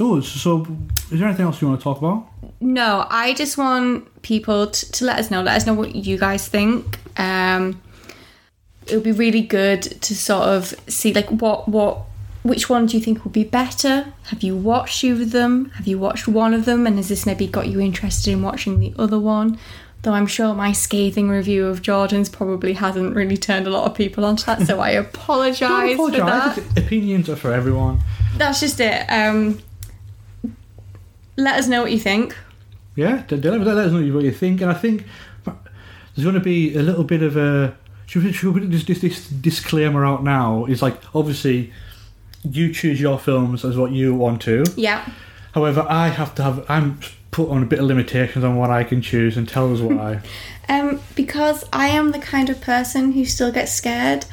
Oh, 0.00 0.20
so 0.20 0.66
is 1.10 1.18
there 1.20 1.28
anything 1.28 1.44
else 1.44 1.60
you 1.60 1.68
want 1.68 1.80
to 1.80 1.84
talk 1.84 1.98
about? 1.98 2.26
No, 2.60 3.06
I 3.10 3.34
just 3.34 3.58
want 3.58 4.22
people 4.22 4.68
t- 4.68 4.86
to 4.90 5.04
let 5.04 5.18
us 5.18 5.30
know. 5.30 5.42
Let 5.42 5.56
us 5.56 5.66
know 5.66 5.74
what 5.74 5.94
you 5.94 6.16
guys 6.18 6.48
think. 6.48 6.98
Um, 7.18 7.80
it 8.86 8.94
would 8.94 9.04
be 9.04 9.12
really 9.12 9.42
good 9.42 9.82
to 9.82 10.14
sort 10.14 10.44
of 10.48 10.74
see 10.88 11.12
like 11.12 11.28
what 11.30 11.68
what 11.68 12.02
which 12.42 12.68
one 12.68 12.86
do 12.86 12.96
you 12.96 13.02
think 13.02 13.22
would 13.24 13.32
be 13.32 13.44
better? 13.44 14.12
Have 14.24 14.42
you 14.42 14.56
watched 14.56 15.04
either 15.04 15.22
of 15.22 15.30
them? 15.30 15.70
Have 15.76 15.86
you 15.86 15.98
watched 15.98 16.26
one 16.26 16.52
of 16.54 16.64
them? 16.64 16.86
And 16.88 16.96
has 16.96 17.08
this 17.08 17.24
maybe 17.24 17.46
got 17.46 17.68
you 17.68 17.78
interested 17.80 18.32
in 18.32 18.42
watching 18.42 18.80
the 18.80 18.92
other 18.98 19.18
one? 19.20 19.58
Though 20.02 20.14
I'm 20.14 20.26
sure 20.26 20.52
my 20.52 20.72
scathing 20.72 21.28
review 21.28 21.66
of 21.66 21.80
Jordan's 21.82 22.28
probably 22.28 22.72
hasn't 22.72 23.14
really 23.14 23.36
turned 23.36 23.68
a 23.68 23.70
lot 23.70 23.88
of 23.88 23.96
people 23.96 24.24
onto 24.24 24.44
that, 24.46 24.62
so 24.66 24.80
I 24.80 24.90
apologise 25.06 25.60
Don't 25.96 25.96
for 25.96 26.10
that. 26.10 26.58
apologise. 26.58 26.76
Opinions 26.84 27.28
are 27.28 27.36
for 27.36 27.52
everyone. 27.52 28.00
That's 28.36 28.58
just 28.58 28.80
it. 28.80 29.06
Um, 29.08 29.60
let 31.36 31.54
us 31.56 31.68
know 31.68 31.82
what 31.82 31.92
you 31.92 32.00
think. 32.00 32.36
Yeah, 32.96 33.22
d- 33.28 33.36
d- 33.36 33.48
let, 33.50 33.60
let 33.60 33.76
us 33.86 33.92
know 33.92 34.14
what 34.14 34.24
you 34.24 34.32
think. 34.32 34.60
And 34.60 34.70
I 34.70 34.74
think 34.74 35.06
there's 35.44 36.24
going 36.24 36.34
to 36.34 36.40
be 36.40 36.74
a 36.76 36.82
little 36.82 37.04
bit 37.04 37.22
of 37.22 37.36
a. 37.36 37.76
Should 38.06 38.24
we, 38.24 38.32
should 38.32 38.54
we 38.54 38.60
put 38.60 38.70
this, 38.70 38.84
this, 38.84 39.00
this 39.00 39.28
disclaimer 39.28 40.04
out 40.04 40.22
now? 40.22 40.64
Is 40.66 40.82
like, 40.82 41.00
obviously, 41.14 41.72
you 42.42 42.72
choose 42.72 43.00
your 43.00 43.18
films 43.18 43.64
as 43.64 43.76
what 43.76 43.92
you 43.92 44.14
want 44.14 44.42
to. 44.42 44.64
Yeah. 44.76 45.08
However, 45.54 45.86
I 45.88 46.08
have 46.08 46.34
to 46.36 46.42
have. 46.42 46.66
I'm 46.68 46.98
put 47.30 47.48
on 47.48 47.62
a 47.62 47.66
bit 47.66 47.78
of 47.78 47.86
limitations 47.86 48.44
on 48.44 48.56
what 48.56 48.70
I 48.70 48.84
can 48.84 49.00
choose 49.00 49.36
and 49.36 49.48
tell 49.48 49.72
us 49.72 49.80
why. 49.80 50.20
Um, 50.68 51.00
because 51.16 51.64
I 51.72 51.88
am 51.88 52.12
the 52.12 52.20
kind 52.20 52.48
of 52.48 52.60
person 52.60 53.12
who 53.12 53.24
still 53.24 53.50
gets 53.50 53.72
scared 53.72 54.24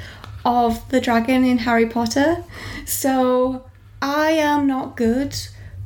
of 0.46 0.88
the 0.90 1.02
dragon 1.02 1.44
in 1.44 1.58
Harry 1.58 1.88
Potter. 1.88 2.44
So 2.86 3.66
I 4.00 4.32
am 4.32 4.68
not 4.68 4.96
good 4.96 5.36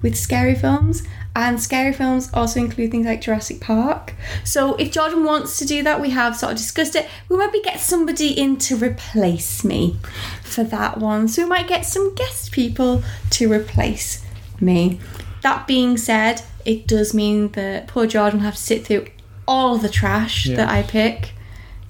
with 0.01 0.17
scary 0.17 0.53
films. 0.53 1.03
And 1.35 1.59
scary 1.59 1.93
films 1.93 2.29
also 2.33 2.59
include 2.59 2.91
things 2.91 3.07
like 3.07 3.21
Jurassic 3.21 3.59
Park. 3.59 4.13
So 4.43 4.75
if 4.75 4.91
Jordan 4.91 5.23
wants 5.23 5.57
to 5.57 5.65
do 5.65 5.81
that, 5.81 5.99
we 5.99 6.11
have 6.11 6.35
sort 6.35 6.51
of 6.51 6.57
discussed 6.59 6.95
it. 6.95 7.09
We 7.27 7.37
maybe 7.37 7.59
get 7.63 7.79
somebody 7.79 8.29
in 8.39 8.57
to 8.57 8.75
replace 8.75 9.63
me 9.63 9.97
for 10.43 10.63
that 10.65 10.99
one. 10.99 11.27
So 11.27 11.41
we 11.43 11.49
might 11.49 11.67
get 11.67 11.87
some 11.87 12.13
guest 12.13 12.51
people 12.51 13.03
to 13.31 13.51
replace 13.51 14.23
me. 14.61 14.99
That 15.41 15.65
being 15.65 15.97
said, 15.97 16.43
it 16.65 16.85
does 16.85 17.15
mean 17.15 17.49
that 17.53 17.87
poor 17.87 18.05
Jordan 18.05 18.39
will 18.39 18.45
have 18.45 18.55
to 18.55 18.61
sit 18.61 18.85
through 18.85 19.07
all 19.47 19.77
the 19.77 19.89
trash 19.89 20.45
Yeah. 20.45 20.57
that 20.57 20.69
I 20.69 20.83
pick. 20.83 21.31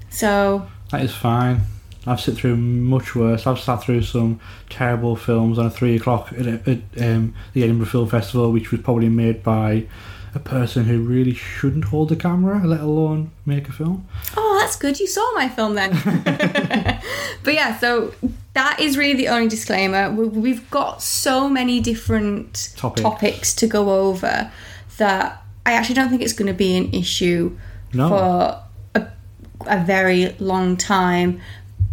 So 0.09 0.67
That 0.91 1.01
is 1.01 1.13
fine. 1.13 1.63
I've 2.05 2.19
sat 2.19 2.35
through 2.35 2.57
much 2.57 3.15
worse. 3.15 3.47
I've 3.47 3.59
sat 3.59 3.77
through 3.83 4.01
some 4.03 4.39
terrible 4.69 5.15
films 5.15 5.57
on 5.57 5.67
a 5.67 5.69
three 5.69 5.95
o'clock 5.95 6.33
at, 6.37 6.45
at 6.47 6.79
um, 7.01 7.33
the 7.53 7.63
Edinburgh 7.63 7.87
Film 7.87 8.09
Festival, 8.09 8.51
which 8.51 8.71
was 8.71 8.81
probably 8.81 9.09
made 9.09 9.41
by 9.43 9.85
a 10.35 10.39
person 10.39 10.85
who 10.85 10.99
really 10.99 11.33
shouldn't 11.33 11.85
hold 11.85 12.11
a 12.11 12.15
camera, 12.15 12.65
let 12.65 12.79
alone 12.81 13.29
make 13.45 13.69
a 13.69 13.71
film. 13.71 14.05
Oh, 14.35 14.57
that's 14.59 14.75
good. 14.75 14.99
You 14.99 15.05
saw 15.07 15.31
my 15.35 15.47
film 15.47 15.75
then. 15.75 15.91
but 17.43 17.53
yeah, 17.53 17.77
so 17.77 18.13
that 18.53 18.79
is 18.79 18.97
really 18.97 19.13
the 19.13 19.27
only 19.29 19.47
disclaimer. 19.47 20.11
We- 20.11 20.27
We've 20.27 20.69
got 20.71 21.01
so 21.01 21.47
many 21.47 21.79
different 21.79 22.73
Topic. 22.75 23.03
topics 23.03 23.53
to 23.55 23.67
go 23.67 23.91
over 24.09 24.51
that 24.97 25.43
I 25.65 25.73
actually 25.73 25.95
don't 25.95 26.09
think 26.09 26.21
it's 26.21 26.33
going 26.33 26.47
to 26.51 26.53
be 26.57 26.75
an 26.75 26.91
issue 26.93 27.57
No. 27.93 28.09
for 28.09 28.63
a, 28.99 29.07
a 29.67 29.83
very 29.85 30.35
long 30.39 30.75
time. 30.77 31.39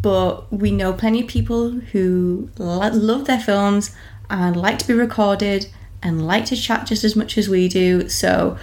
But 0.03 0.51
we 0.53 0.71
know 0.71 0.93
plenty 0.93 1.23
of 1.23 1.29
people 1.29 1.71
who 1.71 2.51
lo- 2.59 2.89
love 2.89 3.27
their 3.27 3.41
films 3.41 3.95
and 4.31 4.57
like 4.57 4.79
to 4.79 4.87
be 4.87 4.95
recorded 4.95 5.67
and 6.03 6.27
like 6.27 6.47
to 6.47 6.57
chat 6.57 6.87
just 6.87 7.05
as 7.05 7.15
much 7.15 7.37
as 7.37 7.49
we 7.49 7.69
do. 7.69 8.09
So 8.09 8.57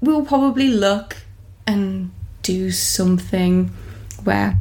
we'll 0.00 0.24
probably 0.24 0.68
look 0.68 1.18
and 1.66 2.10
do 2.42 2.70
something 2.70 3.70
where 4.24 4.58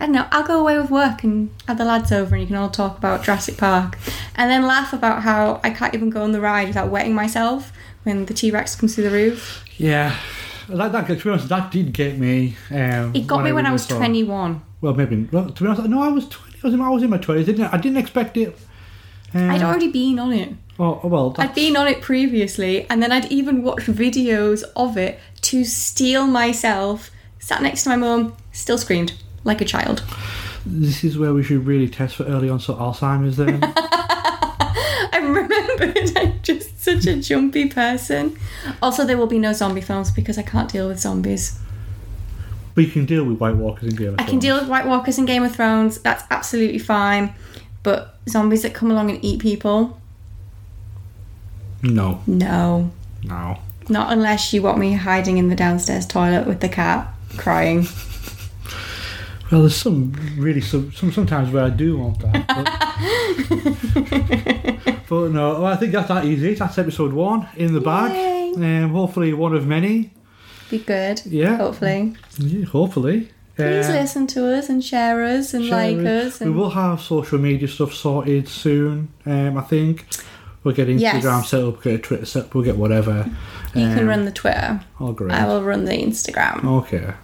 I 0.00 0.04
don't 0.04 0.12
know, 0.12 0.28
I'll 0.30 0.46
go 0.46 0.60
away 0.60 0.78
with 0.78 0.90
work 0.90 1.24
and 1.24 1.50
have 1.66 1.78
the 1.78 1.84
lads 1.84 2.12
over 2.12 2.34
and 2.34 2.42
you 2.42 2.46
can 2.46 2.54
all 2.54 2.70
talk 2.70 2.98
about 2.98 3.24
Jurassic 3.24 3.56
Park 3.56 3.98
and 4.36 4.48
then 4.48 4.64
laugh 4.64 4.92
about 4.92 5.22
how 5.22 5.60
I 5.64 5.70
can't 5.70 5.92
even 5.92 6.10
go 6.10 6.22
on 6.22 6.30
the 6.30 6.40
ride 6.40 6.68
without 6.68 6.88
wetting 6.88 7.14
myself 7.14 7.72
when 8.04 8.26
the 8.26 8.34
T 8.34 8.52
Rex 8.52 8.76
comes 8.76 8.94
through 8.94 9.04
the 9.04 9.10
roof. 9.10 9.64
Yeah. 9.76 10.16
That, 10.68 10.92
that, 10.92 11.06
to 11.06 11.14
be 11.16 11.30
honest, 11.30 11.48
that 11.48 11.70
did 11.70 11.92
get 11.92 12.18
me. 12.18 12.56
Um, 12.70 13.14
It 13.14 13.26
got 13.26 13.42
me 13.42 13.52
when 13.52 13.66
I 13.66 13.72
was 13.72 13.84
saw 13.84 13.96
21. 13.96 14.62
Well, 14.80 14.94
maybe. 14.94 15.28
Well, 15.32 15.50
to 15.50 15.62
be 15.62 15.68
honest, 15.68 15.88
no, 15.88 16.02
I 16.02 16.08
was 16.08 16.28
20. 16.28 16.58
I 16.62 16.66
was 16.66 16.74
in, 16.74 16.80
I 16.80 16.88
was 16.90 17.02
in 17.02 17.10
my 17.10 17.18
20s. 17.18 17.46
Didn't 17.46 17.64
I? 17.64 17.74
I 17.74 17.76
didn't 17.78 17.98
expect 17.98 18.36
it. 18.36 18.58
Um, 19.34 19.50
I'd 19.50 19.62
already 19.62 19.90
been 19.90 20.18
on 20.18 20.32
it. 20.32 20.54
Oh, 20.78 21.00
oh, 21.02 21.08
well, 21.08 21.34
I'd 21.38 21.54
been 21.54 21.76
on 21.76 21.88
it 21.88 22.00
previously 22.00 22.88
and 22.88 23.02
then 23.02 23.10
I'd 23.10 23.30
even 23.32 23.62
watched 23.62 23.88
videos 23.88 24.62
of 24.76 24.96
it 24.96 25.18
to 25.42 25.64
steal 25.64 26.26
myself. 26.26 27.10
Sat 27.40 27.62
next 27.62 27.82
to 27.84 27.88
my 27.90 27.96
mum, 27.96 28.36
still 28.52 28.78
screamed 28.78 29.14
like 29.44 29.60
a 29.60 29.64
child. 29.64 30.04
this 30.64 31.02
is 31.02 31.18
where 31.18 31.34
we 31.34 31.42
should 31.42 31.66
really 31.66 31.88
test 31.88 32.16
for 32.16 32.24
early 32.24 32.48
onset 32.48 32.76
Alzheimer's 32.76 33.36
then. 33.36 33.60
Remembered 35.78 36.12
I'm 36.16 36.40
just 36.42 36.82
such 36.82 37.06
a 37.06 37.16
jumpy 37.16 37.68
person. 37.68 38.36
Also, 38.82 39.04
there 39.04 39.16
will 39.16 39.26
be 39.26 39.38
no 39.38 39.52
zombie 39.52 39.80
films 39.80 40.10
because 40.10 40.38
I 40.38 40.42
can't 40.42 40.70
deal 40.70 40.88
with 40.88 40.98
zombies. 41.00 41.58
but 42.74 42.84
you 42.84 42.90
can 42.90 43.04
deal 43.06 43.24
with 43.24 43.38
White 43.38 43.56
Walkers 43.56 43.88
in 43.90 43.96
Game 43.96 44.08
of 44.08 44.14
I 44.14 44.22
can 44.22 44.26
Thrones. 44.32 44.42
deal 44.42 44.58
with 44.60 44.68
White 44.68 44.86
Walkers 44.86 45.18
in 45.18 45.24
Game 45.26 45.42
of 45.42 45.54
Thrones, 45.54 45.98
that's 46.00 46.24
absolutely 46.30 46.78
fine. 46.78 47.34
But 47.82 48.16
zombies 48.28 48.62
that 48.62 48.74
come 48.74 48.90
along 48.90 49.10
and 49.10 49.24
eat 49.24 49.40
people, 49.40 50.00
No, 51.82 52.20
no. 52.26 52.90
no. 53.24 53.58
Not 53.88 54.12
unless 54.12 54.52
you 54.52 54.60
want 54.62 54.78
me 54.78 54.92
hiding 54.94 55.38
in 55.38 55.48
the 55.48 55.56
downstairs 55.56 56.06
toilet 56.06 56.46
with 56.46 56.60
the 56.60 56.68
cat 56.68 57.08
crying. 57.36 57.86
Well, 59.50 59.62
there's 59.62 59.76
some 59.76 60.12
really 60.36 60.60
some, 60.60 60.92
some 60.92 61.10
sometimes 61.10 61.50
where 61.50 61.64
I 61.64 61.70
do 61.70 61.96
want 61.96 62.18
that. 62.20 62.46
But, 64.84 64.97
but 65.08 65.30
no, 65.30 65.60
well, 65.60 65.66
I 65.66 65.76
think 65.76 65.92
that's 65.92 66.08
that 66.08 66.24
easy. 66.24 66.54
That's 66.54 66.78
episode 66.78 67.12
one 67.12 67.48
in 67.56 67.72
the 67.74 67.80
bag. 67.80 68.12
Um, 68.56 68.90
hopefully 68.90 69.32
one 69.32 69.54
of 69.54 69.66
many. 69.66 70.12
Be 70.70 70.78
good. 70.78 71.22
Yeah. 71.24 71.56
Hopefully. 71.56 72.14
Yeah, 72.38 72.64
hopefully. 72.66 73.30
Please 73.56 73.86
Um, 73.88 73.92
listen 73.94 74.26
to 74.28 74.54
us 74.56 74.68
and 74.68 74.84
share 74.84 75.22
us 75.24 75.52
and 75.54 75.64
share 75.64 75.92
like 75.92 76.06
us. 76.06 76.40
We 76.40 76.50
will 76.50 76.70
have 76.70 77.00
social 77.00 77.38
media 77.38 77.66
stuff 77.68 77.92
sorted 77.94 78.48
soon. 78.48 79.08
Um, 79.26 79.56
I 79.56 79.62
think 79.62 80.06
we'll 80.62 80.74
get 80.74 80.88
Instagram 80.88 81.22
Yes. 81.40 81.48
set 81.48 81.64
up, 81.64 81.82
get 81.82 82.02
Twitter 82.04 82.24
set 82.26 82.44
up, 82.44 82.54
we'll 82.54 82.64
get 82.64 82.76
whatever. 82.76 83.28
you 83.74 83.82
can 83.88 84.00
Um, 84.00 84.06
run 84.08 84.24
the 84.26 84.30
Twitter. 84.30 84.80
Oh, 85.00 85.12
great. 85.12 85.32
I 85.32 85.46
will 85.46 85.62
run 85.62 85.86
the 85.86 85.92
Instagram. 85.92 86.64
Okay. 86.64 87.14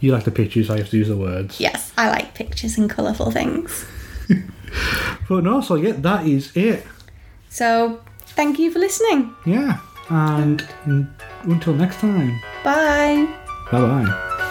You 0.00 0.12
like 0.12 0.24
the 0.24 0.30
pictures, 0.30 0.68
I 0.70 0.78
have 0.78 0.90
to 0.90 0.96
use 0.96 1.08
the 1.08 1.16
words. 1.16 1.60
Yes, 1.60 1.92
I 1.96 2.08
like 2.10 2.34
pictures 2.34 2.76
and 2.78 2.88
colourful 2.90 3.30
things. 3.30 3.84
But 5.28 5.42
no, 5.44 5.60
so 5.60 5.74
yeah, 5.76 5.92
that 5.92 6.26
is 6.26 6.54
it. 6.56 6.84
So, 7.56 8.00
thank 8.36 8.58
you 8.58 8.70
for 8.70 8.78
listening. 8.78 9.34
Yeah. 9.46 9.80
And 10.10 10.60
until 11.44 11.72
next 11.72 12.00
time. 12.00 12.38
Bye. 12.62 13.26
Bye 13.72 13.80
bye. 13.80 14.42